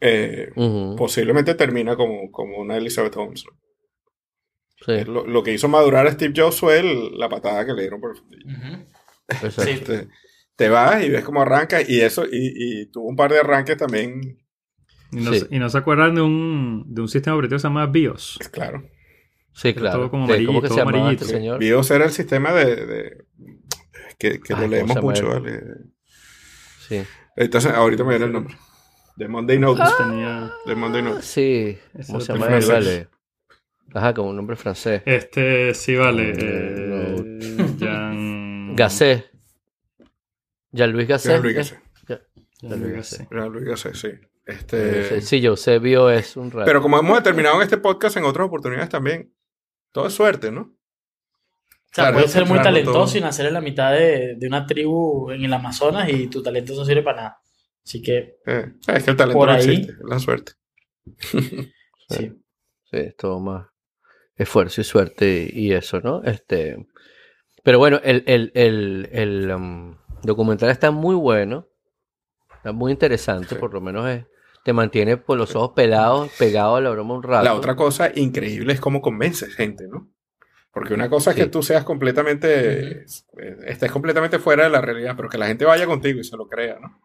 [0.00, 0.50] eh,
[0.96, 3.44] posiblemente termina como, como una Elizabeth Holmes.
[3.46, 3.56] ¿no?
[4.84, 7.82] Sí, Lo, lo que hizo madurar a Steve Jobs fue el- la patada que le
[7.82, 8.46] dieron por el fundillo.
[9.28, 9.62] Exacto.
[9.62, 9.70] Sí.
[9.70, 10.08] Este,
[10.56, 13.76] te vas y ves cómo arranca y eso, y, y tuvo un par de arranques
[13.76, 14.38] también,
[15.12, 15.40] Y no, Sí.
[15.40, 18.38] se- y no se acuerdan de un, de un sistema operativo que se llama BIOS.
[18.50, 18.82] claro.
[19.54, 20.10] Sí, todo claro.
[20.10, 21.24] como ¿De amarillo, ¿Cómo que todo se llamaba amarillito.
[21.26, 21.58] este señor?
[21.58, 23.24] BIOS era el sistema de, de-
[24.18, 25.28] que, que Ay, lo ¿cómo leemos mucho?
[25.28, 25.60] ¿vale?
[26.88, 27.02] Sí.
[27.36, 28.56] Entonces, ahorita me viene el nombre.
[29.16, 29.86] De Monday Notes.
[29.98, 31.24] Tenía, De Monday Ah, Notes.
[31.26, 31.76] sí.
[31.94, 32.64] Ese ¿Cómo es se el llama él?
[32.66, 33.08] Vale.
[33.94, 35.02] Ajá, como un nombre francés.
[35.06, 36.32] este, sí, vale.
[36.34, 39.30] Mm, Eh, Jean- Gasset.
[40.70, 41.32] Ya Luis Gasset.
[41.32, 41.78] Jean-Louis Gasset.
[42.62, 43.28] Lo Gasset.
[43.30, 44.06] Jean-Louis Gasset, sí.
[44.08, 46.64] Eh, Este, Sí, Eusebio es un rato.
[46.64, 49.32] Pero como hemos determinado en este podcast en otras oportunidades también,
[49.92, 50.62] todo es suerte, ¿no?
[50.62, 53.18] O sea, Claro, puedes ser muy talentoso todo.
[53.18, 56.72] y nacer en la mitad de, de una tribu en el Amazonas y tu talento
[56.74, 57.38] no sirve para nada.
[57.84, 59.60] Así que, Eh, es que el talento Por no ahí.
[59.64, 60.52] existe, la suerte.
[62.08, 62.32] sí.
[62.90, 63.66] Sí, es todo más
[64.36, 66.22] esfuerzo y suerte y, eso, ¿no?
[66.24, 66.86] Este,
[67.62, 71.68] pero bueno, el, el, el, el, um, documental está muy bueno,
[72.56, 73.54] está muy interesante, Sí.
[73.56, 74.24] por lo menos es,
[74.64, 77.44] te mantiene por los ojos pelados, pegado a la broma un rato.
[77.44, 80.08] La otra cosa increíble es cómo convences gente, ¿no?
[80.72, 83.06] Porque una cosa es que tú seas completamente, eh,
[83.66, 86.48] estés completamente fuera de la realidad, pero que la gente vaya contigo y se lo
[86.48, 86.98] crea, ¿no?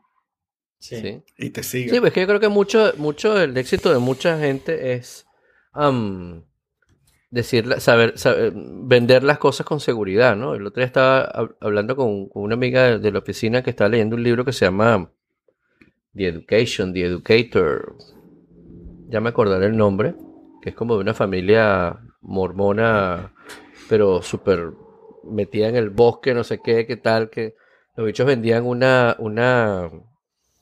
[0.80, 0.96] Sí.
[1.02, 1.24] Sí.
[1.38, 1.94] Y te siga.
[1.94, 5.26] Sí, pues que yo creo que mucho, mucho del éxito de mucha gente es
[5.74, 6.46] am,
[7.30, 10.56] decir, saber, saber- vender las cosas con seguridad, ¿no?
[10.56, 14.16] El otro día estaba hab- hablando con, una amiga de, la oficina que estaba leyendo
[14.16, 15.12] un libro que se llama
[16.16, 17.96] The Education, The Educator.
[19.10, 20.16] Ya me acordaré el nombre,
[20.62, 23.34] que es como de una familia mormona,
[23.90, 24.72] pero súper
[25.24, 27.56] metida en el bosque, no sé qué, qué tal, que
[27.96, 29.92] los bichos vendían una, una,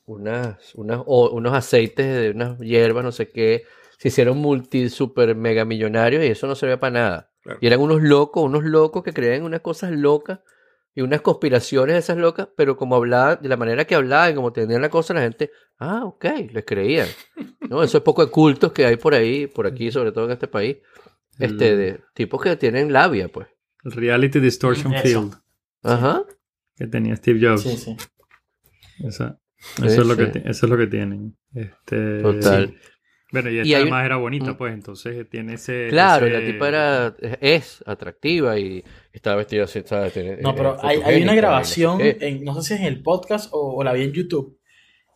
[0.06, 3.64] unas, unas, unos aceites de unas hierbas, no sé qué,
[3.98, 7.32] se hicieron multi, super mega millonarios y eso no servía para nada.
[7.42, 7.58] Claro.
[7.62, 10.40] Y eran unos locos, unos locos que creían en unas cosas locas
[10.94, 14.52] y unas conspiraciones de esas locas, pero como hablaban, de la manera que hablaban, como
[14.52, 17.08] tenían la cosa, la gente, ah, ok, les creían.
[17.68, 17.82] ¿No?
[17.82, 20.48] Eso es poco de cultos que hay por ahí, por aquí, sobre todo en este
[20.48, 20.78] país,
[21.38, 23.46] este, de tipos que tienen labia, pues.
[23.84, 25.02] El Reality Distortion Eso.
[25.02, 25.34] Field
[25.82, 26.24] Ajá.
[26.76, 27.62] que tenía Steve Jobs.
[27.62, 27.96] Sí, sí.
[29.06, 31.36] Esa- Sí, eso, es lo que eso es lo que tienen.
[31.54, 32.74] Este, Total.
[33.26, 33.32] Sí.
[33.32, 35.88] Bueno, y esta Y hay un- además era bonita, pues, entonces tiene ese...
[35.90, 40.12] Claro, ese- la tipa era, es atractiva y estaba vestida así, ¿sabes?
[40.12, 42.80] Tiene- No, eh, pero hay, hay una no sé grabación, en- no sé si es
[42.80, 44.58] en el podcast o, o la vi en YouTube,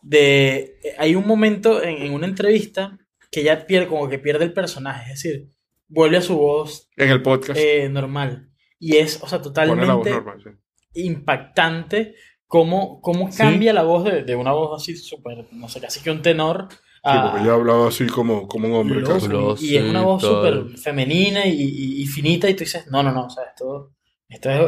[0.01, 2.97] de hay un momento en, en una entrevista
[3.31, 5.47] que ella pierde, como que pierde el personaje, es decir,
[5.87, 7.59] vuelve a su voz En el podcast.
[7.59, 8.49] eh, normal.
[8.79, 9.53] Y es, o sea, pone
[9.85, 10.41] la voz totalmente normal.
[10.43, 11.01] sí.
[11.05, 12.15] impactante
[12.47, 13.37] cómo, cómo Sí.
[13.37, 16.67] cambia la voz de, de una voz así súper, no sé, casi que un tenor.
[17.03, 19.03] Sí, a- porque yo hablaba así como, como un hombre.
[19.03, 19.27] casi.
[19.65, 23.11] Y es una voz súper femenina y, y- y finita y tú dices, no, no,
[23.11, 23.91] no, o sea, esto,
[24.29, 24.59] esto es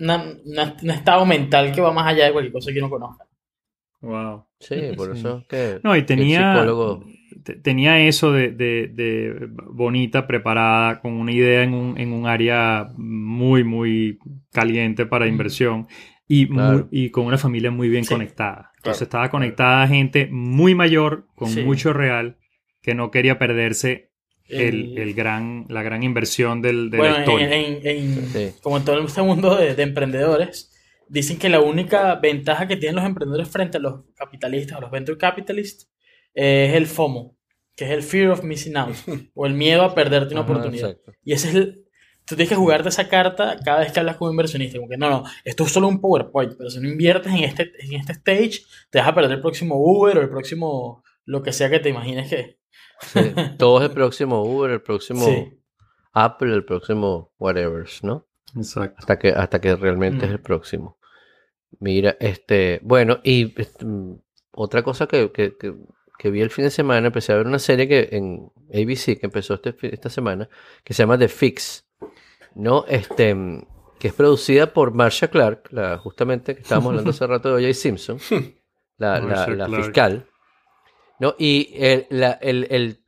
[0.00, 3.24] una- una- un estado mental que va más allá de cualquier cosa que uno conozca.
[4.00, 4.46] Wow.
[4.58, 5.20] Sí, por Sí.
[5.20, 6.54] eso que No, y tenía,
[7.62, 12.88] tenía eso de, de- de bonita, preparada, con una idea en un, en un área
[12.96, 14.18] muy, muy
[14.52, 15.86] caliente para inversión
[16.28, 16.88] y, muy- Claro.
[16.90, 18.72] y con una familia muy bien Sí, conectada.
[18.86, 19.24] Entonces claro.
[19.24, 21.62] estaba conectada gente muy mayor, con Sí.
[21.62, 22.36] mucho real,
[22.82, 24.10] que no quería perderse
[24.48, 27.54] el, El- gran, la gran inversión del, de bueno, la en, historia.
[27.56, 28.54] en- en- Sí.
[28.62, 30.72] como en todo este mundo de, de emprendedores,
[31.08, 34.90] dicen que la única ventaja que tienen los emprendedores frente a los capitalistas o los
[34.90, 35.90] venture capitalists
[36.34, 37.36] es el FOMO,
[37.74, 38.94] que es el fear of missing out,
[39.34, 40.90] o el miedo a perderte una Ajá, oportunidad.
[40.90, 41.12] exacto.
[41.24, 41.85] Y ese es el...
[42.26, 44.78] Tú tienes que jugarte esa carta cada vez que hablas con un inversionista.
[44.78, 47.72] Como que no, no, esto es solo un PowerPoint, pero si no inviertes en este,
[47.78, 51.52] en este stage, te vas a perder el próximo Uber o el próximo lo que
[51.52, 52.58] sea que te imagines que.
[53.00, 53.20] Sí,
[53.58, 55.52] Todo es el próximo Uber, el próximo Sí.
[56.12, 58.26] Apple, el próximo whatever, ¿no?
[58.56, 58.96] Exacto.
[58.98, 60.28] Hasta que, hasta que realmente Mm.
[60.28, 60.98] es el próximo.
[61.78, 64.18] Mira, este, bueno, y este, mm,
[64.52, 65.74] otra cosa que, que, que,
[66.18, 69.26] que vi el fin de semana, empecé a ver una serie que en ABC que
[69.26, 70.48] empezó este, esta semana,
[70.82, 71.85] que se llama The Fix,
[72.56, 72.84] ¿no?
[72.88, 73.36] Este,
[73.98, 77.74] que es producida por Marsha Clark, la, justamente que estábamos hablando hace rato de O.J.
[77.74, 78.18] Simpson,
[78.98, 79.46] la, la,
[79.84, 80.26] fiscal,
[81.20, 81.34] ¿no?
[81.38, 83.00] Y el- la, el- el-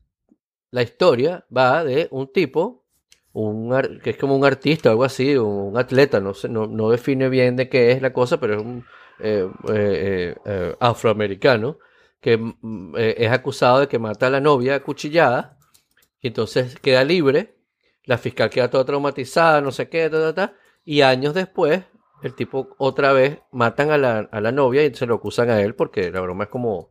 [0.70, 2.84] la historia va de un tipo,
[3.32, 6.66] un ar- que es como un artista o algo así, un atleta, no, sé, no,
[6.66, 8.84] no define bien de qué es la cosa, pero es un
[9.20, 11.78] eh, eh, eh, afroamericano
[12.20, 15.56] que mm, eh, es acusado de que mata a la novia acuchillada
[16.20, 17.56] y entonces queda libre,
[18.08, 20.54] la fiscal queda toda traumatizada, no sé qué, ta, ta, ta,
[20.84, 21.82] y años después
[22.22, 25.60] el tipo otra vez matan a la, a la novia y se lo acusan a
[25.60, 26.88] él porque la broma es como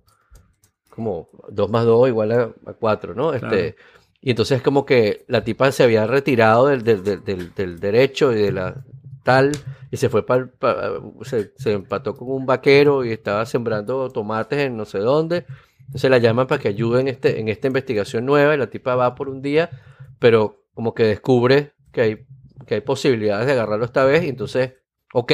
[0.90, 3.32] como 2 más 2 igual a, 4, ¿no?
[3.32, 3.48] Claro.
[3.56, 3.76] Este,
[4.22, 8.32] y entonces es como que la tipa se había retirado del, del, del, del- derecho
[8.34, 8.84] y de la
[9.24, 9.52] tal,
[9.92, 10.50] y se fue para
[11.24, 15.46] se, se empató con un vaquero y estaba sembrando tomates en no sé dónde.
[15.86, 18.96] Entonces la llaman para que ayude en, este, en esta investigación nueva y la tipa
[18.96, 19.70] va por un día,
[20.20, 22.26] pero como que descubre que hay,
[22.68, 24.76] que hay posibilidades de agarrarlo esta vez y entonces,
[25.12, 25.32] ok,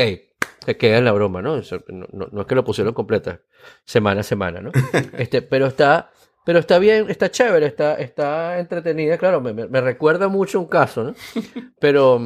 [0.66, 1.58] se queda en la broma, ¿no?
[1.58, 3.42] No, no- no es que lo pusieron completa,
[3.84, 4.72] semana a semana, ¿no?
[5.18, 6.12] Este, pero está,
[6.46, 11.04] pero está bien, está chévere, está, está entretenida, claro, me, me- recuerda mucho un caso,
[11.04, 11.14] ¿no?
[11.82, 12.22] Pero,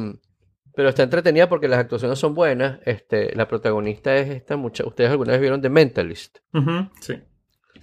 [0.76, 2.78] Pero está entretenida porque las actuaciones son buenas.
[2.84, 4.88] Este, la protagonista es esta muchacha.
[4.88, 6.38] Ustedes alguna vez vieron The Mentalist.
[7.00, 7.14] Sí.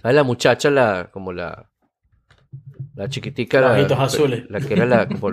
[0.00, 0.14] ¿Sabes?
[0.14, 1.68] La muchacha, la, como la.
[2.96, 3.60] La chiquitica.
[3.60, 4.44] Los la, ojitos azules.
[4.50, 5.06] La que era la.
[5.06, 5.32] Como,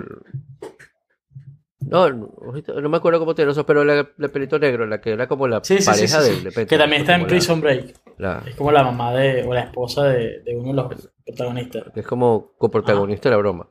[1.80, 5.26] no, no me acuerdo cómo tiene los pero la, la pelito negro, la que era
[5.26, 6.60] como la Sí, sí, sí, pareja sí, de, sí.
[6.60, 7.94] de Que también está en la- Prison Break.
[8.18, 11.84] la- Es como la mamá de, o la esposa de, de uno de los protagonistas.
[11.92, 13.68] que es como coprotagonista de la broma.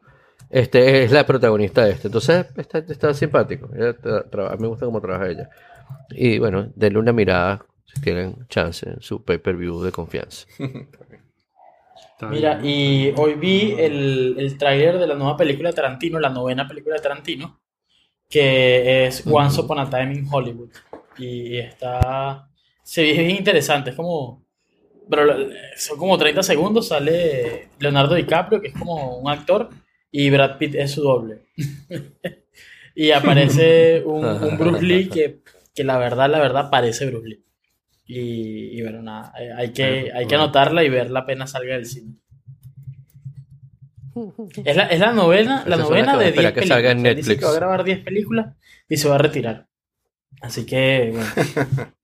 [0.50, 2.08] Este es la protagonista de este.
[2.10, 3.70] Entonces está, está simpático.
[3.76, 5.50] Ella tra- tra- a mí me gusta cómo trabaja ella.
[6.12, 10.46] Y bueno, denle una mirada si tienen chance en su pay-per-view de confianza.
[12.18, 12.66] Está Mira, bien.
[12.66, 16.96] y hoy vi el, el tráiler de la nueva película de Tarantino, la novena película
[16.96, 17.62] de Tarantino,
[18.30, 20.70] que es Once Upon a Time in Hollywood.
[21.18, 22.50] Y está.
[22.84, 24.44] Se ve bien interesante, es como.
[25.10, 25.34] Pero
[25.76, 29.70] son como 30 segundos, sale Leonardo DiCaprio, que es como un actor,
[30.12, 31.42] y Brad Pitt es su doble.
[32.96, 35.42] y aparece un, un Bruce Lee que,
[35.76, 37.44] que la verdad, la verdad, parece Bruce Lee.
[38.06, 41.86] Y, y bueno, nada, eh, hay que, hay que anotarla y verla apenas salga del
[41.86, 42.16] cine.
[44.64, 47.16] Es la, es la novena, la novena de esperar 10 que salga en películas.
[47.16, 47.48] Dice que Netflix.
[47.48, 48.56] va a grabar 10 películas
[48.88, 49.68] y se va a retirar.
[50.42, 51.94] Así que, bueno.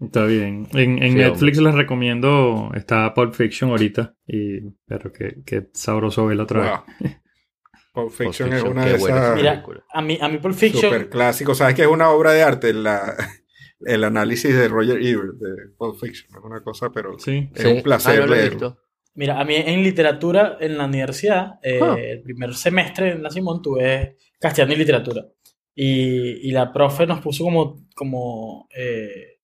[0.00, 0.66] Está bien.
[0.72, 6.26] En, en Sí, Netflix les recomiendo, está Pulp Fiction ahorita, y pero que, que sabroso
[6.26, 6.70] verla otra vez.
[6.70, 7.10] Wow.
[7.92, 10.54] Pulp Fiction Pulp es Fiction, una qué de esas Mira, a mí, a mí Pulp
[10.54, 11.58] Fiction, super clásicos.
[11.58, 12.72] ¿Sabes que es una obra de arte?
[12.72, 13.14] La,
[13.80, 16.30] el análisis de Roger Ebert de Pulp Fiction.
[16.36, 17.48] Es una cosa, pero Sí.
[17.54, 18.78] es un placer Ah, no leerlo.
[19.14, 21.96] mira, a mí en literatura en la universidad, eh, Ah.
[21.98, 25.24] el primer semestre en la Simón tuve castellano y literatura.
[25.74, 29.38] Y, y la profe nos puso como, como eh,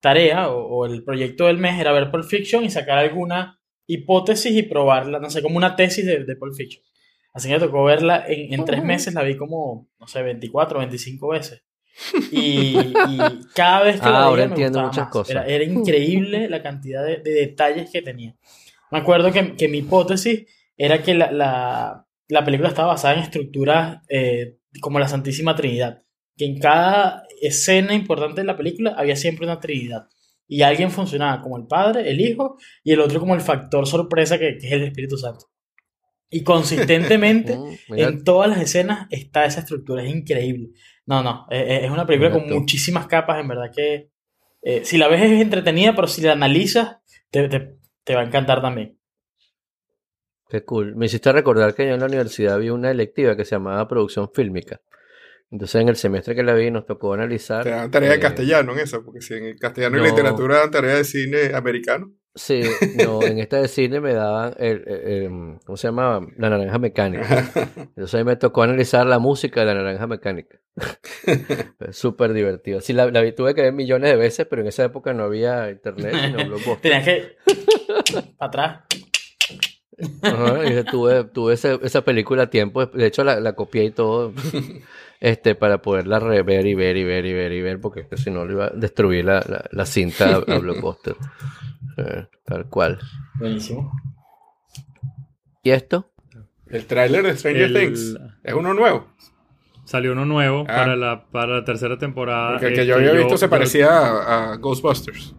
[0.00, 4.52] tarea o, o el proyecto del mes era ver Pulp Fiction y sacar alguna hipótesis
[4.52, 6.82] y probarla, no sé, como una tesis de, de Pulp Fiction.
[7.32, 10.78] Así que me tocó verla en, en tres meses, la vi como, no sé, 24,
[10.78, 11.62] 25 veces.
[12.30, 13.18] Y, y
[13.54, 15.12] cada vez que Ah, la ahora veía me entiendo muchas más.
[15.12, 15.30] cosas.
[15.30, 18.36] Era, era increíble la cantidad de, de detalles que tenía.
[18.90, 20.44] Me acuerdo que, que mi hipótesis
[20.76, 26.02] era que la, la, la película estaba basada en estructuras eh, como la Santísima Trinidad.
[26.36, 30.08] Que en cada escena importante de la película había siempre una Trinidad.
[30.48, 34.38] Y alguien funcionaba como el Padre, el Hijo, y el otro como el factor sorpresa
[34.38, 35.46] que, que es el Espíritu Santo.
[36.30, 37.56] Y consistentemente
[37.88, 40.68] mira, en todas las escenas está esa estructura, es increíble.
[41.06, 44.10] No, no, eh, eh, es una película con muchísimas capas, en verdad que
[44.62, 46.98] eh, si la ves es entretenida, pero si la analizas
[47.30, 48.98] te, te- te va a encantar también.
[50.48, 50.94] Qué cool.
[50.96, 54.30] Me hiciste recordar que yo en la universidad había una electiva que se llamaba producción
[54.32, 54.80] fílmica.
[55.50, 57.62] Entonces en el semestre que la vi nos tocó analizar.
[57.64, 60.04] Te dan tarea de castellano en eso, porque si en el castellano no.
[60.04, 62.12] y literatura dan tarea de cine americano.
[62.36, 62.62] Sí,
[62.94, 66.26] no, en esta de cine me daban el, el- el- ¿cómo se llamaba?
[66.36, 67.50] La naranja mecánica.
[67.76, 70.58] Entonces ahí me tocó analizar la música de la naranja mecánica.
[71.92, 72.82] Súper divertido.
[72.82, 75.70] Sí, la, la tuve que ver millones de veces, pero en esa época no había
[75.70, 76.78] internet, sino.
[76.82, 77.36] Tenías que
[78.36, 78.80] para atrás.
[80.22, 82.84] Ajá, y tuve, tuve esa película a tiempo.
[82.84, 84.32] De hecho, la, la copié y todo.
[85.20, 88.44] Este, para poderla rever y ver y ver y ver y ver, porque si no
[88.44, 91.16] le iba a destruir la, la, la cinta a, a Blockbuster.
[91.96, 92.98] Eh, tal cual.
[93.38, 93.92] Buenísimo.
[95.62, 96.10] ¿Y esto?
[96.68, 98.16] El tráiler de Stranger El- Things.
[98.42, 99.06] Es uno nuevo.
[99.84, 100.74] Salió uno nuevo Ah.
[100.76, 102.52] para, la, para la tercera temporada.
[102.52, 105.34] Porque el que Este, yo había visto se yo- parecía a, a Ghostbusters.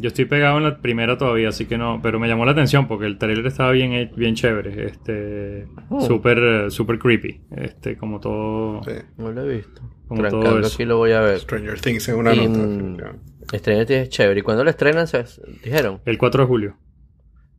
[0.00, 2.86] Yo estoy pegado en la primera todavía, así que no, pero me llamó la atención
[2.86, 6.00] porque el trailer estaba bien, bien chévere, este, Oh.
[6.02, 8.92] súper, súper creepy, este, como todo, Sí.
[9.16, 9.82] No lo he visto.
[10.06, 10.74] Como Trancando todo eso.
[10.74, 11.40] aquí lo voy a ver.
[11.40, 13.12] Stranger Things es una Y, nota.
[13.50, 14.40] Things es chévere.
[14.40, 15.06] ¿Y cuándo lo estrenan?
[15.06, 15.24] ¿Se
[15.62, 16.00] dijeron?
[16.04, 16.76] el 4 de julio.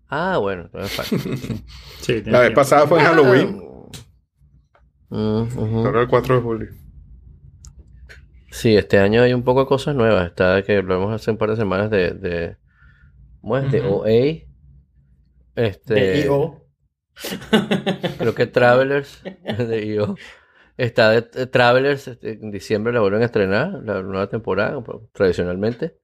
[0.08, 0.70] Ah, bueno.
[0.70, 1.16] todavía falta.
[2.02, 2.56] Sí, La vez tiempo.
[2.56, 3.62] pasada fue en Halloween.
[5.10, 5.86] Ujú.
[5.86, 6.68] Ahora el 4 de julio.
[8.52, 10.28] Sí, este año hay un poco de cosas nuevas.
[10.28, 12.58] Está que hablamos hace un par de semanas de, de
[13.42, 13.72] ¿cómo es?
[13.72, 13.96] De Ujú.
[14.02, 14.10] OA.
[15.56, 16.66] Este, De IO.
[18.18, 19.22] creo que Travelers
[19.68, 20.16] de IO.
[20.80, 24.82] Está de, Travelers, este, en diciembre la vuelven a estrenar, la nueva temporada,
[25.14, 25.98] tradicionalmente.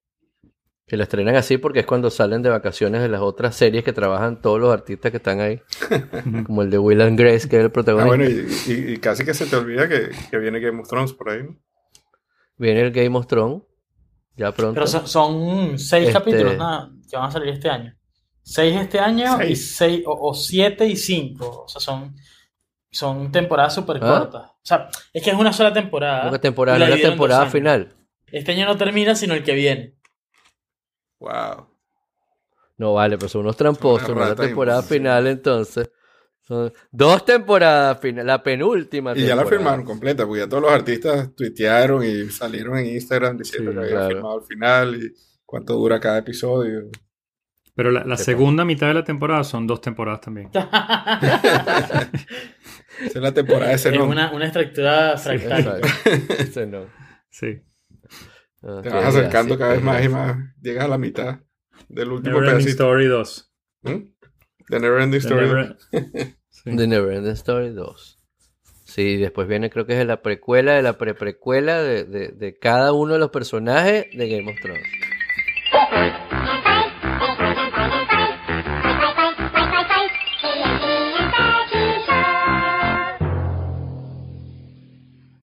[0.87, 3.93] Que la estrenan así porque es cuando salen de vacaciones de las otras series que
[3.93, 5.61] trabajan todos los artistas que están ahí.
[6.45, 8.17] Como el de Will and Grace, que es el Ah, protagonista.
[8.17, 8.29] bueno,
[8.67, 11.29] y, y- y casi que se te olvida que, que viene Game of Thrones por
[11.29, 11.57] ahí, ¿no?
[12.57, 13.63] Viene el Game of Thrones,
[14.35, 14.73] ya pronto.
[14.75, 17.95] Pero son, son seis Este- capítulos nada, que van a salir este año.
[18.43, 19.75] Seis este año y Seis.
[19.77, 21.63] seis, o, o siete y cinco.
[21.65, 22.13] O sea, son,
[22.95, 23.99] son temporadas súper ¿Ah?
[23.99, 24.51] cortas.
[24.51, 26.31] O sea, es que es una sola temporada.
[26.31, 27.93] Que temporada, la no temporada final.
[28.27, 29.95] Este año no termina, sino el que viene.
[31.19, 31.67] Wow.
[32.77, 35.91] No vale, pero son unos tramposos, Una no es la rata temporada final entonces.
[36.41, 40.71] Son dos temporadas, final- la penúltima Y ya la firmaron completa, porque ya todos los
[40.71, 44.15] artistas tuitearon y salieron en Instagram diciendo Sí, que habían claro.
[44.15, 45.11] firmado al final y
[45.43, 46.83] cuánto dura cada episodio.
[47.73, 50.49] Pero la, segunda mitad de la temporada son dos temporadas también.
[53.01, 55.81] Esa es la temporada de ese Es una, una estructura fractal.
[56.39, 56.85] Ese no.
[57.29, 57.61] Sí.
[58.63, 60.37] Ah, Te vas acercando cada vez más y más.
[60.61, 61.39] Llegas a la mitad
[61.89, 62.83] del último Neverending pedacito.
[62.85, 63.53] Story 2.
[63.83, 63.89] ¿Mm?
[64.69, 65.45] The Neverending Story.
[65.47, 65.77] Never-
[66.49, 66.75] Sí.
[66.75, 68.17] The Neverending Story 2.
[68.85, 72.93] Sí, después viene, creo que es la precuela de la pre-precuela de, de, de cada
[72.93, 74.83] uno de los personajes de Game of Thrones.